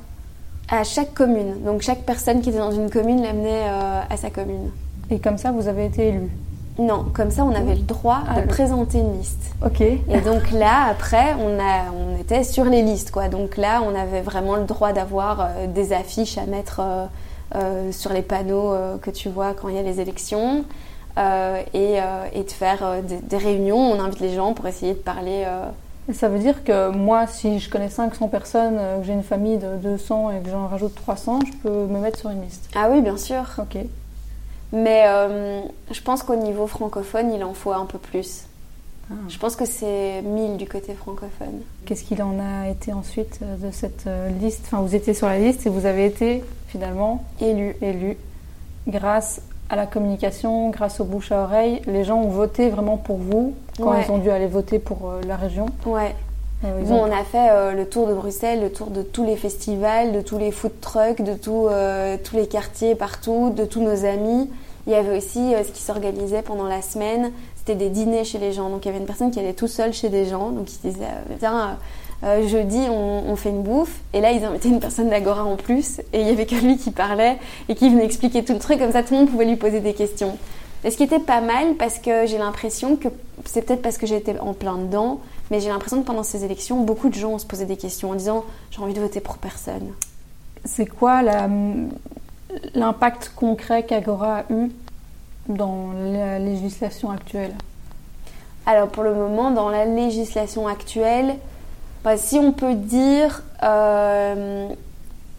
à 0.70 0.84
chaque 0.84 1.14
commune. 1.14 1.64
Donc 1.64 1.82
chaque 1.82 2.04
personne 2.04 2.42
qui 2.42 2.50
était 2.50 2.60
dans 2.60 2.72
une 2.72 2.90
commune 2.90 3.22
l'amenait 3.22 3.68
à 4.10 4.18
sa 4.18 4.30
commune. 4.30 4.72
Et 5.10 5.20
comme 5.20 5.38
ça, 5.38 5.52
vous 5.52 5.68
avez 5.68 5.86
été 5.86 6.08
élu 6.08 6.30
non, 6.80 7.06
comme 7.14 7.30
ça, 7.30 7.46
on 7.46 7.54
avait 7.54 7.76
le 7.76 7.82
droit 7.82 8.22
de 8.36 8.42
ah, 8.44 8.48
présenter 8.48 8.98
une 8.98 9.18
liste. 9.18 9.52
Ok. 9.64 9.82
Et 9.82 10.22
donc 10.26 10.52
là, 10.52 10.88
après, 10.90 11.36
on, 11.40 11.60
a, 11.60 11.92
on 11.94 12.20
était 12.20 12.44
sur 12.44 12.66
les 12.66 12.82
listes, 12.82 13.12
quoi. 13.12 13.30
Donc 13.30 13.58
là, 13.58 13.82
on 13.86 13.94
avait 13.94 14.22
vraiment 14.22 14.56
le 14.56 14.64
droit 14.64 14.92
d'avoir 14.92 15.40
euh, 15.42 15.68
des 15.68 15.94
affiches 15.94 16.38
à 16.40 16.48
mettre 16.48 16.80
euh, 16.80 17.06
euh, 17.56 17.92
sur 17.92 18.12
les 18.12 18.24
panneaux 18.24 18.74
que 19.04 19.12
tu 19.12 19.30
vois 19.30 19.54
quand 19.54 19.70
il 19.70 19.76
y 19.76 19.78
a 19.78 19.84
les 19.84 20.00
élections 20.02 20.66
et, 21.16 22.00
de 22.00 22.52
faire 22.52 23.04
des, 23.04 23.38
réunions. 23.38 23.78
On 23.78 24.00
invite 24.00 24.20
les 24.20 24.34
gens 24.34 24.54
pour 24.54 24.66
essayer 24.66 24.94
de 24.94 25.00
parler. 25.00 25.46
Ça 26.12 26.28
veut 26.28 26.40
dire 26.40 26.64
que 26.64 26.90
moi, 26.90 27.28
si 27.28 27.60
je 27.60 27.70
connais 27.70 27.90
500 27.90 28.28
personnes, 28.28 28.78
que 29.00 29.06
j'ai 29.06 29.14
une 29.14 29.24
famille 29.24 29.58
de 29.58 29.78
200 29.78 30.32
et 30.32 30.40
que 30.42 30.50
j'en 30.50 30.68
rajoute 30.68 30.96
300, 30.96 31.40
je 31.46 31.54
peux 31.64 31.86
me 31.86 32.00
mettre 32.00 32.20
sur 32.20 32.30
une 32.30 32.42
liste. 32.42 32.70
Ah 32.76 32.90
oui, 32.92 33.02
bien 33.02 33.16
sûr. 33.16 33.44
Ok. 33.58 33.78
Mais 34.74 35.04
euh, 35.06 35.62
je 35.92 36.02
pense 36.02 36.24
qu'au 36.24 36.36
niveau 36.36 36.66
francophone, 36.66 37.32
il 37.32 37.44
en 37.44 37.54
faut 37.54 37.72
un 37.72 37.86
peu 37.86 38.00
plus. 38.00 38.46
Ah. 39.10 39.14
Je 39.30 39.38
pense 39.38 39.56
que 39.56 39.66
c'est 39.66 40.24
1000 40.24 40.58
du 40.58 40.68
côté 40.68 40.96
francophone. 40.96 41.62
Qu'est-ce 41.86 42.04
qu'il 42.04 42.24
en 42.24 42.40
a 42.40 42.70
été 42.70 42.92
ensuite 42.92 43.40
euh, 43.44 43.56
de 43.56 43.72
cette 43.72 44.08
euh, 44.08 44.30
liste? 44.30 44.64
Enfin, 44.66 44.82
vous 44.82 44.96
étiez 44.96 45.14
sur 45.14 45.28
la 45.28 45.38
liste 45.38 45.68
et 45.68 45.70
vous 45.70 45.86
avez 45.86 46.08
été 46.08 46.44
finalement 46.68 47.24
élu. 47.40 47.76
élu 47.82 48.18
grâce 48.88 49.42
à 49.70 49.76
la 49.76 49.86
communication, 49.86 50.72
grâce 50.72 51.00
aux 51.00 51.06
bouche 51.06 51.32
à 51.32 51.44
oreille. 51.44 51.82
Les 51.86 52.04
gens 52.04 52.18
ont 52.18 52.30
voté 52.30 52.70
vraiment 52.70 52.98
pour 52.98 53.18
vous 53.18 53.54
quand 53.80 53.94
ils 54.00 54.12
ont 54.12 54.18
dû 54.18 54.30
aller 54.30 54.48
voter 54.48 54.80
pour 54.80 55.12
la 55.28 55.36
région. 55.36 55.68
Ouais. 55.86 56.16
Bon, 56.62 57.04
on 57.04 57.12
a 57.12 57.24
fait 57.24 57.76
le 57.76 57.86
tour 57.86 58.08
de 58.08 58.14
Bruxelles, 58.14 58.62
le 58.62 58.72
tour 58.72 58.88
de 58.88 59.02
tous 59.02 59.26
les 59.26 59.36
festivals, 59.36 60.14
de 60.14 60.22
tous 60.22 60.38
les 60.38 60.52
food 60.52 60.80
trucks, 60.80 61.22
de 61.22 61.34
tous 61.34 62.36
les 62.36 62.48
quartiers 62.48 62.96
partout, 62.96 63.52
de 63.56 63.66
tous 63.66 63.82
nos 63.82 64.06
amis. 64.06 64.50
Il 64.86 64.92
y 64.92 64.96
avait 64.96 65.18
aussi 65.18 65.56
euh, 65.56 65.64
ce 65.64 65.72
qui 65.72 65.82
s'organisait 65.82 66.42
pendant 66.42 66.68
la 66.68 66.82
semaine, 66.82 67.32
c'était 67.56 67.76
des 67.76 67.90
dîners 67.90 68.26
chez 68.26 68.38
les 68.38 68.52
gens. 68.52 68.70
Donc 68.70 68.86
il 68.86 68.88
y 68.88 68.92
avait 68.92 69.00
une 69.00 69.06
personne 69.06 69.32
qui 69.32 69.40
allait 69.40 69.54
tout 69.54 69.68
seul 69.68 69.94
chez 69.94 70.10
des 70.10 70.26
gens, 70.26 70.50
donc 70.50 70.68
il 70.74 70.92
disait 70.92 71.06
euh, 71.06 71.36
tiens, 71.40 71.78
euh, 72.24 72.46
jeudi 72.48 72.80
on, 72.90 73.36
fait 73.38 73.50
une 73.50 73.64
bouffe, 73.64 74.02
et 74.14 74.20
là 74.20 74.32
ils 74.32 74.44
invitaient 74.44 74.70
une 74.70 74.82
personne 74.82 75.10
d'Agora 75.10 75.46
en 75.46 75.56
plus, 75.56 76.00
et 76.12 76.20
il 76.20 76.28
y 76.28 76.32
avait 76.32 76.46
que 76.46 76.56
lui 76.56 76.78
qui 76.78 76.92
parlait 76.92 77.38
et 77.70 77.76
qui 77.76 77.90
venait 77.90 78.04
expliquer 78.04 78.44
tout 78.44 78.54
le 78.54 78.60
truc, 78.60 78.80
comme 78.80 78.92
ça 78.92 79.04
tout 79.04 79.14
le 79.14 79.22
monde 79.22 79.30
pouvait 79.30 79.46
lui 79.46 79.56
poser 79.56 79.80
des 79.80 79.94
questions. 79.94 80.38
Et 80.84 80.92
ce 80.92 80.98
qui 80.98 81.04
était 81.04 81.20
pas 81.20 81.42
mal 81.42 81.76
parce 81.76 82.00
que 82.00 82.26
j'ai 82.26 82.38
l'impression 82.38 82.98
que 82.98 83.08
c'est 83.46 83.62
peut-être 83.62 83.82
parce 83.82 83.98
que 83.98 84.06
j'étais 84.06 84.38
en 84.40 84.54
plein 84.54 84.78
dedans, 84.78 85.22
mais 85.50 85.60
j'ai 85.62 85.70
l'impression 85.70 86.02
que 86.02 86.08
pendant 86.08 86.24
ces 86.24 86.44
élections, 86.44 86.82
beaucoup 86.82 87.10
de 87.10 87.16
gens 87.16 87.38
se 87.40 87.46
posaient 87.46 87.66
des 87.66 87.78
questions 87.78 88.12
en 88.12 88.16
disant 88.16 88.44
j'ai 88.72 88.82
envie 88.82 88.94
de 88.94 89.00
voter 89.00 89.22
pour 89.22 89.38
personne. 89.38 89.94
C'est 90.66 90.86
quoi 90.86 91.22
l'impact 92.74 93.32
concret 93.36 93.84
qu'Agora 93.84 94.40
a 94.40 94.44
eu 94.52 94.72
dans 95.48 95.92
la 95.94 96.40
législation 96.40 97.12
actuelle? 97.12 97.54
Alors 98.66 98.88
pour 98.90 99.04
le 99.04 99.14
moment, 99.14 99.52
dans 99.52 99.70
la 99.70 99.86
législation 99.86 100.68
actuelle, 100.68 101.36
bah, 102.04 102.18
si 102.18 102.38
on 102.38 102.52
peut 102.52 102.76
dire, 102.76 103.44
euh, 103.62 104.68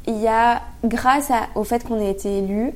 il 0.07 0.17
y 0.19 0.29
a, 0.29 0.63
grâce 0.85 1.31
au 1.55 1.65
fait 1.65 1.85
qu'on 1.87 2.01
ait 2.01 2.11
été 2.11 2.39
élu, 2.39 2.73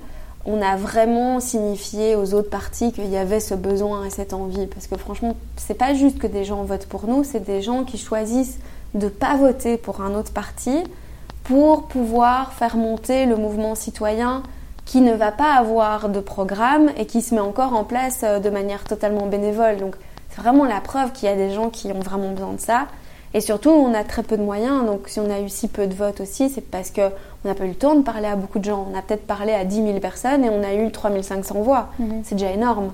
on 0.49 0.63
a 0.63 0.77
vraiment 0.77 1.41
signifié 1.41 2.17
aux 2.17 2.33
autres 2.33 2.49
partis 2.49 2.91
qu'il 2.93 3.09
y 3.11 3.19
avait 3.19 3.39
ce 3.39 3.55
besoin 3.55 4.07
et 4.07 4.11
cette 4.11 4.33
envie. 4.33 4.67
Parce 4.67 4.87
que 4.87 4.97
franchement, 4.97 5.37
c'est 5.57 5.75
pas 5.75 5.93
juste 5.93 6.19
que 6.19 6.27
des 6.27 6.45
gens 6.45 6.63
votent 6.65 6.87
pour 6.87 7.07
nous, 7.07 7.23
c'est 7.23 7.45
des 7.45 7.61
gens 7.61 7.85
qui 7.85 7.99
choisissent 7.99 8.59
de 8.95 9.09
pas 9.09 9.37
voter 9.37 9.77
pour 9.77 10.01
un 10.01 10.15
autre 10.15 10.33
parti 10.33 10.83
pour 11.45 11.87
pouvoir 11.87 12.55
faire 12.55 12.77
monter 12.77 13.27
le 13.27 13.37
mouvement 13.37 13.75
citoyen 13.75 14.43
qui 14.87 15.03
ne 15.03 15.13
va 15.13 15.33
pas 15.33 15.53
avoir 15.53 16.09
de 16.09 16.21
programme 16.21 16.91
et 16.97 17.05
qui 17.05 17.21
se 17.21 17.35
met 17.35 17.43
encore 17.43 17.75
en 17.75 17.85
place 17.85 18.21
euh, 18.25 18.39
de 18.39 18.49
manière 18.49 18.85
totalement 18.85 19.27
bénévole. 19.27 19.77
Donc 19.77 19.97
c'est 20.31 20.41
vraiment 20.41 20.65
la 20.65 20.81
preuve 20.81 21.13
qu'il 21.13 21.29
y 21.29 21.33
a 21.33 21.37
des 21.37 21.51
gens 21.51 21.69
qui 21.69 21.93
ont 21.93 22.01
vraiment 22.01 22.33
besoin 22.33 22.55
de 22.55 22.61
ça. 22.61 22.87
Et 23.35 23.41
surtout, 23.41 23.71
on 23.71 23.93
a 23.95 24.05
très 24.05 24.23
peu 24.23 24.37
de 24.37 24.43
moyens. 24.43 24.85
Donc 24.87 25.09
si 25.09 25.21
on 25.21 25.31
a 25.31 25.41
eu 25.41 25.49
si 25.49 25.69
peu 25.69 25.87
de 25.87 25.95
votes 25.95 26.21
aussi, 26.21 26.49
c'est 26.49 26.63
parce 26.63 26.91
qu'on 26.91 27.11
n'a 27.45 27.55
pas 27.55 27.65
eu 27.65 27.69
le 27.69 27.75
temps 27.75 27.95
de 27.95 28.03
parler 28.03 28.27
à 28.27 28.37
beaucoup 28.37 28.59
de 28.59 28.65
gens. 28.65 28.87
On 28.91 28.97
a 28.97 29.03
peut-être 29.03 29.27
parlé 29.27 29.53
à 29.53 29.65
10 29.65 29.77
000 29.77 30.01
personnes 30.01 30.45
et 30.45 30.51
on 30.51 30.63
a 30.63 30.75
eu 30.75 30.91
3500 30.91 31.61
voix. 31.63 31.89
Mhm. 31.99 32.23
C'est 32.25 32.35
déjà 32.37 32.51
énorme. 32.51 32.93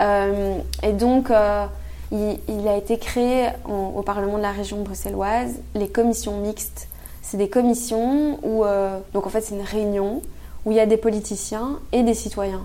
Euh, 0.00 0.58
et 0.82 0.92
donc, 0.92 1.30
euh, 1.30 1.66
il, 2.12 2.68
a 2.68 2.76
été 2.76 2.98
créé 2.98 3.48
au 3.68 4.02
Parlement 4.02 4.38
de 4.38 4.42
la 4.42 4.52
région 4.52 4.82
bruxelloise 4.82 5.56
les 5.74 5.88
commissions 5.88 6.38
mixtes 6.38 6.88
c'est 7.28 7.36
des 7.36 7.50
commissions 7.50 8.38
où, 8.42 8.64
euh, 8.64 8.98
donc 9.12 9.26
en 9.26 9.28
fait 9.28 9.42
c'est 9.42 9.54
une 9.54 9.60
réunion 9.60 10.22
où 10.64 10.70
il 10.70 10.78
y 10.78 10.80
a 10.80 10.86
des 10.86 10.96
politiciens 10.96 11.78
et 11.92 12.02
des 12.02 12.14
citoyens 12.14 12.62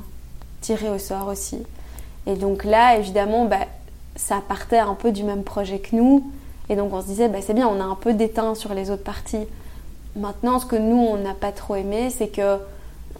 tirés 0.61 0.89
au 0.89 0.97
sort 0.97 1.27
aussi. 1.27 1.57
Et 2.27 2.35
donc 2.35 2.63
là, 2.63 2.97
évidemment, 2.97 3.43
bah, 3.43 3.65
ça 4.15 4.41
partait 4.47 4.79
un 4.79 4.93
peu 4.93 5.11
du 5.11 5.23
même 5.23 5.43
projet 5.43 5.79
que 5.79 5.97
nous. 5.97 6.31
Et 6.69 6.75
donc 6.75 6.93
on 6.93 7.01
se 7.01 7.07
disait, 7.07 7.29
bah, 7.29 7.39
c'est 7.41 7.53
bien, 7.53 7.67
on 7.67 7.79
a 7.79 7.83
un 7.83 7.95
peu 7.95 8.13
déteint 8.13 8.55
sur 8.55 8.73
les 8.73 8.89
autres 8.91 9.03
parties. 9.03 9.45
Maintenant, 10.15 10.59
ce 10.59 10.65
que 10.65 10.75
nous, 10.75 10.97
on 10.97 11.17
n'a 11.17 11.33
pas 11.33 11.51
trop 11.51 11.75
aimé, 11.75 12.09
c'est 12.09 12.27
que 12.27 12.57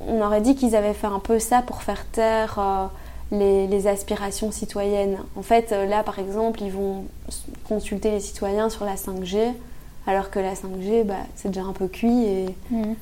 on 0.07 0.21
aurait 0.21 0.41
dit 0.41 0.55
qu'ils 0.55 0.75
avaient 0.75 0.93
fait 0.93 1.07
un 1.07 1.19
peu 1.19 1.39
ça 1.39 1.61
pour 1.61 1.81
faire 1.81 2.05
taire 2.07 2.55
euh, 2.57 2.85
les, 3.31 3.67
les, 3.67 3.87
aspirations 3.87 4.51
citoyennes. 4.51 5.17
En 5.35 5.43
fait, 5.43 5.71
euh, 5.71 5.85
là, 5.85 6.03
par 6.03 6.19
exemple, 6.19 6.61
ils 6.61 6.71
vont 6.71 7.05
consulter 7.67 8.11
les 8.11 8.19
citoyens 8.19 8.69
sur 8.69 8.85
la 8.85 8.95
5G. 8.95 9.53
Alors 10.05 10.29
que 10.29 10.39
la 10.39 10.53
5G, 10.53 11.03
bah, 11.03 11.15
c'est 11.35 11.49
déjà 11.49 11.63
un 11.63 11.71
peu 11.71 11.87
cuit 11.87 12.25
et 12.25 12.55
mm. 12.71 12.93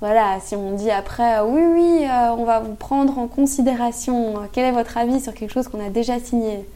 voilà, 0.00 0.38
si 0.40 0.54
on 0.54 0.72
dit 0.72 0.90
après 0.90 1.38
euh, 1.38 1.44
oui, 1.46 1.62
oui, 1.62 2.04
euh, 2.04 2.34
on 2.36 2.44
va 2.44 2.60
vous 2.60 2.74
prendre 2.74 3.18
en 3.18 3.26
considération, 3.26 4.34
quel 4.52 4.66
est 4.66 4.72
votre 4.72 4.98
avis 4.98 5.20
sur 5.20 5.32
quelque 5.32 5.52
chose 5.52 5.68
qu'on 5.68 5.84
a 5.84 5.88
déjà 5.88 6.18
signé? 6.18 6.66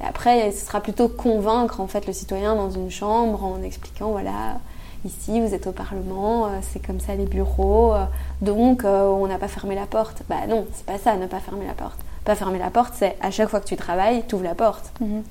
Et 0.00 0.04
Après, 0.04 0.50
ce 0.52 0.66
sera 0.66 0.80
plutôt 0.80 1.08
convaincre 1.08 1.80
en 1.80 1.86
fait 1.86 2.06
le 2.06 2.12
citoyen 2.12 2.54
dans 2.54 2.70
une 2.70 2.90
chambre 2.90 3.44
en 3.44 3.62
expliquant 3.62 4.10
voilà, 4.10 4.58
ici 5.04 5.40
vous 5.40 5.54
êtes 5.54 5.66
au 5.66 5.72
Parlement, 5.72 6.50
c'est 6.60 6.84
comme 6.84 7.00
ça 7.00 7.14
les 7.14 7.26
bureaux, 7.26 7.94
donc 8.42 8.84
on 8.84 9.26
n'a 9.26 9.38
pas 9.38 9.48
fermé 9.48 9.74
la 9.74 9.86
porte. 9.86 10.22
Bah 10.28 10.46
non, 10.48 10.66
c'est 10.74 10.84
pas 10.84 10.98
ça, 10.98 11.16
ne 11.16 11.26
pas 11.26 11.40
fermer 11.40 11.66
la 11.66 11.74
porte. 11.74 11.98
Pas 12.24 12.34
fermer 12.34 12.58
la 12.58 12.70
porte, 12.70 12.92
c'est 12.96 13.16
à 13.22 13.30
chaque 13.30 13.48
fois 13.48 13.60
que 13.60 13.66
tu 13.66 13.76
travailles, 13.76 14.24
tu 14.28 14.34
ouvres 14.34 14.44
la 14.44 14.54
porte. 14.54 14.92
Mm-hmm. 15.00 15.22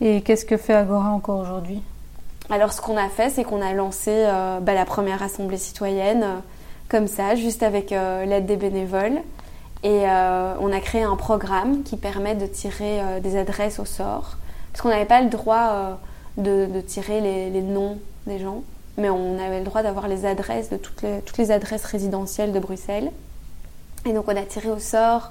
Et 0.00 0.20
qu'est-ce 0.22 0.44
que 0.44 0.56
fait 0.56 0.74
Agora 0.74 1.10
encore 1.10 1.40
aujourd'hui? 1.40 1.82
Alors 2.50 2.72
ce 2.72 2.80
qu'on 2.80 2.96
a 2.96 3.08
fait, 3.08 3.30
c'est 3.30 3.44
qu'on 3.44 3.62
a 3.62 3.72
lancé 3.72 4.12
euh, 4.12 4.60
bah, 4.60 4.74
la 4.74 4.84
première 4.84 5.22
assemblée 5.22 5.56
citoyenne, 5.56 6.22
euh, 6.22 6.36
comme 6.88 7.08
ça, 7.08 7.34
juste 7.34 7.62
avec 7.62 7.92
euh, 7.92 8.24
l'aide 8.24 8.46
des 8.46 8.56
bénévoles. 8.56 9.20
Et 9.86 10.04
on 10.04 10.72
a 10.72 10.80
créé 10.80 11.04
un 11.04 11.14
programme 11.14 11.84
qui 11.84 11.96
permet 11.96 12.34
de 12.34 12.46
tirer 12.46 13.20
des 13.22 13.36
adresses 13.36 13.78
au 13.78 13.84
sort. 13.84 14.36
Parce 14.72 14.82
qu'on 14.82 14.88
n'avait 14.88 15.04
pas 15.04 15.20
le 15.20 15.28
droit 15.28 16.00
de, 16.36 16.80
tirer 16.80 17.20
les, 17.20 17.62
noms 17.62 17.98
des 18.26 18.40
gens, 18.40 18.64
mais 18.98 19.10
on 19.10 19.38
avait 19.38 19.60
le 19.60 19.64
droit 19.64 19.84
d'avoir 19.84 20.08
les 20.08 20.26
adresses 20.26 20.70
de 20.70 20.76
toutes 20.76 21.02
les, 21.02 21.20
toutes 21.20 21.38
les, 21.38 21.52
adresses 21.52 21.84
résidentielles 21.84 22.50
de 22.50 22.58
Bruxelles. 22.58 23.12
Et 24.06 24.12
donc 24.12 24.24
on 24.26 24.36
a 24.36 24.42
tiré 24.42 24.68
au 24.70 24.80
sort, 24.80 25.30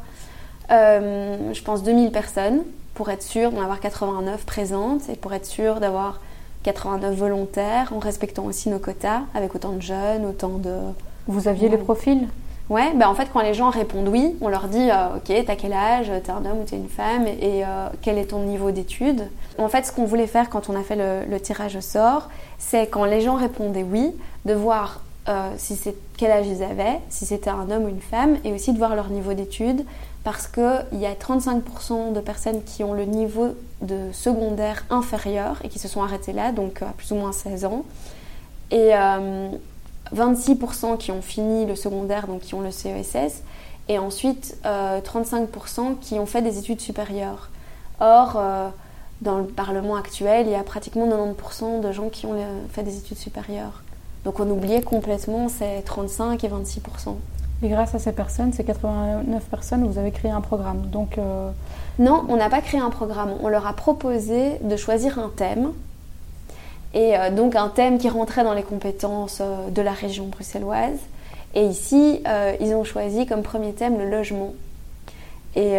je 0.70 1.62
pense, 1.62 1.84
2000 1.84 2.14
personnes 2.14 2.64
pour 2.94 3.10
être 3.10 3.24
sûr 3.24 3.52
d'en 3.52 3.62
avoir 3.62 3.82
89 3.82 4.46
présentes 4.46 5.10
et 5.10 5.16
pour 5.18 5.34
être 5.34 5.46
sûr 5.46 5.82
d'avoir 5.82 6.22
89 6.64 7.14
volontaires, 7.14 7.94
en 7.94 8.00
respectant 8.00 8.46
aussi 8.46 8.70
nos 8.70 8.80
quotas, 8.80 9.22
avec 9.36 9.54
autant 9.54 9.74
de 9.74 9.82
jeunes, 9.82 10.26
autant 10.26 10.58
de... 10.58 10.80
Vous 11.28 11.48
aviez 11.48 11.70
les 11.70 11.78
profils? 11.78 12.28
Ouais, 12.70 12.94
ben 12.96 13.08
en 13.08 13.14
fait, 13.14 13.30
quand 13.32 13.42
les 13.42 13.54
gens 13.54 13.70
répondent 13.70 14.08
oui, 14.08 14.36
on 14.42 14.48
leur 14.48 14.68
dit 14.68 14.90
euh, 14.90 15.18
Ok, 15.18 15.32
t'as 15.46 15.56
quel 15.56 15.74
âge 15.74 16.12
T'es 16.24 16.32
un 16.32 16.44
homme 16.46 16.62
ou 16.62 16.64
t'es 16.64 16.78
une 16.78 16.90
femme 16.90 17.28
Et 17.28 17.64
euh, 17.64 17.90
quel 18.02 18.18
est 18.18 18.32
ton 18.32 18.40
niveau 18.40 18.72
d'études 18.72 19.30
En 19.60 19.70
fait, 19.70 19.86
ce 19.86 19.92
qu'on 19.92 20.06
voulait 20.06 20.26
faire 20.26 20.50
quand 20.50 20.68
on 20.70 20.76
a 20.76 20.82
fait 20.82 20.96
le, 20.96 21.40
tirage 21.40 21.76
au 21.76 21.82
sort, 21.82 22.30
c'est 22.58 22.88
quand 22.88 23.06
les 23.06 23.22
gens 23.22 23.36
répondaient 23.36 23.84
oui, 23.84 24.12
de 24.46 24.54
voir 24.54 25.02
euh, 25.30 25.52
si 25.58 25.80
quel 26.18 26.32
âge 26.32 26.48
ils 26.48 26.64
avaient, 26.64 27.00
si 27.10 27.28
c'était 27.28 27.52
un 27.52 27.70
homme 27.70 27.84
ou 27.84 27.90
une 27.90 28.02
femme, 28.02 28.38
et 28.44 28.52
aussi 28.52 28.74
de 28.74 28.80
voir 28.80 28.96
leur 28.96 29.10
niveau 29.10 29.34
d'études, 29.34 29.86
parce 30.24 30.48
qu'il 30.48 31.00
y 31.00 31.06
a 31.06 31.14
35% 31.14 32.14
de 32.14 32.20
personnes 32.20 32.64
qui 32.64 32.84
ont 32.84 32.94
le 32.96 33.06
niveau 33.06 33.50
de 33.84 34.12
secondaire 34.12 34.86
inférieur 34.90 35.58
et 35.64 35.70
qui 35.70 35.78
se 35.78 35.88
sont 35.88 36.02
arrêtées 36.02 36.34
là, 36.34 36.52
donc 36.52 36.82
à 36.82 36.94
plus 36.98 37.12
ou 37.12 37.16
moins 37.16 37.32
16 37.32 37.66
ans. 37.66 37.84
Et 38.72 38.96
26% 40.14 40.98
qui 40.98 41.12
ont 41.12 41.22
fini 41.22 41.66
le 41.66 41.76
secondaire, 41.76 42.28
donc 42.28 42.42
qui 42.42 42.54
ont 42.54 42.62
le 42.62 42.72
CESS, 42.72 43.44
et 43.88 44.00
ensuite 44.00 44.58
35% 44.64 44.66
euh, 44.66 45.94
qui 46.02 46.20
ont 46.20 46.26
fait 46.26 46.42
des 46.42 46.58
études 46.58 46.82
supérieures. 46.82 47.50
Or, 48.00 48.34
euh, 48.36 48.70
dans 49.22 49.38
le 49.38 49.46
Parlement 49.46 49.96
actuel, 49.96 50.48
il 50.48 50.52
y 50.52 50.56
a 50.56 50.64
pratiquement 50.64 51.08
90% 51.08 51.82
de 51.82 51.92
gens 51.92 52.10
qui 52.10 52.26
ont 52.26 52.36
fait 52.72 52.84
des 52.84 52.98
études 52.98 53.18
supérieures. 53.18 53.84
Donc 54.26 54.40
on 54.40 54.50
oubliait 54.50 54.82
complètement 54.82 55.48
ces 55.50 55.82
35 55.86 56.44
et 56.44 56.50
26%. 56.50 57.16
Et 57.64 57.70
grâce 57.70 57.96
à 57.96 58.00
ces 58.00 58.12
personnes, 58.12 58.52
ces 58.52 58.64
89 58.64 59.44
personnes, 59.46 59.88
vous 59.88 59.98
avez 59.98 60.12
créé 60.12 60.30
un 60.30 60.42
programme. 60.42 60.88
Donc, 60.88 61.18
euh, 61.18 61.50
Non, 62.00 62.26
on 62.28 62.36
n'a 62.36 62.50
pas 62.50 62.62
créé 62.62 62.80
un 62.80 62.90
programme. 62.90 63.34
On 63.42 63.48
leur 63.48 63.66
a 63.66 63.74
proposé 63.74 64.60
de 64.62 64.76
choisir 64.76 65.20
un 65.20 65.32
thème 65.36 65.72
et 66.96 67.18
euh, 67.18 67.30
donc 67.30 67.56
un 67.56 67.68
thème 67.68 68.00
qui 68.00 68.10
rentrait 68.10 68.44
dans 68.44 68.54
les 68.54 68.64
compétences 68.64 69.40
euh, 69.42 69.70
de 69.70 69.82
la 69.82 69.92
région 69.92 70.26
bruxelloise. 70.28 70.98
Et 71.54 71.66
ici, 71.66 72.22
euh, 72.26 72.56
ils 72.60 72.74
ont 72.74 72.86
choisi 72.86 73.26
comme 73.26 73.44
premier 73.44 73.74
thème 73.74 74.00
le 74.00 74.10
logement. 74.10 74.54
Et, 75.56 75.78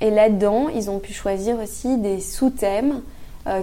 là-dedans, 0.00 0.68
ils 0.68 0.90
ont 0.90 1.00
pu 1.00 1.12
choisir 1.12 1.58
aussi 1.58 1.98
des 1.98 2.20
sous-thèmes 2.20 3.02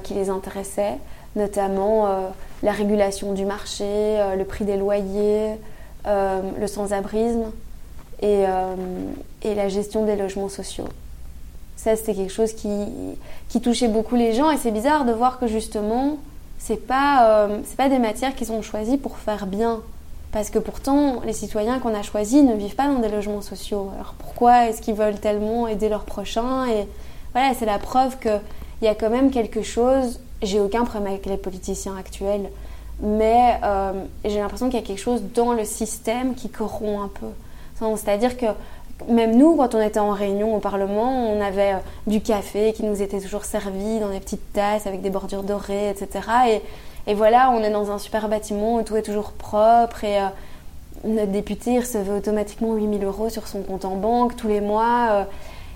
qui 0.03 0.13
les 0.13 0.29
intéressaient, 0.29 0.97
notamment 1.37 2.09
la 2.61 2.71
régulation 2.73 3.31
du 3.31 3.45
marché, 3.45 3.85
le 4.37 4.43
prix 4.43 4.65
des 4.65 4.75
loyers, 4.75 5.53
le 6.05 6.67
sans-abrisme 6.67 7.45
et, 8.21 8.43
la 9.45 9.69
gestion 9.69 10.03
des 10.03 10.17
logements 10.17 10.49
sociaux. 10.49 10.89
Ça, 11.77 11.95
c'était 11.95 12.13
quelque 12.13 12.33
chose 12.33 12.51
qui 12.53 13.61
touchait 13.61 13.87
beaucoup 13.87 14.15
les 14.15 14.33
gens 14.33 14.51
et 14.51 14.57
c'est 14.57 14.71
bizarre 14.71 15.05
de 15.05 15.13
voir 15.13 15.39
que 15.39 15.47
justement, 15.47 16.17
c'est 16.57 16.87
pas, 16.87 17.45
euh, 17.45 17.61
pas 17.77 17.89
des 17.89 17.99
matières 17.99 18.35
qu'ils 18.35 18.51
ont 18.51 18.61
choisies 18.61 18.97
pour 18.97 19.17
faire 19.17 19.47
bien. 19.47 19.81
Parce 20.31 20.49
que 20.49 20.59
pourtant, 20.59 21.21
les 21.25 21.33
citoyens 21.33 21.79
qu'on 21.79 21.95
a 21.95 22.03
choisis 22.03 22.43
ne 22.43 22.53
vivent 22.53 22.75
pas 22.75 22.87
dans 22.87 22.99
des 22.99 23.09
logements 23.09 23.41
sociaux. 23.41 23.89
Alors 23.95 24.13
pourquoi 24.17 24.67
est-ce 24.67 24.81
qu'ils 24.81 24.95
veulent 24.95 25.19
tellement 25.19 25.67
aider 25.67 25.89
leurs 25.89 26.03
prochains 26.03 26.67
Et 26.67 26.87
voilà, 27.33 27.53
c'est 27.53 27.65
la 27.65 27.79
preuve 27.79 28.17
qu'il 28.19 28.41
y 28.81 28.87
a 28.87 28.95
quand 28.95 29.09
même 29.09 29.31
quelque 29.31 29.61
chose. 29.61 30.19
J'ai 30.41 30.59
aucun 30.59 30.83
problème 30.83 31.13
avec 31.13 31.25
les 31.25 31.37
politiciens 31.37 31.95
actuels, 31.97 32.49
mais 33.01 33.57
euh, 33.63 33.93
j'ai 34.25 34.39
l'impression 34.39 34.69
qu'il 34.69 34.79
y 34.79 34.83
a 34.83 34.85
quelque 34.85 35.01
chose 35.01 35.23
dans 35.33 35.53
le 35.53 35.63
système 35.63 36.35
qui 36.35 36.49
corrompt 36.49 37.01
un 37.03 37.09
peu. 37.19 37.27
C'est-à-dire 37.95 38.37
que 38.37 38.47
même 39.07 39.37
nous, 39.37 39.55
quand 39.55 39.75
on 39.75 39.81
était 39.81 39.99
en 39.99 40.11
réunion 40.11 40.55
au 40.55 40.59
Parlement, 40.59 41.31
on 41.31 41.39
avait 41.39 41.73
euh, 41.73 41.79
du 42.07 42.21
café 42.21 42.73
qui 42.73 42.83
nous 42.83 43.01
était 43.01 43.19
toujours 43.19 43.45
servi 43.45 43.99
dans 43.99 44.09
des 44.09 44.19
petites 44.19 44.53
tasses 44.53 44.87
avec 44.87 45.01
des 45.01 45.09
bordures 45.09 45.43
dorées, 45.43 45.89
etc. 45.89 46.61
Et, 47.05 47.13
voilà, 47.13 47.51
on 47.51 47.63
est 47.63 47.69
dans 47.69 47.91
un 47.91 47.99
super 47.99 48.27
bâtiment 48.27 48.75
où 48.75 48.81
tout 48.81 48.95
est 48.97 49.03
toujours 49.03 49.31
propre 49.31 50.03
et 50.03 50.17
euh, 50.17 50.25
notre 51.05 51.31
député 51.31 51.79
recevait 51.79 52.17
automatiquement 52.17 52.73
8000 52.73 53.03
euros 53.05 53.29
sur 53.29 53.47
son 53.47 53.61
compte 53.61 53.85
en 53.85 53.95
banque 53.95 54.35
tous 54.35 54.49
les 54.49 54.59
mois 54.59 55.07
euh, 55.11 55.23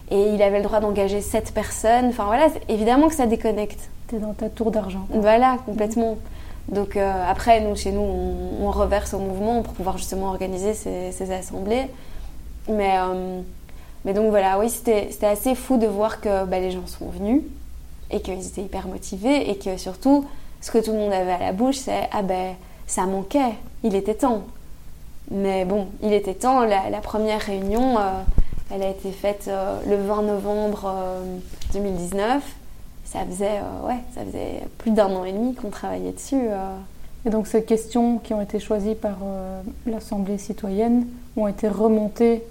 et 0.10 0.34
il 0.34 0.42
avait 0.42 0.58
le 0.58 0.64
droit 0.64 0.82
d'engager 0.82 1.22
7 1.22 1.54
personnes. 1.54 2.08
Enfin 2.08 2.26
voilà, 2.26 2.48
évidemment 2.68 3.08
que 3.08 3.16
ça 3.16 3.28
déconnecte. 3.28 3.90
T'es 4.08 4.18
dans 4.18 4.34
ta 4.34 4.50
tour 4.50 4.72
d'argent. 4.72 5.08
Voilà, 5.10 5.58
complètement. 5.66 6.18
Donc 6.68 6.98
après, 6.98 7.62
nous, 7.62 7.76
chez 7.78 7.92
nous, 7.92 8.02
on, 8.02 8.70
reverse 8.72 9.14
au 9.14 9.20
mouvement 9.20 9.62
pour 9.62 9.74
pouvoir 9.74 9.98
justement 9.98 10.28
organiser 10.28 10.74
ces 10.74 11.32
assemblées. 11.32 11.88
Mais, 12.68 12.98
euh, 12.98 13.42
mais 14.06 14.14
donc 14.14 14.30
voilà, 14.30 14.60
oui, 14.60 14.70
c'était 14.70 15.26
assez 15.26 15.56
fou 15.56 15.78
de 15.78 15.88
voir 15.88 16.22
que 16.22 16.46
bah, 16.46 16.60
les 16.60 16.72
gens 16.72 16.88
sont 16.88 17.10
venus 17.10 17.42
et 18.10 18.22
qu'ils 18.22 18.46
étaient 18.46 18.62
hyper 18.62 18.88
motivés 18.88 19.50
et 19.50 19.58
que 19.58 19.78
surtout, 19.78 20.26
ce 20.62 20.72
que 20.72 20.78
tout 20.78 20.92
le 20.92 20.98
monde 20.98 21.14
avait 21.14 21.32
à 21.32 21.40
la 21.40 21.54
bouche, 21.54 21.78
c'est 21.78 22.10
Ah 22.12 22.22
ben, 22.22 22.56
ça 22.88 23.06
manquait, 23.06 23.56
il 23.84 23.96
était 23.96 24.16
temps. 24.16 24.44
Mais 25.32 25.66
bon, 25.66 25.88
il 26.04 26.14
était 26.14 26.34
temps. 26.34 26.62
La, 26.62 27.00
première 27.02 27.40
réunion, 27.40 27.98
euh, 27.98 28.22
elle 28.74 28.84
a 28.84 28.90
été 28.90 29.12
faite 29.12 29.46
euh, 29.48 29.80
le 29.88 29.96
20 29.96 30.24
novembre 30.24 30.94
2019. 31.74 32.44
Ça 33.06 33.20
faisait, 33.26 33.60
ouais, 33.86 33.98
ça 34.14 34.24
faisait 34.26 34.62
plus 34.78 34.92
d'un 34.92 35.14
an 35.16 35.26
et 35.26 35.34
demi 35.34 35.54
qu'on 35.54 35.70
travaillait 35.70 36.12
dessus. 36.12 36.48
Et 37.26 37.30
donc 37.30 37.46
ces 37.46 37.64
questions 37.64 38.20
qui 38.20 38.34
ont 38.34 38.42
été 38.42 38.60
choisies 38.60 38.96
par 38.96 39.18
l'Assemblée 39.86 40.38
citoyenne 40.38 41.06
ont 41.38 41.48
été 41.48 41.68
remontées 41.68 42.44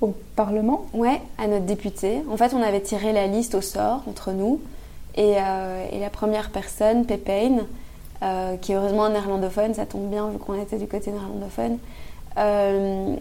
au 0.00 0.14
Parlement 0.36 0.86
Ouais, 0.94 1.20
à 1.38 1.46
notre 1.46 1.66
député. 1.66 2.22
En 2.30 2.36
fait, 2.36 2.54
on 2.54 2.62
avait 2.62 2.80
tiré 2.80 3.12
la 3.12 3.26
liste 3.26 3.54
au 3.54 3.60
sort 3.60 4.02
entre 4.08 4.32
nous. 4.32 4.60
Et, 5.16 5.34
euh, 5.36 5.86
la 6.00 6.10
première 6.10 6.50
personne, 6.50 7.04
Pepane, 7.04 7.66
euh, 8.22 8.56
qui 8.56 8.72
est 8.72 8.76
heureusement 8.76 9.04
un 9.04 9.10
néerlandophone, 9.10 9.74
ça 9.74 9.86
tombe 9.86 10.08
bien 10.08 10.28
vu 10.28 10.38
qu'on 10.38 10.60
était 10.60 10.78
du 10.78 10.86
côté 10.86 11.10
néerlandophone, 11.10 11.78
euh, 12.38 13.16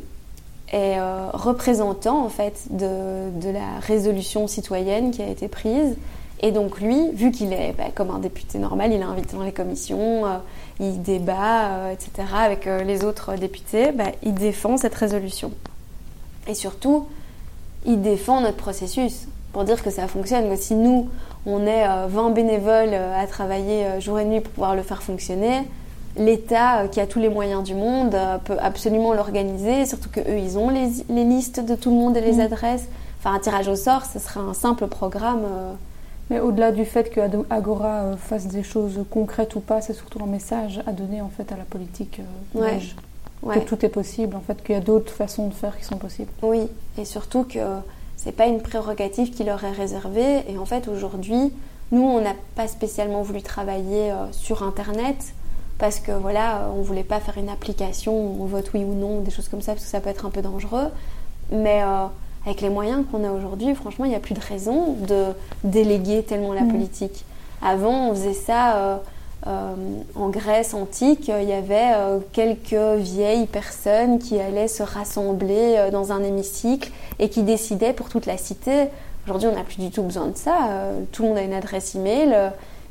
est 0.72 1.00
représentant 1.34 2.24
en 2.24 2.30
fait 2.30 2.68
de, 2.70 3.32
de, 3.42 3.50
la 3.50 3.80
résolution 3.80 4.48
citoyenne 4.48 5.10
qui 5.10 5.24
a 5.24 5.28
été 5.28 5.48
prise. 5.48 5.98
Et 6.42 6.52
donc 6.52 6.80
lui, 6.80 7.10
vu 7.12 7.32
qu'il 7.32 7.52
est 7.54 7.74
bah, 7.76 7.86
comme 7.94 8.12
un 8.12 8.20
député 8.20 8.60
normal, 8.60 8.94
il 8.94 9.02
est 9.02 9.04
invité 9.04 9.36
dans 9.36 9.44
les 9.44 9.52
commissions, 9.52 10.26
il 10.80 11.02
débat, 11.02 11.92
etc. 11.92 12.28
avec 12.34 12.66
les 12.66 13.04
autres 13.04 13.36
députés, 13.36 13.92
bah, 13.92 14.12
il 14.24 14.34
défend 14.34 14.78
cette 14.78 14.96
résolution. 14.96 15.52
Et 16.48 16.54
surtout, 16.54 17.08
il 17.86 18.02
défend 18.02 18.42
notre 18.42 18.58
processus 18.58 19.28
pour 19.54 19.64
dire 19.64 19.82
que 19.84 19.90
ça 19.90 20.08
fonctionne. 20.08 20.50
Que 20.50 20.56
si 20.56 20.76
nous, 20.76 21.10
on 21.46 21.66
est 21.66 21.86
20 22.08 22.30
euh, 22.30 22.34
bénévoles 22.34 22.94
euh, 22.94 23.22
à 23.22 23.28
travailler 23.28 23.86
euh, 23.86 24.00
jour 24.00 24.20
et 24.20 24.26
nuit 24.26 24.42
pour 24.42 24.52
pouvoir 24.52 24.76
le 24.76 24.84
faire 24.84 25.02
fonctionner, 25.02 25.64
l'État, 26.18 26.88
qui 26.92 27.00
a 27.00 27.08
tous 27.08 27.20
les 27.20 27.30
moyens 27.30 27.64
du 27.64 27.76
monde, 27.76 28.16
peut 28.44 28.58
absolument 28.60 29.14
l'organiser, 29.14 29.86
surtout 29.86 30.10
qu'eux, 30.10 30.38
ils 30.38 30.58
ont 30.58 30.70
les, 30.70 31.24
listes 31.24 31.64
de 31.64 31.76
tout 31.76 31.92
le 31.92 31.96
monde 31.96 32.18
et 32.18 32.22
les 32.22 32.38
mm. 32.38 32.42
adresses. 32.42 32.88
Enfin, 33.20 33.36
un 33.36 33.40
tirage 33.40 33.68
au 33.68 33.76
sort, 33.76 34.06
ce 34.06 34.20
serait 34.20 34.40
un 34.40 34.54
simple 34.54 34.88
programme. 34.88 35.44
Mais 36.30 36.40
au-delà 36.40 36.72
du 36.72 36.86
fait 36.86 37.10
que 37.10 37.22
Agora 37.50 38.16
fasse 38.18 38.48
des 38.48 38.64
choses 38.64 39.04
concrètes 39.10 39.56
ou 39.56 39.62
pas, 39.62 39.82
c'est 39.82 39.94
surtout 39.94 40.22
un 40.24 40.28
message 40.28 40.82
à 40.86 40.92
donner 40.92 41.22
en 41.22 41.30
fait 41.30 41.52
à 41.52 41.58
la 41.58 41.64
politique 41.64 42.22
que 43.44 43.60
tout 43.60 43.86
est 43.86 43.90
possible, 43.90 44.36
en 44.36 44.42
fait, 44.42 44.62
qu'il 44.64 44.76
y 44.76 44.78
a 44.78 44.82
d'autres 44.82 45.12
façons 45.12 45.48
de 45.48 45.54
faire 45.54 45.78
qui 45.78 45.86
sont 45.86 45.98
possibles. 45.98 46.32
Oui, 46.44 46.68
et 46.98 47.06
surtout 47.06 47.44
que 47.44 47.60
c'est 48.18 48.34
pas 48.34 48.48
une 48.48 48.62
prérogative 48.62 49.32
qui 49.32 49.44
leur 49.44 49.64
est 49.64 49.72
réservée. 49.72 50.44
Et 50.50 50.58
en 50.58 50.66
fait, 50.66 50.88
aujourd'hui, 50.88 51.54
nous, 51.92 52.04
on 52.04 52.22
n'a 52.22 52.36
pas 52.56 52.68
spécialement 52.68 53.22
voulu 53.22 53.42
travailler 53.42 54.12
euh, 54.12 54.32
sur 54.32 54.62
Internet 54.64 55.34
parce 55.78 56.00
que 56.00 56.12
voilà, 56.12 56.70
on 56.76 56.82
voulait 56.82 57.06
pas 57.06 57.22
faire 57.22 57.38
une 57.38 57.48
application 57.48 58.14
où 58.14 58.44
on 58.44 58.46
vote 58.46 58.70
oui 58.74 58.84
ou 58.84 58.94
non, 58.94 59.22
des 59.22 59.32
choses 59.32 59.48
comme 59.48 59.62
ça, 59.62 59.72
parce 59.72 59.86
que 59.86 59.90
ça 59.90 60.02
peut 60.02 60.10
être 60.10 60.26
un 60.26 60.30
peu 60.30 60.42
dangereux. 60.42 60.90
Mais 61.52 61.82
euh, 61.82 62.06
avec 62.46 62.62
les 62.62 62.70
moyens 62.70 63.06
qu'on 63.12 63.24
a 63.24 63.32
aujourd'hui, 63.32 63.74
franchement, 63.76 64.06
il 64.06 64.10
n'y 64.10 64.16
a 64.16 64.20
plus 64.20 64.34
de 64.34 64.40
raison 64.40 64.96
de 65.08 65.26
déléguer 65.64 66.24
tellement 66.24 66.54
la 66.54 66.62
mm. 66.62 66.72
politique. 66.72 67.26
Avant, 67.62 68.10
on 68.10 68.16
faisait 68.16 68.34
ça. 68.34 68.78
Euh, 68.78 68.98
euh, 69.48 69.74
en 70.16 70.28
Grèce 70.28 70.74
antique, 70.74 71.30
il 71.30 71.48
y 71.48 71.54
avait 71.54 71.94
euh, 71.94 72.20
quelques 72.34 73.00
vieilles 73.00 73.46
personnes 73.46 74.20
qui 74.20 74.38
allaient 74.38 74.68
se 74.68 74.84
rassembler 74.84 75.88
dans 75.94 76.12
un 76.12 76.24
hémicycle 76.24 76.92
et 77.20 77.30
qui 77.30 77.44
décidaient 77.44 77.94
pour 77.94 78.10
toute 78.10 78.26
la 78.26 78.38
cité. 78.38 78.88
Aujourd'hui, 79.26 79.48
on 79.48 79.56
n'a 79.56 79.64
plus 79.64 79.78
du 79.78 79.92
tout 79.92 80.04
besoin 80.04 80.28
de 80.28 80.36
ça. 80.36 80.92
tout 81.14 81.24
le 81.24 81.30
monde 81.30 81.38
a 81.38 81.44
une 81.44 81.54
adresse 81.54 81.96
email. 81.96 82.36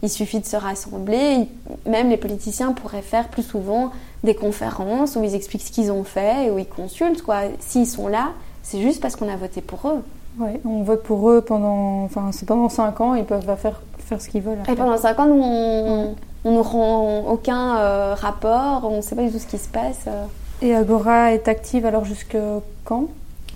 il 0.02 0.08
suffit 0.08 0.40
de 0.40 0.46
se 0.46 0.56
rassembler. 0.56 1.48
Même 1.84 2.08
les 2.08 2.16
politiciens 2.16 2.72
pourraient 2.72 3.02
faire 3.02 3.28
plus 3.28 3.42
souvent 3.42 3.90
des 4.24 4.34
conférences 4.34 5.16
où 5.16 5.24
ils 5.24 5.34
expliquent 5.34 5.62
ce 5.62 5.70
qu'ils 5.72 5.92
ont 5.92 6.04
fait 6.04 6.46
et 6.46 6.50
où 6.50 6.58
ils 6.58 6.68
consultent. 6.68 7.22
S'ils 7.60 7.86
sont 7.86 8.08
là, 8.08 8.30
c'est 8.68 8.82
juste 8.82 9.00
parce 9.00 9.16
qu'on 9.16 9.28
a 9.28 9.36
voté 9.36 9.62
pour 9.62 9.88
eux. 9.88 10.02
Ouais, 10.38 10.60
on 10.64 10.82
vote 10.82 11.02
pour 11.02 11.30
eux 11.30 11.40
pendant, 11.40 12.04
enfin, 12.04 12.30
c'est 12.32 12.46
pendant 12.46 12.68
5 12.68 13.00
ans, 13.00 13.14
ils 13.14 13.24
peuvent 13.24 13.56
faire, 13.56 13.80
faire 13.98 14.20
ce 14.20 14.28
qu'ils 14.28 14.42
veulent. 14.42 14.58
Et 14.70 14.74
pendant 14.74 14.96
5 14.96 15.18
ans, 15.18 15.26
nous, 15.26 15.42
on, 15.42 16.14
on 16.44 16.52
ne 16.52 16.60
rend 16.60 17.24
aucun 17.30 17.78
euh, 17.78 18.14
rapport, 18.14 18.82
on 18.84 18.98
ne 18.98 19.00
sait 19.00 19.16
pas 19.16 19.22
du 19.22 19.32
tout 19.32 19.38
ce 19.38 19.46
qui 19.46 19.56
se 19.58 19.68
passe. 19.68 20.04
Euh. 20.06 20.26
Et 20.60 20.74
Agora 20.74 21.32
est 21.32 21.48
active 21.48 21.86
alors 21.86 22.04
jusque 22.04 22.36
quand? 22.84 23.06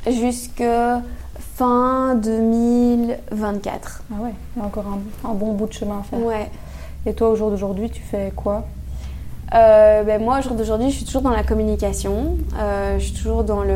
Jusque 0.08 0.64
fin 1.56 2.14
2024. 2.14 4.02
Ah 4.10 4.14
ouais, 4.22 4.30
il 4.56 4.60
y 4.60 4.62
a 4.62 4.66
encore 4.66 4.86
un, 5.24 5.34
bon 5.34 5.52
bout 5.52 5.66
de 5.66 5.72
chemin 5.74 6.00
à 6.00 6.02
faire. 6.02 6.18
Ouais. 6.24 6.50
Et 7.04 7.12
toi, 7.12 7.28
au 7.30 7.36
jour 7.36 7.50
d'aujourd'hui, 7.50 7.90
tu 7.90 8.00
fais 8.00 8.32
quoi? 8.34 8.64
Euh, 9.54 10.02
ben 10.04 10.22
Moi, 10.22 10.38
au 10.38 10.42
jour 10.42 10.54
d'aujourd'hui, 10.54 10.90
je 10.90 10.96
suis 10.96 11.04
toujours 11.04 11.22
dans 11.22 11.30
la 11.30 11.42
communication. 11.42 12.36
Euh, 12.58 12.98
je 12.98 13.04
suis 13.04 13.14
toujours 13.14 13.44
dans, 13.44 13.62
le, 13.62 13.74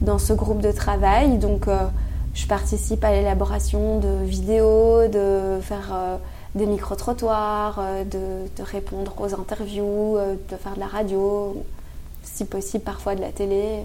dans 0.00 0.18
ce 0.18 0.32
groupe 0.32 0.60
de 0.60 0.72
travail. 0.72 1.38
Donc, 1.38 1.66
je 2.34 2.46
participe 2.46 3.04
à 3.04 3.12
l'élaboration 3.12 3.98
de 3.98 4.24
vidéos, 4.24 5.08
de 5.08 5.58
faire 5.60 6.18
des 6.54 6.66
micro-trottoirs, 6.66 7.80
de, 8.10 8.48
de, 8.56 8.62
répondre 8.62 9.14
aux 9.18 9.34
interviews, 9.34 10.16
de 10.50 10.56
faire 10.56 10.74
de 10.74 10.80
la 10.80 10.86
radio, 10.86 11.56
si 12.22 12.44
possible 12.44 12.84
parfois 12.84 13.14
de 13.14 13.20
la 13.20 13.32
télé. 13.32 13.80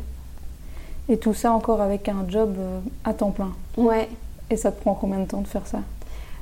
Et 1.10 1.18
tout 1.18 1.34
ça 1.34 1.52
encore 1.52 1.82
avec 1.82 2.08
un 2.10 2.26
job 2.30 2.56
à 3.04 3.14
temps 3.14 3.32
plein 3.32 3.52
Ouais. 3.78 4.08
Et 4.50 4.58
ça 4.58 4.72
te 4.72 4.82
prend 4.82 4.94
combien 4.94 5.20
de 5.20 5.26
temps 5.26 5.42
de 5.42 5.48
faire 5.48 5.66
ça? 5.66 5.80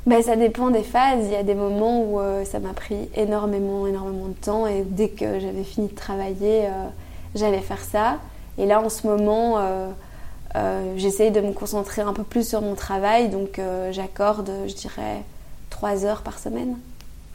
Ben, 0.05 0.21
Ça 0.21 0.35
dépend 0.35 0.69
des 0.69 0.83
phases. 0.83 1.25
Il 1.25 1.31
y 1.31 1.35
a 1.35 1.43
des 1.43 1.53
moments 1.55 2.03
où 2.03 2.19
euh, 2.19 2.43
ça 2.45 2.59
m'a 2.59 2.73
pris 2.73 3.09
énormément, 3.15 3.87
énormément 3.87 4.27
de 4.27 4.33
temps 4.33 4.67
et 4.67 4.83
dès 4.85 5.09
que 5.09 5.39
j'avais 5.39 5.63
fini 5.63 5.87
de 5.87 5.95
travailler, 5.95 6.65
euh, 6.65 6.87
j'allais 7.35 7.59
faire 7.59 7.79
ça. 7.79 8.17
Et 8.61 8.65
là, 8.65 8.81
en 8.81 8.87
ce 8.89 9.05
moment, 9.05 9.55
euh, 9.57 10.93
j'essaye 10.95 11.31
de 11.31 11.41
me 11.41 11.51
concentrer 11.51 12.01
un 12.01 12.13
peu 12.13 12.23
plus 12.23 12.47
sur 12.47 12.61
mon 12.61 12.75
travail, 12.75 13.27
donc 13.27 13.59
j'accorde, 13.91 14.51
je 14.67 14.73
dirais, 14.73 15.23
trois 15.69 16.05
heures 16.05 16.21
par 16.21 16.39
semaine. 16.39 16.77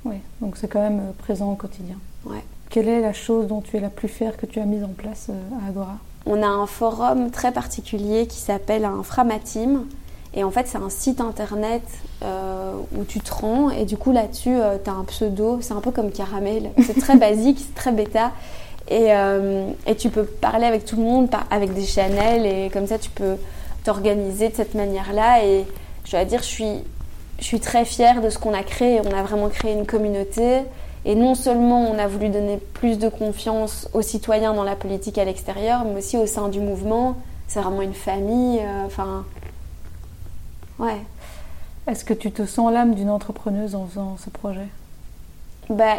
Oui, 0.04 0.16
donc 0.40 0.56
c'est 0.56 0.68
quand 0.68 0.80
même 0.80 1.12
présent 1.18 1.50
au 1.50 1.56
quotidien. 1.56 1.96
Ouais. 2.24 2.44
Quelle 2.70 2.88
est 2.88 3.00
la 3.00 3.12
chose 3.12 3.48
dont 3.48 3.60
tu 3.60 3.76
es 3.76 3.80
la 3.80 3.90
plus 3.90 4.08
fière 4.08 4.36
que 4.36 4.46
tu 4.46 4.60
as 4.60 4.64
mise 4.64 4.84
en 4.84 4.94
place 4.96 5.30
à 5.30 5.68
Agora? 5.68 5.96
On 6.26 6.42
a 6.42 6.46
un 6.46 6.66
forum 6.66 7.30
très 7.30 7.52
particulier 7.52 8.26
qui 8.26 8.38
s'appelle 8.38 8.84
un 8.84 9.02
Framatim 9.02 9.84
et 10.36 10.44
en 10.44 10.50
fait, 10.50 10.68
c'est 10.68 10.78
un 10.78 10.90
site 10.90 11.22
internet 11.22 11.82
euh, 12.22 12.74
où 12.94 13.04
tu 13.04 13.20
te 13.20 13.32
rends 13.32 13.70
et 13.70 13.86
du 13.86 13.96
coup 13.96 14.12
là-dessus, 14.12 14.54
euh, 14.54 14.76
tu 14.82 14.90
as 14.90 14.92
un 14.92 15.04
pseudo. 15.04 15.58
C'est 15.62 15.72
un 15.72 15.80
peu 15.80 15.90
comme 15.90 16.12
Caramel. 16.12 16.70
C'est 16.84 17.00
très 17.00 17.16
basique, 17.18 17.58
c'est 17.58 17.74
très 17.74 17.90
bêta. 17.90 18.32
Et, 18.88 19.12
euh, 19.12 19.70
et, 19.86 19.96
tu 19.96 20.10
peux 20.10 20.24
parler 20.24 20.64
avec 20.64 20.84
tout 20.84 20.96
le 20.96 21.02
monde, 21.02 21.28
avec 21.50 21.74
des 21.74 21.84
channels 21.84 22.46
et 22.46 22.70
comme 22.70 22.86
ça, 22.86 22.98
tu 22.98 23.10
peux 23.10 23.36
t'organiser 23.84 24.48
de 24.48 24.54
cette 24.54 24.74
manière-là. 24.74 25.44
Et 25.44 25.64
je 26.04 26.12
dois 26.12 26.24
dire, 26.24 26.40
je 26.40 26.48
suis, 26.48 26.84
je 27.38 27.44
suis 27.44 27.60
très 27.60 27.84
fière 27.84 28.22
de 28.22 28.30
ce 28.30 28.38
qu'on 28.38 28.54
a 28.54 28.62
créé. 28.62 29.00
On 29.04 29.12
a 29.16 29.22
vraiment 29.22 29.48
créé 29.48 29.72
une 29.72 29.86
communauté. 29.86 30.60
Et 31.04 31.14
non 31.14 31.34
seulement 31.34 31.90
on 31.90 31.98
a 31.98 32.06
voulu 32.06 32.28
donner 32.28 32.58
plus 32.74 32.98
de 32.98 33.08
confiance 33.08 33.88
aux 33.92 34.02
citoyens 34.02 34.54
dans 34.54 34.64
la 34.64 34.76
politique 34.76 35.18
à 35.18 35.24
l'extérieur, 35.24 35.84
mais 35.84 35.98
aussi 35.98 36.16
au 36.16 36.26
sein 36.26 36.48
du 36.48 36.60
mouvement. 36.60 37.16
C'est 37.48 37.60
vraiment 37.60 37.82
une 37.82 37.94
famille. 37.94 38.60
Enfin, 38.86 39.24
Ouais. 40.78 41.00
Est-ce 41.86 42.04
que 42.04 42.14
tu 42.14 42.32
te 42.32 42.44
sens 42.46 42.72
l'âme 42.72 42.94
d'une 42.94 43.10
entrepreneuse 43.10 43.74
en 43.74 43.86
faisant 43.86 44.16
ce 44.18 44.30
projet? 44.30 44.68
Ben. 45.70 45.98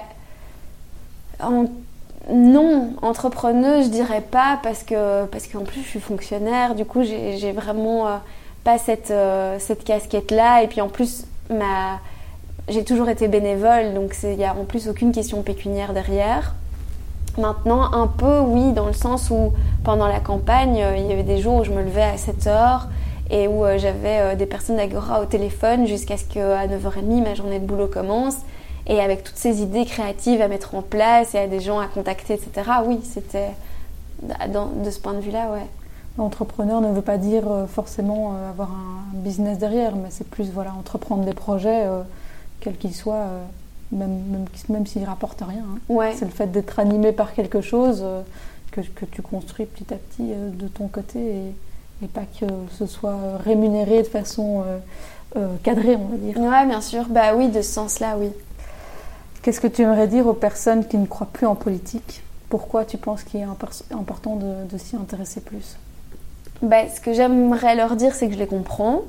Non, 2.30 2.90
entrepreneuse, 3.02 3.86
je 3.86 3.90
dirais 3.90 4.22
pas, 4.22 4.60
parce 4.62 4.84
que 4.84 5.26
parce 5.28 5.48
qu'en 5.48 5.64
plus 5.64 5.82
je 5.82 5.88
suis 5.88 6.00
fonctionnaire, 6.02 6.76
du 6.76 6.84
coup 6.84 7.04
j'ai 7.04 7.52
vraiment 7.54 8.08
euh, 8.08 8.18
pas 8.66 8.78
cette, 8.78 9.12
euh, 9.12 9.56
cette 9.60 9.86
casquette-là, 9.86 10.62
et 10.64 10.68
puis 10.68 10.82
en 10.82 10.90
plus 10.90 11.26
j'ai 12.68 12.84
toujours 12.84 13.08
été 13.08 13.30
bénévole, 13.30 13.94
donc 13.94 14.14
il 14.24 14.36
n'y 14.36 14.44
a 14.44 14.54
en 14.54 14.66
plus 14.66 14.90
aucune 14.90 15.14
question 15.14 15.42
pécuniaire 15.42 15.94
derrière. 15.94 16.54
Maintenant, 17.38 17.94
un 17.94 18.08
peu, 18.08 18.40
oui, 18.40 18.74
dans 18.74 18.88
le 18.88 18.94
sens 18.94 19.30
où 19.30 19.54
pendant 19.86 20.08
la 20.08 20.20
campagne, 20.20 20.82
euh, 20.82 20.98
il 20.98 21.06
y 21.06 21.14
avait 21.14 21.24
des 21.24 21.38
jours 21.38 21.62
où 21.62 21.64
je 21.64 21.72
me 21.72 21.82
levais 21.82 22.04
à 22.04 22.18
7 22.18 22.48
heures 22.48 22.90
et 23.30 23.48
où 23.48 23.66
j'avais 23.78 24.38
des 24.38 24.46
personnes 24.46 24.78
d'Agora 24.78 25.22
au 25.22 25.26
téléphone 25.26 25.86
jusqu'à 25.86 26.16
ce 26.16 26.24
qu'à 26.24 26.66
9h30 26.66 27.24
ma 27.24 27.36
journée 27.36 27.60
de 27.60 27.66
boulot 27.66 27.88
commence. 27.88 28.38
Et 28.88 29.02
avec 29.02 29.24
toutes 29.24 29.38
ces 29.38 29.62
idées 29.62 29.86
créatives 29.86 30.42
à 30.42 30.48
mettre 30.48 30.76
en 30.76 30.82
place 30.82 31.36
et 31.36 31.40
à 31.40 31.48
des 31.48 31.60
gens 31.60 31.80
à 31.80 31.88
contacter, 31.88 32.34
etc. 32.34 32.72
Oui, 32.86 33.00
c'était 33.04 33.50
de 34.24 34.90
ce 34.90 35.00
point 35.00 35.14
de 35.14 35.20
vue-là, 35.20 35.52
ouais. 35.52 35.66
Entrepreneur 36.18 36.82
ne 36.82 36.92
veut 36.92 37.04
pas 37.04 37.18
dire 37.18 37.44
euh, 37.48 37.68
forcément 37.68 38.34
avoir 38.50 38.72
un 38.72 39.14
business 39.14 39.60
derrière, 39.60 39.96
mais 39.96 40.10
c'est 40.10 40.28
plus 40.28 40.50
voilà 40.52 40.74
entreprendre 40.74 41.24
des 41.26 41.34
projets, 41.34 41.86
quels 42.60 42.78
qu'ils 42.78 42.96
soient, 42.96 43.28
même, 43.92 44.20
même, 44.32 44.46
même 44.70 44.88
s'ils 44.88 45.06
rapportent 45.06 45.44
rien. 45.48 45.64
Hein. 45.64 45.80
Ouais. 45.90 46.14
C'est 46.18 46.26
le 46.26 46.32
fait 46.32 46.48
d'être 46.48 46.80
animé 46.80 47.12
par 47.12 47.34
quelque 47.34 47.62
chose 47.62 48.04
que, 48.72 48.82
que, 48.82 49.06
tu 49.06 49.22
construis 49.22 49.66
petit 49.66 49.94
à 49.94 49.98
petit 49.98 50.32
de 50.34 50.68
ton 50.68 50.88
côté 50.88 51.20
et, 51.20 51.54
et 52.04 52.08
pas 52.08 52.26
que 52.40 52.46
ce 52.78 52.86
soit 52.86 53.38
rémunéré 53.44 54.04
de 54.04 54.08
façon 54.08 54.64
euh, 54.66 54.78
euh, 55.36 55.56
cadrée, 55.64 55.96
on 55.96 56.08
va 56.08 56.18
dire. 56.18 56.36
Oui, 56.38 56.68
bien 56.68 56.82
sûr. 56.82 57.06
Bah 57.10 57.36
oui, 57.36 57.50
de 57.50 57.62
ce 57.62 57.72
sens-là, 57.72 58.16
oui. 58.20 58.30
Qu'est-ce 59.48 59.62
que 59.62 59.68
tu 59.68 59.84
aimerais 59.84 60.10
dire 60.10 60.28
aux 60.28 60.34
personnes 60.34 60.86
qui 60.86 60.98
ne 60.98 61.06
croient 61.06 61.30
plus 61.32 61.48
en 61.48 61.56
politique? 61.56 62.22
Pourquoi 62.50 62.84
tu 62.84 62.98
penses 62.98 63.24
qu'il 63.24 63.40
est 63.40 63.46
important 63.92 64.36
de, 64.36 64.78
s'y 64.78 64.98
intéresser 64.98 65.40
plus? 65.40 65.78
Bah, 66.62 66.90
Ce 66.94 67.00
que 67.00 67.14
j'aimerais 67.14 67.78
leur 67.78 67.96
dire, 67.96 68.14
c'est 68.14 68.28
que 68.28 68.34
je 68.34 68.40
les 68.40 68.46
comprends. 68.46 69.04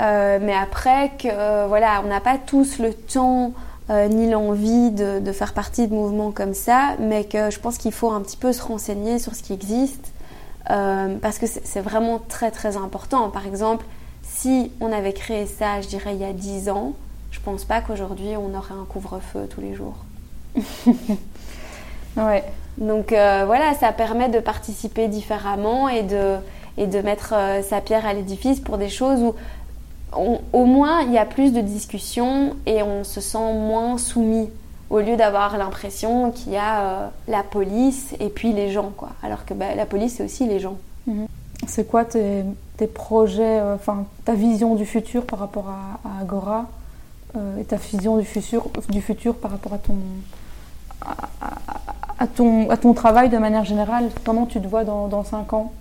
Euh, 0.00 0.38
mais 0.40 0.54
après, 0.54 1.10
que 1.18 1.68
voilà, 1.68 2.00
on 2.02 2.08
n'a 2.08 2.20
pas 2.20 2.38
tous 2.38 2.78
le 2.78 2.94
temps 2.94 3.52
ni 3.90 4.30
l'envie 4.30 4.92
de, 4.92 5.30
faire 5.30 5.52
partie 5.52 5.88
de 5.88 5.92
mouvements 5.92 6.30
comme 6.30 6.54
ça, 6.54 6.96
mais 6.98 7.24
que 7.24 7.50
je 7.50 7.60
pense 7.60 7.76
qu'il 7.76 7.92
faut 7.92 8.10
un 8.10 8.22
petit 8.22 8.38
peu 8.38 8.54
se 8.54 8.62
renseigner 8.62 9.18
sur 9.18 9.34
ce 9.34 9.42
qui 9.42 9.52
existe 9.52 10.10
euh, 10.70 11.18
parce 11.20 11.38
que 11.38 11.44
c'est 11.46 11.82
vraiment 11.82 12.18
très 12.18 12.50
très 12.50 12.78
important. 12.78 13.28
Par 13.28 13.46
exemple, 13.46 13.84
si 14.22 14.72
on 14.80 14.90
avait 14.90 15.12
créé 15.12 15.44
ça, 15.44 15.82
je 15.82 15.88
dirais, 15.88 16.14
il 16.14 16.22
y 16.22 16.24
a 16.24 16.32
10 16.32 16.70
ans, 16.70 16.94
je 17.32 17.40
pense 17.40 17.64
pas 17.64 17.80
qu'aujourd'hui 17.80 18.36
on 18.36 18.56
aurait 18.56 18.74
un 18.74 18.86
couvre-feu 18.88 19.48
tous 19.50 19.60
les 19.60 19.74
jours. 19.74 19.96
ouais. 22.16 22.44
Donc 22.78 23.12
euh, 23.12 23.42
voilà, 23.44 23.74
ça 23.74 23.92
permet 23.92 24.28
de 24.28 24.38
participer 24.38 25.08
différemment 25.08 25.88
et 25.88 26.04
de, 26.04 26.36
et 26.78 26.86
de 26.86 27.00
mettre 27.00 27.34
euh, 27.34 27.62
sa 27.62 27.80
pierre 27.80 28.06
à 28.06 28.14
l'édifice 28.14 28.60
pour 28.60 28.78
des 28.78 28.88
choses 28.88 29.20
où 29.22 29.34
au 30.52 30.64
moins 30.66 31.00
il 31.02 31.12
y 31.12 31.18
a 31.18 31.24
plus 31.24 31.52
de 31.52 31.60
discussions 31.60 32.54
et 32.66 32.82
on 32.82 33.02
se 33.02 33.20
sent 33.20 33.52
moins 33.54 33.98
soumis 33.98 34.48
au 34.92 35.00
lieu 35.00 35.16
d'avoir 35.16 35.56
l'impression 35.56 36.30
qu'il 36.30 36.52
y 36.52 36.56
a 36.56 36.82
euh, 36.82 37.08
la 37.26 37.42
police 37.42 38.14
et 38.20 38.28
puis 38.28 38.52
les 38.52 38.70
gens, 38.70 38.92
quoi. 38.94 39.08
Alors 39.22 39.46
que 39.46 39.54
bah, 39.54 39.74
la 39.74 39.86
police, 39.86 40.16
c'est 40.16 40.24
aussi 40.24 40.46
les 40.46 40.60
gens. 40.60 40.76
Mhm. 41.06 41.26
C'est 41.66 41.88
quoi 41.88 42.04
tes, 42.04 42.44
projets, 42.92 43.60
euh, 43.60 43.74
enfin 43.76 44.04
ta 44.24 44.34
vision 44.34 44.74
du 44.74 44.84
futur 44.84 45.24
par 45.24 45.38
rapport 45.38 45.68
à, 45.68 46.20
Agora? 46.20 46.66
Euh, 47.36 47.58
et 47.58 47.64
ta 47.64 47.76
vision 47.76 48.18
du 48.18 48.24
futur, 48.24 48.66
du 48.90 49.00
futur 49.00 49.34
par 49.34 49.52
rapport 49.52 49.72
à 49.72 49.78
ton, 49.78 49.96
à, 52.18 52.26
ton, 52.26 52.68
à 52.68 52.76
ton 52.76 52.92
travail 52.92 53.30
de 53.30 53.38
manière 53.38 53.64
générale 53.64 54.10
Comment 54.24 54.46
tu 54.46 54.60
te 54.60 54.68
vois 54.68 54.84
dans, 54.84 55.08
dans 55.08 55.24
5 55.24 55.52
ans? 55.54 55.72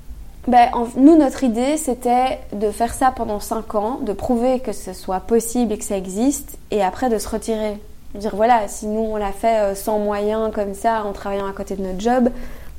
Ben, 0.47 0.69
nous, 0.95 1.17
notre 1.17 1.43
idée, 1.43 1.77
c'était 1.77 2.39
de 2.53 2.71
faire 2.71 2.93
ça 2.93 3.11
pendant 3.15 3.39
5 3.39 3.75
ans, 3.75 3.99
de 4.01 4.13
prouver 4.13 4.59
que 4.59 4.71
ce 4.71 4.93
soit 4.93 5.19
possible 5.19 5.73
et 5.73 5.77
que 5.77 5.83
ça 5.83 5.97
existe, 5.97 6.57
et 6.71 6.81
après 6.81 7.09
de 7.09 7.17
se 7.17 7.27
retirer 7.27 7.77
dire 8.15 8.35
voilà, 8.35 8.67
si 8.67 8.87
nous 8.87 9.01
on 9.01 9.15
l'a 9.15 9.31
fait 9.31 9.59
euh, 9.59 9.75
sans 9.75 9.99
moyens 9.99 10.51
comme 10.53 10.73
ça, 10.73 11.03
en 11.05 11.13
travaillant 11.13 11.47
à 11.47 11.53
côté 11.53 11.75
de 11.75 11.81
notre 11.81 11.99
job, 11.99 12.29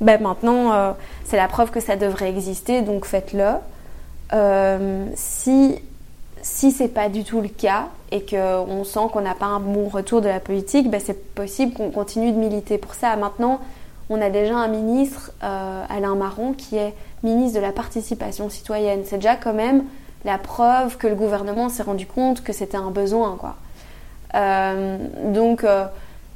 ben 0.01 0.21
maintenant 0.21 0.73
euh, 0.73 0.91
c'est 1.25 1.37
la 1.37 1.47
preuve 1.47 1.71
que 1.71 1.79
ça 1.79 1.95
devrait 1.95 2.29
exister, 2.29 2.81
donc 2.81 3.05
faites-le. 3.05 3.53
Si 5.15 5.79
si 6.43 6.71
c'est 6.71 6.89
pas 6.89 7.09
du 7.09 7.23
tout 7.23 7.41
le 7.41 7.47
cas 7.47 7.87
et 8.11 8.23
qu'on 8.23 8.83
sent 8.83 9.07
qu'on 9.11 9.21
n'a 9.21 9.33
pas 9.33 9.47
un 9.47 9.59
bon 9.59 9.87
retour 9.87 10.21
de 10.21 10.27
la 10.27 10.39
politique, 10.39 10.91
ben 10.91 11.01
c'est 11.03 11.33
possible 11.33 11.73
qu'on 11.73 11.89
continue 11.89 12.31
de 12.31 12.37
militer 12.37 12.77
pour 12.77 12.93
ça. 12.93 13.15
Maintenant, 13.15 13.59
on 14.09 14.21
a 14.21 14.29
déjà 14.29 14.57
un 14.57 14.67
ministre, 14.67 15.31
Alain 15.41 16.15
Marron, 16.15 16.53
qui 16.53 16.75
est 16.75 16.93
ministre 17.23 17.57
de 17.57 17.61
la 17.65 17.71
participation 17.71 18.49
citoyenne. 18.49 19.01
C'est 19.05 19.15
déjà 19.15 19.35
quand 19.35 19.53
même 19.53 19.85
la 20.25 20.37
preuve 20.37 20.97
que 20.97 21.07
le 21.07 21.15
gouvernement 21.15 21.69
s'est 21.69 21.83
rendu 21.83 22.05
compte 22.05 22.43
que 22.43 22.53
c'était 22.53 22.77
un 22.77 22.91
besoin. 22.91 23.37
Euh, 24.35 24.97
donc, 25.25 25.63
euh, 25.63 25.85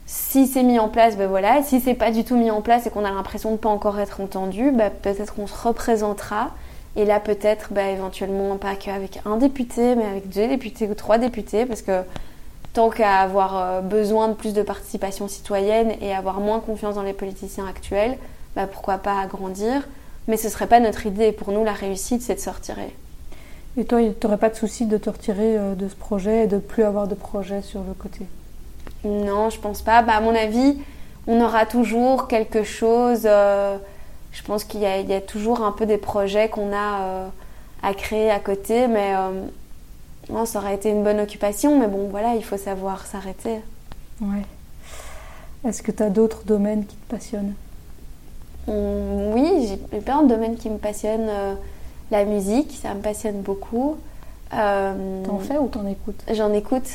si 0.06 0.48
c'est 0.48 0.64
mis 0.64 0.80
en 0.80 0.90
place, 0.90 1.18
ben 1.18 1.28
voilà. 1.28 1.64
Si 1.64 1.80
c'est 1.80 1.94
pas 1.94 2.12
du 2.12 2.24
tout 2.24 2.38
mis 2.38 2.52
en 2.52 2.62
place 2.62 2.86
et 2.88 2.90
qu'on 2.90 3.06
a 3.06 3.12
l'impression 3.12 3.50
de 3.50 3.56
ne 3.56 3.60
pas 3.60 3.70
encore 3.70 4.00
être 4.00 4.22
entendu, 4.22 4.72
ben 4.72 4.90
peut-être 4.90 5.36
qu'on 5.36 5.48
se 5.48 5.68
représentera. 5.68 6.52
Et 6.98 7.06
là, 7.06 7.20
peut-être, 7.20 7.72
ben, 7.72 7.96
éventuellement, 7.96 8.58
pas 8.58 8.76
qu'avec 8.76 9.22
un 9.26 9.38
député, 9.38 9.96
mais 9.96 10.06
avec 10.06 10.30
deux 10.30 10.48
députés 10.48 10.88
ou 10.88 10.96
trois 10.96 11.20
députés, 11.20 11.68
parce 11.68 11.84
que 11.84 12.02
tant 12.74 12.90
qu'à 12.90 13.18
avoir 13.18 13.58
euh, 13.58 13.82
besoin 13.82 14.30
de 14.30 14.34
plus 14.34 14.54
de 14.54 14.64
participation 14.64 15.28
citoyenne 15.28 15.94
et 16.02 16.14
avoir 16.14 16.40
moins 16.40 16.60
confiance 16.60 16.96
dans 16.96 17.04
les 17.04 17.14
politiciens 17.14 17.68
actuels, 17.68 18.18
ben, 18.56 18.66
pourquoi 18.66 18.98
pas 18.98 19.22
agrandir 19.22 19.88
Mais 20.28 20.38
ce 20.38 20.50
serait 20.50 20.66
pas 20.66 20.80
notre 20.80 21.06
idée. 21.06 21.32
Pour 21.32 21.52
nous, 21.52 21.64
la 21.64 21.72
réussite, 21.74 22.24
c'est 22.24 22.34
de 22.34 22.40
se 22.40 22.50
retirer. 22.50 22.96
Et 23.78 23.86
toi, 23.86 24.00
tu 24.02 24.26
n'aurais 24.26 24.40
pas 24.40 24.50
de 24.50 24.56
souci 24.56 24.88
de 24.88 24.98
te 24.98 25.12
retirer 25.12 25.56
euh, 25.56 25.76
de 25.76 25.88
ce 25.88 25.96
projet 25.96 26.46
et 26.46 26.48
de 26.48 26.58
plus 26.58 26.82
avoir 26.82 27.08
de 27.08 27.14
projet 27.14 27.62
sur 27.62 27.82
le 27.82 27.94
côté? 27.94 28.26
Non, 29.04 29.52
je 29.52 29.60
pense 29.60 29.84
pas. 29.84 30.02
Bah, 30.02 30.14
à 30.16 30.20
mon 30.20 30.34
avis, 30.34 30.80
on 31.28 31.40
aura 31.42 31.68
toujours 31.68 32.28
quelque 32.28 32.64
chose. 32.64 33.22
Euh, 33.26 33.78
je 34.38 34.44
pense 34.44 34.64
qu'il 34.64 34.82
y, 34.82 34.86
a 34.86 35.22
toujours 35.22 35.64
un 35.64 35.72
peu 35.72 35.88
des 35.88 35.98
projets 35.98 36.48
qu'on 36.48 36.72
a 36.72 37.02
euh, 37.02 37.28
à 37.82 37.96
créer 37.96 38.30
à 38.30 38.40
côté, 38.40 38.88
mais 38.88 39.14
ça 40.46 40.60
aurait 40.60 40.76
été 40.76 40.92
une 40.92 41.04
bonne 41.04 41.20
occupation. 41.20 41.80
Mais 41.80 41.88
bon, 41.88 42.08
voilà, 42.10 42.36
il 42.36 42.44
faut 42.44 42.58
savoir 42.58 43.08
s'arrêter. 43.08 43.62
Ouais. 44.22 44.44
Est-ce 45.68 45.82
que 45.82 45.92
tu 45.92 46.04
as 46.04 46.12
d'autres 46.12 46.44
domaines 46.46 46.86
qui 46.86 46.96
te 46.96 47.10
passionnent? 47.10 47.56
Hum, 48.68 49.34
Oui, 49.34 49.80
j'ai 49.92 50.00
plein 50.00 50.22
de 50.22 50.30
domaines 50.30 50.56
qui 50.56 50.70
me 50.70 50.78
passionnent. 50.78 51.30
Euh, 51.30 51.56
la 52.12 52.24
musique, 52.24 52.78
ça 52.80 52.94
me 52.94 53.02
passionne 53.02 53.42
beaucoup. 53.42 53.98
Euh, 54.54 55.24
T'en 55.26 55.40
fais 55.40 55.58
ou 55.58 55.68
t'en 55.68 55.88
écoutes? 55.88 56.24
J'en 56.32 56.54
écoute. 56.54 56.88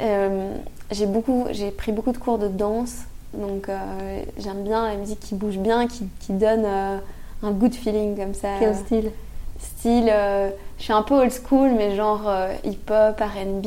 Euh, 0.00 0.56
j'ai 0.90 1.06
beaucoup, 1.06 1.46
j'ai 1.52 1.70
pris 1.70 1.92
beaucoup 1.92 2.12
de 2.12 2.18
cours 2.18 2.38
de 2.38 2.48
danse, 2.48 3.04
donc 3.38 3.68
euh, 3.68 4.22
j'aime 4.38 4.62
bien 4.62 4.86
la 4.86 4.96
musique 4.96 5.20
qui 5.20 5.34
bouge 5.34 5.58
bien, 5.58 5.86
qui, 5.86 6.06
qui 6.20 6.32
donne 6.32 6.64
euh, 6.64 6.98
un 7.42 7.50
good 7.50 7.74
feeling 7.74 8.16
comme 8.16 8.34
ça. 8.34 8.48
Quel 8.58 8.74
style? 8.74 9.10
Style, 9.58 10.08
euh, 10.10 10.50
je 10.78 10.82
suis 10.84 10.92
un 10.92 11.02
peu 11.02 11.14
old 11.14 11.32
school, 11.32 11.70
mais 11.70 11.96
genre 11.96 12.30
hip-hop, 12.64 13.20
R&B, 13.20 13.66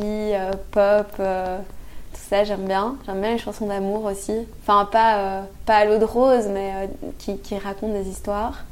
pop, 0.71 1.07
tout 1.17 2.21
ça 2.29 2.43
j'aime 2.43 2.65
bien. 2.65 2.97
J'aime 3.05 3.21
bien 3.21 3.31
les 3.31 3.37
chansons 3.37 3.67
d'amour 3.67 4.05
aussi. 4.05 4.33
Enfin 4.61 4.85
pas 4.91 5.43
pas 5.65 5.75
à 5.75 5.85
l'eau 5.85 5.97
de 5.97 6.05
rose, 6.05 6.47
mais 6.51 6.89
qui, 7.17 7.37
qui 7.37 7.57
racontent 7.57 7.93
des 7.93 8.07
histoires. 8.07 8.65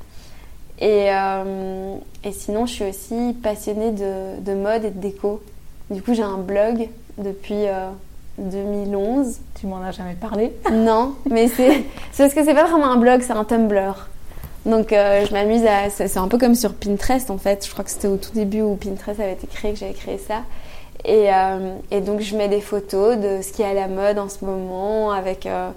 Et, 0.79 1.07
et 2.23 2.31
sinon, 2.31 2.65
je 2.65 2.73
suis 2.73 2.83
aussi 2.83 3.35
passionnée 3.41 3.91
de, 3.91 4.39
de 4.41 4.53
mode 4.53 4.83
et 4.83 4.91
de 4.91 4.99
déco. 4.99 5.41
Du 5.89 6.01
coup, 6.03 6.13
j'ai 6.13 6.23
un 6.23 6.37
blog 6.37 6.89
depuis 7.17 7.65
2011. 8.37 9.39
Tu 9.59 9.67
m'en 9.67 9.81
as 9.81 9.91
jamais 9.91 10.15
parlé. 10.19 10.53
Non, 10.71 11.15
mais 11.29 11.47
c'est 11.47 11.83
parce 12.17 12.33
que 12.33 12.43
c'est 12.43 12.53
pas 12.53 12.65
vraiment 12.65 12.91
un 12.91 12.97
blog, 12.97 13.21
c'est 13.21 13.33
un 13.33 13.43
Tumblr. 13.43 14.07
Donc 14.65 14.91
euh, 14.93 15.25
je 15.27 15.33
m'amuse 15.33 15.63
à. 15.65 15.89
C'est 15.89 16.07
c'est 16.07 16.19
un 16.19 16.27
peu 16.27 16.37
comme 16.37 16.55
sur 16.55 16.73
Pinterest 16.73 17.29
en 17.29 17.37
fait. 17.37 17.65
Je 17.65 17.71
crois 17.71 17.83
que 17.83 17.91
c'était 17.91 18.07
au 18.07 18.17
tout 18.17 18.31
début 18.33 18.61
où 18.61 18.75
Pinterest 18.75 19.19
avait 19.19 19.33
été 19.33 19.47
créé 19.47 19.73
que 19.73 19.79
j'avais 19.79 19.93
créé 19.93 20.17
ça. 20.17 20.41
Et, 21.03 21.31
euh, 21.31 21.75
et 21.91 22.01
donc 22.01 22.21
je 22.21 22.35
mets 22.35 22.47
des 22.47 22.61
photos 22.61 23.15
de 23.17 23.41
ce 23.43 23.51
qui 23.51 23.61
est 23.61 23.65
à 23.65 23.73
la 23.75 23.87
mode 23.87 24.17
en 24.17 24.27
ce 24.27 24.43
moment 24.43 25.11
avec, 25.11 25.45
euh, 25.45 25.69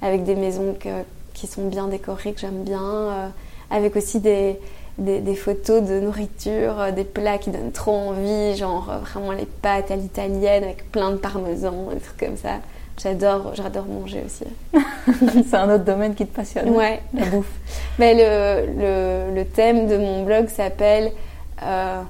avec 0.00 0.22
des 0.22 0.36
maisons 0.36 0.76
que- 0.78 1.02
qui 1.34 1.48
sont 1.48 1.66
bien 1.66 1.88
décorées, 1.88 2.32
que 2.34 2.40
j'aime 2.40 2.62
bien. 2.62 3.32
avec 3.68 3.96
aussi 3.96 4.20
des, 4.20 4.60
des, 4.98 5.20
des 5.20 5.34
photos 5.34 5.82
de 5.82 6.00
nourriture, 6.00 6.80
euh, 6.80 6.90
des 6.90 7.04
plats 7.04 7.38
qui 7.38 7.50
donnent 7.50 7.72
trop 7.72 7.92
envie, 7.92 8.56
genre 8.56 8.90
euh, 8.90 8.98
vraiment 8.98 9.32
les 9.32 9.46
pâtes 9.46 9.90
à 9.90 9.96
l'italienne 9.96 10.64
avec 10.64 10.90
plein 10.90 11.10
de 11.10 11.16
parmesan, 11.16 11.88
des 11.92 12.00
trucs 12.00 12.18
comme 12.18 12.36
ça. 12.36 12.60
J'adore, 13.02 13.54
j'adore 13.54 13.84
manger 13.84 14.22
aussi. 14.24 14.44
c'est 15.50 15.56
un 15.56 15.74
autre 15.74 15.84
domaine 15.84 16.14
qui 16.14 16.26
te 16.26 16.34
passionne. 16.34 16.70
Ouais. 16.70 17.00
La 17.12 17.26
bouffe. 17.26 17.52
Ben, 17.98 18.16
le, 18.16 18.66
le, 19.30 19.34
le 19.34 19.44
thème 19.44 19.86
de 19.86 19.98
mon 19.98 20.24
blog 20.24 20.48
s'appelle 20.48 21.12
euh, 21.62 22.02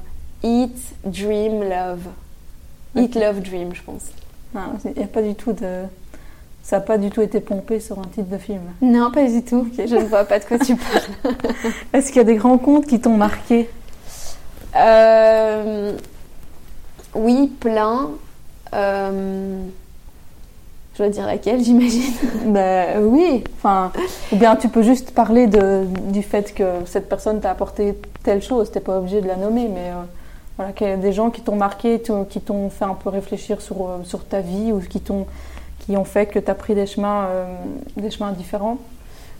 Eat, 0.44 0.76
Dream, 1.04 1.62
Love. 1.62 2.06
Eat. 2.94 3.14
Love, 3.16 3.40
Dream, 3.40 3.74
je 3.74 3.82
pense. 3.82 4.04
Il 4.84 4.92
n'y 4.96 5.02
a 5.02 5.08
pas 5.08 5.22
du 5.22 5.34
tout 5.34 5.52
de. 5.52 5.82
Ça 6.66 6.78
n'a 6.78 6.82
pas 6.82 6.98
du 6.98 7.10
tout 7.10 7.20
été 7.22 7.38
pompé 7.38 7.78
sur 7.78 7.96
un 8.00 8.08
titre 8.12 8.28
de 8.28 8.38
film. 8.38 8.60
Non, 8.82 9.12
pas 9.12 9.24
du 9.24 9.44
tout. 9.44 9.68
Je 9.78 9.94
ne 9.94 10.02
vois 10.02 10.24
pas 10.24 10.40
de 10.40 10.44
quoi 10.46 10.58
tu 10.58 10.74
parles. 11.22 11.36
Est-ce 11.92 12.08
qu'il 12.08 12.16
y 12.16 12.20
a 12.20 12.24
des 12.24 12.34
grands 12.34 12.58
contes 12.58 12.86
qui 12.86 12.98
t'ont 13.00 13.16
marqué 13.16 13.70
Euh, 14.74 15.92
oui, 17.14 17.52
plein. 17.60 18.10
Euh, 18.74 19.60
je 20.94 20.98
dois 20.98 21.08
dire 21.08 21.24
laquelle, 21.24 21.62
j'imagine. 21.62 22.12
Ben 22.46 23.00
oui, 23.00 23.44
enfin, 23.58 23.92
ou 24.32 24.36
bien 24.36 24.56
tu 24.56 24.68
peux 24.68 24.82
juste 24.82 25.12
parler 25.12 25.46
de, 25.46 25.84
du 26.10 26.24
fait 26.24 26.52
que 26.52 26.64
cette 26.84 27.08
personne 27.08 27.40
t'a 27.40 27.52
apporté 27.52 27.96
telle 28.24 28.42
chose, 28.42 28.72
t'es 28.72 28.80
pas 28.80 28.98
obligé 28.98 29.20
de 29.20 29.28
la 29.28 29.36
nommer, 29.36 29.68
mais 29.68 29.90
euh, 29.90 30.02
voilà, 30.56 30.72
qu'il 30.72 30.88
y 30.88 30.90
a 30.90 30.96
des 30.96 31.12
gens 31.12 31.30
qui 31.30 31.42
t'ont 31.42 31.54
marqué, 31.54 32.02
qui 32.28 32.40
t'ont 32.40 32.70
fait 32.70 32.86
un 32.86 32.94
peu 32.94 33.08
réfléchir 33.08 33.60
sur, 33.60 33.82
euh, 33.82 33.98
sur 34.02 34.24
ta 34.24 34.40
vie 34.40 34.72
ou 34.72 34.80
qui, 34.80 34.98
t'ont, 34.98 35.26
qui 35.86 35.96
ont 35.96 36.04
fait 36.04 36.26
que 36.26 36.38
tu 36.38 36.50
as 36.50 36.54
pris 36.54 36.74
des 36.74 36.86
chemins, 36.86 37.26
euh, 37.28 37.44
des 37.96 38.10
chemins 38.10 38.32
différents. 38.32 38.78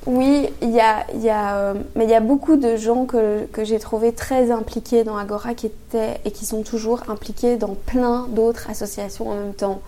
Oui, 0.07 0.49
y 0.62 0.78
a, 0.78 1.05
y 1.16 1.28
a, 1.28 1.57
euh, 1.57 1.74
mais 1.97 2.05
il 2.05 2.11
y 2.11 2.14
a 2.14 2.20
beaucoup 2.20 2.57
de 2.57 2.76
gens 2.76 3.07
que, 3.07 3.47
que 3.47 3.64
j'ai 3.64 3.80
trouvé 3.80 4.12
très 4.12 4.53
impliqués 4.53 5.03
dans 5.03 5.16
Agora 5.16 5.55
qui 5.55 5.66
étaient 5.66 6.20
et 6.24 6.30
qui 6.30 6.47
sont 6.47 6.62
toujours 6.62 7.03
impliqués 7.09 7.57
dans 7.57 7.74
plein 7.74 8.28
d'autres 8.28 8.70
associations 8.70 9.28
en 9.28 9.34
même 9.34 9.55
temps. 9.55 9.80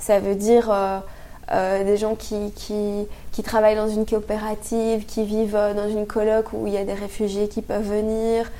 Ça 0.00 0.18
veut 0.18 0.34
dire 0.34 0.72
euh, 1.52 1.84
des 1.84 1.96
gens 1.96 2.16
qui, 2.16 2.50
qui, 2.56 3.06
qui 3.30 3.42
travaillent 3.44 3.76
dans 3.76 3.88
une 3.88 4.06
coopérative, 4.06 5.06
qui 5.06 5.24
vivent 5.24 5.58
dans 5.76 5.88
une 5.88 6.06
coloc 6.06 6.46
où 6.52 6.66
il 6.66 6.72
y 6.72 6.78
a 6.78 6.84
des 6.84 6.94
réfugiés 6.94 7.46
qui 7.46 7.62
peuvent 7.62 7.88
venir, 7.88 8.50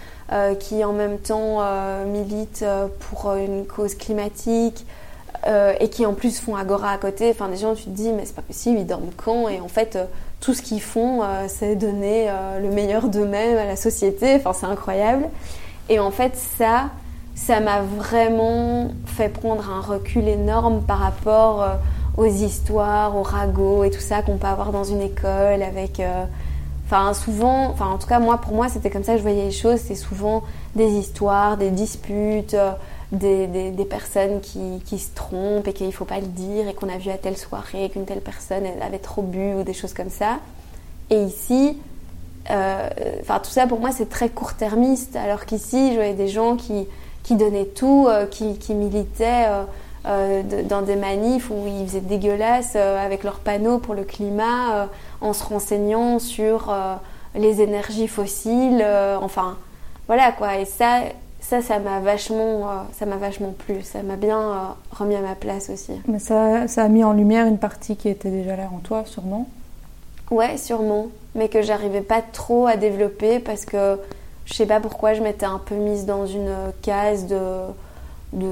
qui 0.61 0.85
en 0.85 0.93
même 0.93 1.19
temps 1.19 1.59
militent 2.07 2.65
pour 3.01 3.33
une 3.35 3.65
cause 3.67 3.95
climatique. 3.97 4.87
Euh, 5.47 5.73
et 5.81 5.89
qui 5.89 6.05
en 6.05 6.13
plus 6.13 6.39
font 6.39 6.55
Agora 6.55 6.91
à 6.91 6.99
côté. 6.99 7.31
Enfin, 7.31 7.49
des 7.49 7.57
gens, 7.57 7.75
tu 7.75 7.85
te 7.85 7.91
dis, 7.91 8.11
mais 8.11 8.25
c'est 8.25 8.35
pas 8.35 8.43
possible, 8.43 8.79
ils 8.79 8.87
dorment 8.87 9.11
quand? 9.17 9.49
Et 9.49 9.61
en 9.61 9.69
fait, 9.69 9.97
euh, 9.97 10.05
tout 10.41 10.53
ce 10.53 10.63
qu'ils 10.63 10.83
font, 10.83 11.23
euh, 11.23 11.47
c'est 11.49 11.77
donner 11.77 12.31
le 12.61 12.71
meilleur 12.71 13.09
d'eux-mêmes 13.09 13.59
à 13.59 13.65
la 13.65 13.77
société. 13.77 14.37
Enfin, 14.37 14.53
c'est 14.53 14.67
incroyable. 14.67 15.29
Et 15.89 15.99
en 15.99 16.11
fait, 16.11 16.37
ça, 16.59 16.91
ça 17.35 17.61
m'a 17.61 17.81
vraiment 17.83 18.89
fait 19.07 19.29
prendre 19.29 19.71
un 19.71 19.81
recul 19.81 20.29
énorme 20.29 20.83
par 20.83 20.99
rapport 20.99 21.67
aux 22.17 22.27
histoires, 22.27 23.17
aux 23.17 23.23
ragots 23.23 23.85
et 23.85 23.91
tout 23.91 24.01
ça 24.01 24.23
qu'on 24.23 24.37
peut 24.37 24.47
avoir 24.47 24.73
dans 24.73 24.85
une 24.85 25.01
école 25.01 25.63
avec. 25.63 26.01
Enfin, 26.87 27.13
souvent, 27.15 27.71
enfin, 27.71 27.87
en 27.87 27.99
tout 27.99 28.07
cas, 28.07 28.19
moi, 28.19 28.39
pour 28.39 28.55
moi, 28.55 28.69
c'était 28.69 28.91
comme 28.91 29.05
ça 29.05 29.13
que 29.13 29.19
je 29.19 29.23
voyais 29.23 29.45
les 29.45 29.53
choses. 29.53 29.79
C'est 29.79 29.95
souvent 29.95 30.43
des 30.75 30.91
histoires, 30.91 31.57
des 31.57 31.71
disputes, 31.71 32.57
des, 33.13 33.47
des- 33.47 33.85
personnes 33.85 34.41
qui, 34.41 34.81
qui 34.87 34.99
se 34.99 35.13
trompent 35.15 35.67
et 35.67 35.73
qu'il 35.73 35.87
ne 35.87 35.93
faut 35.93 36.05
pas 36.05 36.21
le 36.21 36.27
dire 36.27 36.69
et 36.69 36.75
qu'on 36.75 36.89
a 36.89 36.97
vu 36.97 37.11
à 37.11 37.19
telle 37.19 37.37
soirée 37.37 37.91
qu'une 37.91 38.05
telle 38.05 38.21
personne 38.21 38.63
avait 38.81 38.99
trop 38.99 39.23
bu 39.23 39.55
ou 39.55 39.63
des 39.65 39.75
choses 39.75 39.95
comme 39.95 40.11
ça. 40.11 40.39
Et 41.11 41.21
ici, 41.23 41.77
euh, 42.51 42.89
enfin, 43.21 43.41
tout 43.41 43.51
ça 43.51 43.67
pour 43.67 43.81
moi, 43.81 43.91
c'est 43.93 44.09
très 44.09 44.29
court-termiste. 44.29 45.17
Alors 45.17 45.45
qu'ici, 45.45 45.91
je 45.91 45.97
voyais 45.97 46.15
des 46.15 46.29
gens 46.29 46.57
qui, 46.57 46.87
qui 47.25 47.35
donnaient 47.35 47.65
tout, 47.67 48.07
euh, 48.09 48.27
qui, 48.27 48.59
qui 48.59 48.75
militaient 48.75 49.49
euh, 50.07 50.43
dans 50.69 50.83
des 50.83 50.97
manifs 50.97 51.51
où 51.51 51.67
ils 51.67 51.87
faisaient 51.89 52.01
dégueulasse 52.01 52.77
avec 52.77 53.25
leurs 53.25 53.41
panneaux 53.41 53.79
pour 53.79 53.95
le 53.95 54.05
climat, 54.05 54.89
en 55.21 55.33
se 55.33 55.45
renseignant 55.45 56.19
sur 56.19 56.73
les 57.35 57.61
énergies 57.61 58.09
fossiles. 58.09 58.85
enfin, 59.21 59.59
voilà 60.07 60.33
quoi. 60.33 60.57
Et 60.59 60.65
ça, 60.65 61.01
ça, 61.41 61.63
ça 61.63 61.79
m'a 61.79 62.01
vachement, 62.01 62.69
euh, 62.69 62.75
ça 62.93 63.07
m'a 63.07 63.17
vachement 63.17 63.53
plu. 63.67 63.83
Ça 63.83 64.03
m'a 64.03 64.17
bien 64.17 64.41
euh, 64.41 64.55
remis 64.93 65.17
à 65.17 65.21
ma 65.21 65.35
place 65.35 65.71
aussi. 65.71 65.93
Mais 66.07 66.19
ça, 66.19 66.69
ça 66.69 66.85
a 66.85 66.89
mis 66.89 67.03
en 67.03 67.13
lumière 67.13 67.47
une 67.47 67.59
partie 67.59 67.97
qui 67.97 68.09
était 68.09 68.31
déjà 68.31 68.57
là 68.57 68.69
en 68.73 68.79
toi, 68.79 69.05
sûrement. 69.07 69.49
Ouais, 70.31 70.57
sûrement, 70.59 71.09
mais 71.35 71.49
que 71.49 71.61
j'arrivais 71.61 72.03
pas 72.03 72.23
trop 72.23 72.67
à 72.67 72.77
développer 72.77 73.41
parce 73.41 73.65
que 73.65 73.99
je 74.45 74.55
sais 74.55 74.67
pas 74.67 74.79
pourquoi 74.79 75.15
je 75.15 75.23
m'étais 75.23 75.47
un 75.47 75.59
peu 75.59 75.75
mise 75.75 76.07
dans 76.07 76.25
une 76.25 76.55
case 76.83 77.27
de, 77.27 77.41
de 78.33 78.49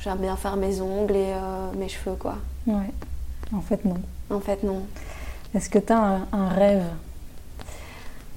j'aime 0.00 0.18
bien 0.18 0.36
faire 0.36 0.56
mes 0.56 0.80
ongles 0.80 1.16
et 1.16 1.32
euh, 1.32 1.72
mes 1.76 1.88
cheveux 1.88 2.14
quoi. 2.16 2.36
Ouais. 2.68 2.92
En 3.52 3.60
fait, 3.60 3.84
non. 3.84 3.96
En 4.30 4.38
fait 4.38 4.62
non. 4.62 4.82
Est-ce 5.54 5.68
que 5.68 5.78
tu 5.78 5.92
as 5.92 5.98
un, 5.98 6.28
un 6.32 6.48
rêve? 6.50 6.84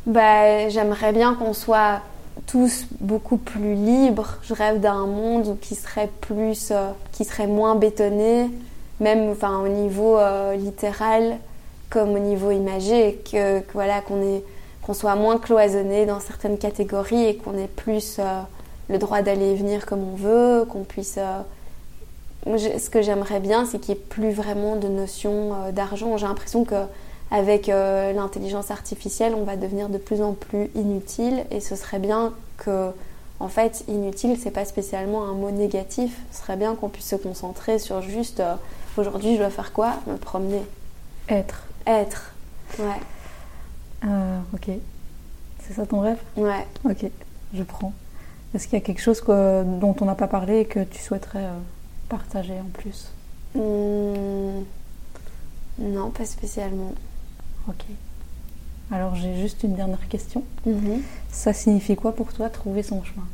Bah, 0.07 0.69
j'aimerais 0.69 1.13
bien 1.13 1.35
qu'on 1.35 1.53
soit 1.53 2.01
tous 2.47 2.85
beaucoup 2.99 3.37
plus 3.37 3.75
libres. 3.75 4.37
Je 4.43 4.53
rêve 4.53 4.79
d'un 4.79 5.05
monde 5.05 5.57
qui 5.61 5.75
serait 5.75 6.09
plus, 6.21 6.69
euh, 6.71 6.91
qui 7.11 7.25
serait 7.25 7.47
moins 7.47 7.75
bétonné, 7.75 8.49
même 8.99 9.29
enfin 9.29 9.59
au 9.59 9.67
niveau 9.67 10.17
euh, 10.17 10.55
littéral 10.55 11.37
comme 11.89 12.11
au 12.11 12.19
niveau 12.19 12.51
imagé, 12.51 13.21
que, 13.29 13.61
voilà 13.73 14.01
qu'on 14.01 14.21
ait 14.21 14.43
qu'on 14.81 14.93
soit 14.93 15.15
moins 15.15 15.37
cloisonné 15.37 16.07
dans 16.07 16.19
certaines 16.19 16.57
catégories 16.57 17.25
et 17.25 17.35
qu'on 17.35 17.55
ait 17.55 17.67
plus 17.67 18.17
euh, 18.17 18.41
le 18.89 18.97
droit 18.97 19.21
d'aller 19.21 19.51
et 19.51 19.55
venir 19.55 19.85
comme 19.85 20.03
on 20.03 20.15
veut, 20.15 20.65
qu'on 20.65 20.83
puisse. 20.83 21.19
ce 22.47 22.89
que 22.89 23.01
j'aimerais 23.03 23.39
bien, 23.39 23.65
c'est 23.65 23.77
qu'il 23.77 23.93
n'y 23.93 24.01
ait 24.01 24.03
plus 24.03 24.31
vraiment 24.31 24.75
de 24.77 24.87
notion 24.87 25.51
d'argent. 25.71 26.17
J'ai 26.17 26.25
l'impression 26.25 26.63
que 26.63 26.75
avec 27.31 27.69
euh, 27.69 28.11
l'intelligence 28.13 28.71
artificielle, 28.71 29.33
on 29.35 29.43
va 29.43 29.55
devenir 29.55 29.89
de 29.89 29.97
plus 29.97 30.21
en 30.21 30.33
plus 30.33 30.69
inutile 30.75 31.45
et 31.49 31.59
ce 31.61 31.75
serait 31.75 31.99
bien 31.99 32.33
que, 32.57 32.91
en 33.39 33.47
fait, 33.47 33.83
inutile, 33.87 34.37
c'est 34.37 34.51
pas 34.51 34.65
spécialement 34.65 35.23
un 35.23 35.33
mot 35.33 35.49
négatif. 35.49 36.19
Ce 36.31 36.41
serait 36.41 36.57
bien 36.57 36.75
qu'on 36.75 36.89
puisse 36.89 37.07
se 37.07 37.15
concentrer 37.15 37.79
sur 37.79 38.01
juste 38.01 38.41
euh, 38.41 38.55
aujourd'hui, 38.97 39.33
je 39.35 39.39
dois 39.39 39.49
faire 39.49 39.71
quoi? 39.71 39.93
Me 40.07 40.17
promener, 40.17 40.61
Être. 41.29 41.63
être. 41.87 42.33
Ouais, 42.79 42.85
Euh, 44.05 44.39
ok. 44.53 44.69
C'est 45.63 45.73
ça 45.73 45.85
ton 45.85 45.99
rêve? 46.01 46.17
Ouais. 46.35 46.65
Ok, 46.83 47.05
je 47.53 47.63
prends. 47.63 47.93
Est-ce 48.53 48.67
qu'il 48.67 48.77
y 48.77 48.81
a 48.81 48.85
quelque 48.85 49.01
chose 49.01 49.21
que- 49.21 49.63
dont 49.79 49.95
on 50.01 50.05
n'a 50.05 50.15
pas 50.15 50.27
parlé 50.27 50.59
et 50.61 50.65
que 50.65 50.83
tu 50.83 50.99
souhaiterais 51.01 51.45
partager 52.09 52.55
en 52.59 52.69
plus? 52.73 53.07
Hmm, 53.55 54.63
Non, 55.79 56.09
pas 56.09 56.25
spécialement. 56.25 56.91
Ok. 57.67 57.85
Alors 58.91 59.15
j'ai 59.15 59.35
juste 59.35 59.63
une 59.63 59.75
dernière 59.75 60.07
question. 60.09 60.43
Mhm. 60.65 61.01
Ça 61.31 61.53
signifie 61.53 61.95
quoi 61.95 62.13
pour 62.13 62.33
toi 62.33 62.49
trouver 62.49 62.83
son 62.83 63.03
chemin? 63.03 63.25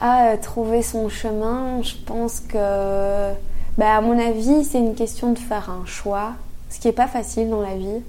Ah, 0.00 0.28
euh, 0.28 0.36
trouver 0.38 0.82
son 0.82 1.10
chemin, 1.10 1.82
je 1.82 1.94
pense 2.06 2.40
que 2.40 3.32
bah, 3.76 3.96
À 3.96 4.00
mon 4.00 4.18
avis, 4.18 4.64
c'est 4.64 4.78
une 4.78 4.94
question 4.94 5.32
de 5.32 5.38
faire 5.38 5.68
un 5.68 5.84
choix, 5.84 6.32
ce 6.70 6.80
qui 6.80 6.86
n'est 6.86 6.94
pas 6.94 7.06
facile 7.06 7.50
dans 7.50 7.60
la 7.60 7.76
vie. 7.76 8.00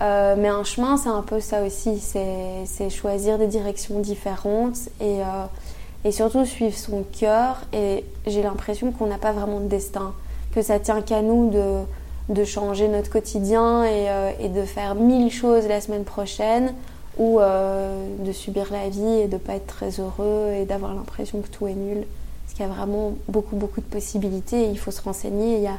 Euh, 0.00 0.34
mais 0.38 0.48
un 0.48 0.64
chemin, 0.64 0.96
c'est 0.96 1.10
un 1.10 1.22
peu 1.22 1.40
ça 1.40 1.62
aussi, 1.62 2.00
c'est 2.00 2.90
choisir 2.90 3.38
des 3.38 3.46
directions 3.46 4.00
différentes 4.00 4.78
et, 5.00 5.20
euh, 5.22 5.44
et 6.04 6.12
surtout 6.12 6.46
suivre 6.46 6.76
son 6.76 7.04
cœur. 7.18 7.62
Et 7.74 8.04
j'ai 8.26 8.42
l'impression 8.42 8.90
qu'on 8.92 9.06
n'a 9.06 9.18
pas 9.18 9.32
vraiment 9.32 9.60
de 9.60 9.68
destin, 9.68 10.14
que 10.54 10.62
ça 10.62 10.78
tient 10.78 11.02
qu'à 11.02 11.20
nous 11.20 11.50
de, 11.50 11.82
de, 12.28 12.44
changer 12.44 12.88
notre 12.88 13.10
quotidien 13.10 13.84
et, 13.84 14.08
euh, 14.08 14.30
et, 14.40 14.48
de 14.48 14.64
faire 14.64 14.94
mille 14.94 15.30
choses 15.30 15.66
la 15.66 15.80
semaine 15.80 16.04
prochaine 16.04 16.74
ou 17.18 17.40
de 17.40 18.32
subir 18.32 18.70
la 18.70 18.90
vie 18.90 19.20
et 19.20 19.26
de 19.26 19.34
ne 19.34 19.38
pas 19.38 19.54
être 19.54 19.66
très 19.66 20.00
heureux 20.00 20.52
et 20.52 20.66
d'avoir 20.66 20.94
l'impression 20.94 21.40
que 21.40 21.48
tout 21.48 21.66
est 21.66 21.72
nul. 21.72 22.04
Parce 22.44 22.52
qu'il 22.54 22.66
y 22.66 22.68
a 22.68 22.72
vraiment 22.72 23.14
beaucoup, 23.26 23.56
beaucoup 23.56 23.80
de 23.80 23.86
possibilités 23.86 24.64
et 24.64 24.68
il 24.68 24.78
faut 24.78 24.90
se 24.90 25.00
renseigner. 25.00 25.56
Il 25.56 25.62
y 25.62 25.66
a, 25.66 25.78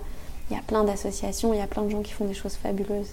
il 0.50 0.56
y 0.56 0.60
a 0.60 0.64
plein 0.66 0.84
d'associations, 0.84 1.54
il 1.54 1.60
y 1.60 1.62
a 1.62 1.68
plein 1.68 1.84
de 1.84 1.90
gens 1.90 2.02
qui 2.02 2.12
font 2.14 2.26
des 2.26 2.34
choses 2.34 2.56
fabuleuses. 2.56 3.12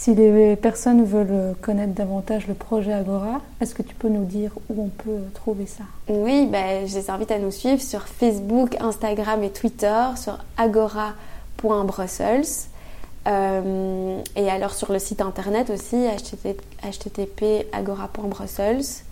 Si 0.00 0.14
les 0.14 0.56
personnes 0.56 1.04
veulent 1.04 1.54
connaître 1.60 1.92
davantage 1.92 2.46
le 2.46 2.54
projet 2.54 2.94
Agora, 2.94 3.42
est-ce 3.60 3.74
que 3.74 3.82
tu 3.82 3.94
peux 3.94 4.08
nous 4.08 4.24
dire 4.24 4.50
où 4.70 4.84
on 4.84 4.88
peut 4.88 5.20
trouver 5.34 5.66
ça? 5.66 5.84
Oui, 6.08 6.48
ben, 6.50 6.86
je 6.86 6.94
les 6.94 7.10
invite 7.10 7.30
à 7.30 7.38
nous 7.38 7.50
suivre 7.50 7.82
sur 7.82 8.08
Facebook, 8.08 8.80
Instagram 8.80 9.42
et 9.42 9.50
Twitter 9.50 10.02
sur 10.16 10.38
agora.brussels. 10.56 12.46
Euh, 13.28 14.22
et 14.36 14.48
alors 14.48 14.72
sur 14.72 14.90
le 14.90 14.98
site 14.98 15.20
internet 15.20 15.68
aussi, 15.68 16.06
http 16.82 17.66
agora.brussels. 17.70 19.04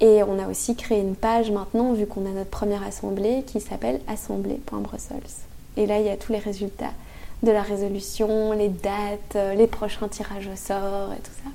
Et 0.00 0.22
on 0.22 0.38
a 0.38 0.46
aussi 0.48 0.76
créé 0.76 1.00
une 1.00 1.16
page 1.16 1.50
maintenant, 1.50 1.92
vu 1.92 2.06
qu'on 2.06 2.24
a 2.24 2.30
notre 2.30 2.50
première 2.50 2.84
assemblée, 2.84 3.42
qui 3.48 3.60
s'appelle 3.60 4.00
assemblée.brussels. 4.06 5.18
Et 5.76 5.86
là, 5.86 5.98
il 5.98 6.06
y 6.06 6.10
a 6.10 6.16
tous 6.16 6.30
les 6.30 6.38
résultats 6.38 6.92
de 7.42 7.50
la 7.50 7.62
résolution, 7.62 8.52
les 8.52 8.68
dates, 8.68 9.36
euh, 9.36 9.54
les 9.54 9.66
prochains 9.66 10.08
tirages 10.08 10.48
au 10.52 10.56
sort 10.56 11.12
et 11.12 11.20
tout 11.20 11.30
ça. 11.42 11.50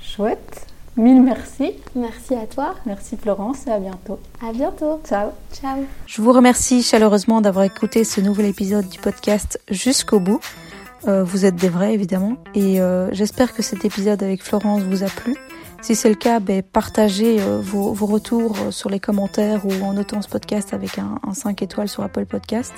Chouette. 0.00 0.66
Mille 0.96 1.22
merci. 1.22 1.72
Merci 1.96 2.34
à 2.34 2.46
toi. 2.46 2.74
Merci 2.86 3.16
Florence 3.16 3.66
et 3.66 3.70
à 3.70 3.80
bientôt. 3.80 4.20
À 4.40 4.52
bientôt. 4.52 5.00
Ciao. 5.04 5.30
Ciao. 5.52 5.84
Je 6.06 6.22
vous 6.22 6.32
remercie 6.32 6.84
chaleureusement 6.84 7.40
d'avoir 7.40 7.64
écouté 7.64 8.04
ce 8.04 8.20
nouvel 8.20 8.46
épisode 8.46 8.88
du 8.88 9.00
podcast 9.00 9.60
jusqu'au 9.68 10.20
bout. 10.20 10.38
Euh, 11.08 11.24
vous 11.24 11.44
êtes 11.44 11.56
des 11.56 11.68
vrais 11.68 11.92
évidemment 11.94 12.36
et 12.54 12.80
euh, 12.80 13.08
j'espère 13.12 13.52
que 13.52 13.62
cet 13.62 13.84
épisode 13.84 14.22
avec 14.22 14.42
Florence 14.44 14.82
vous 14.82 15.02
a 15.02 15.08
plu. 15.08 15.34
Si 15.82 15.96
c'est 15.96 16.08
le 16.08 16.14
cas, 16.14 16.38
ben, 16.38 16.62
partagez 16.62 17.38
vos, 17.38 17.92
vos, 17.92 18.06
retours 18.06 18.56
sur 18.70 18.88
les 18.88 19.00
commentaires 19.00 19.66
ou 19.66 19.84
en 19.84 19.92
notant 19.92 20.22
ce 20.22 20.28
podcast 20.28 20.72
avec 20.72 20.98
un, 20.98 21.18
un 21.26 21.34
5 21.34 21.60
étoiles 21.60 21.88
sur 21.88 22.04
Apple 22.04 22.24
Podcast. 22.24 22.72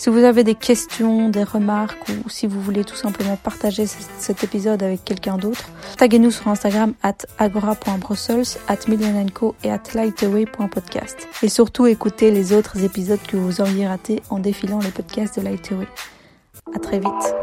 Si 0.00 0.08
vous 0.08 0.24
avez 0.24 0.44
des 0.44 0.54
questions, 0.54 1.28
des 1.28 1.44
remarques 1.44 2.08
ou 2.08 2.30
si 2.30 2.46
vous 2.46 2.58
voulez 2.62 2.84
tout 2.84 2.96
simplement 2.96 3.36
partager 3.36 3.84
cet 3.86 4.42
épisode 4.42 4.82
avec 4.82 5.04
quelqu'un 5.04 5.36
d'autre, 5.36 5.68
taguez-nous 5.98 6.30
sur 6.30 6.48
Instagram 6.48 6.94
at 7.02 7.26
agora.brussels, 7.36 8.58
at 8.66 8.78
millionenco 8.88 9.54
et 9.62 9.70
at 9.70 9.82
lightaway.podcast. 9.92 11.28
Et 11.42 11.50
surtout 11.50 11.84
écoutez 11.84 12.30
les 12.30 12.54
autres 12.54 12.82
épisodes 12.82 13.20
que 13.28 13.36
vous 13.36 13.60
auriez 13.60 13.86
ratés 13.86 14.22
en 14.30 14.38
défilant 14.38 14.78
les 14.78 14.90
podcasts 14.90 15.38
de 15.38 15.44
Lightaway. 15.44 15.86
À 16.74 16.78
très 16.78 16.98
vite. 16.98 17.34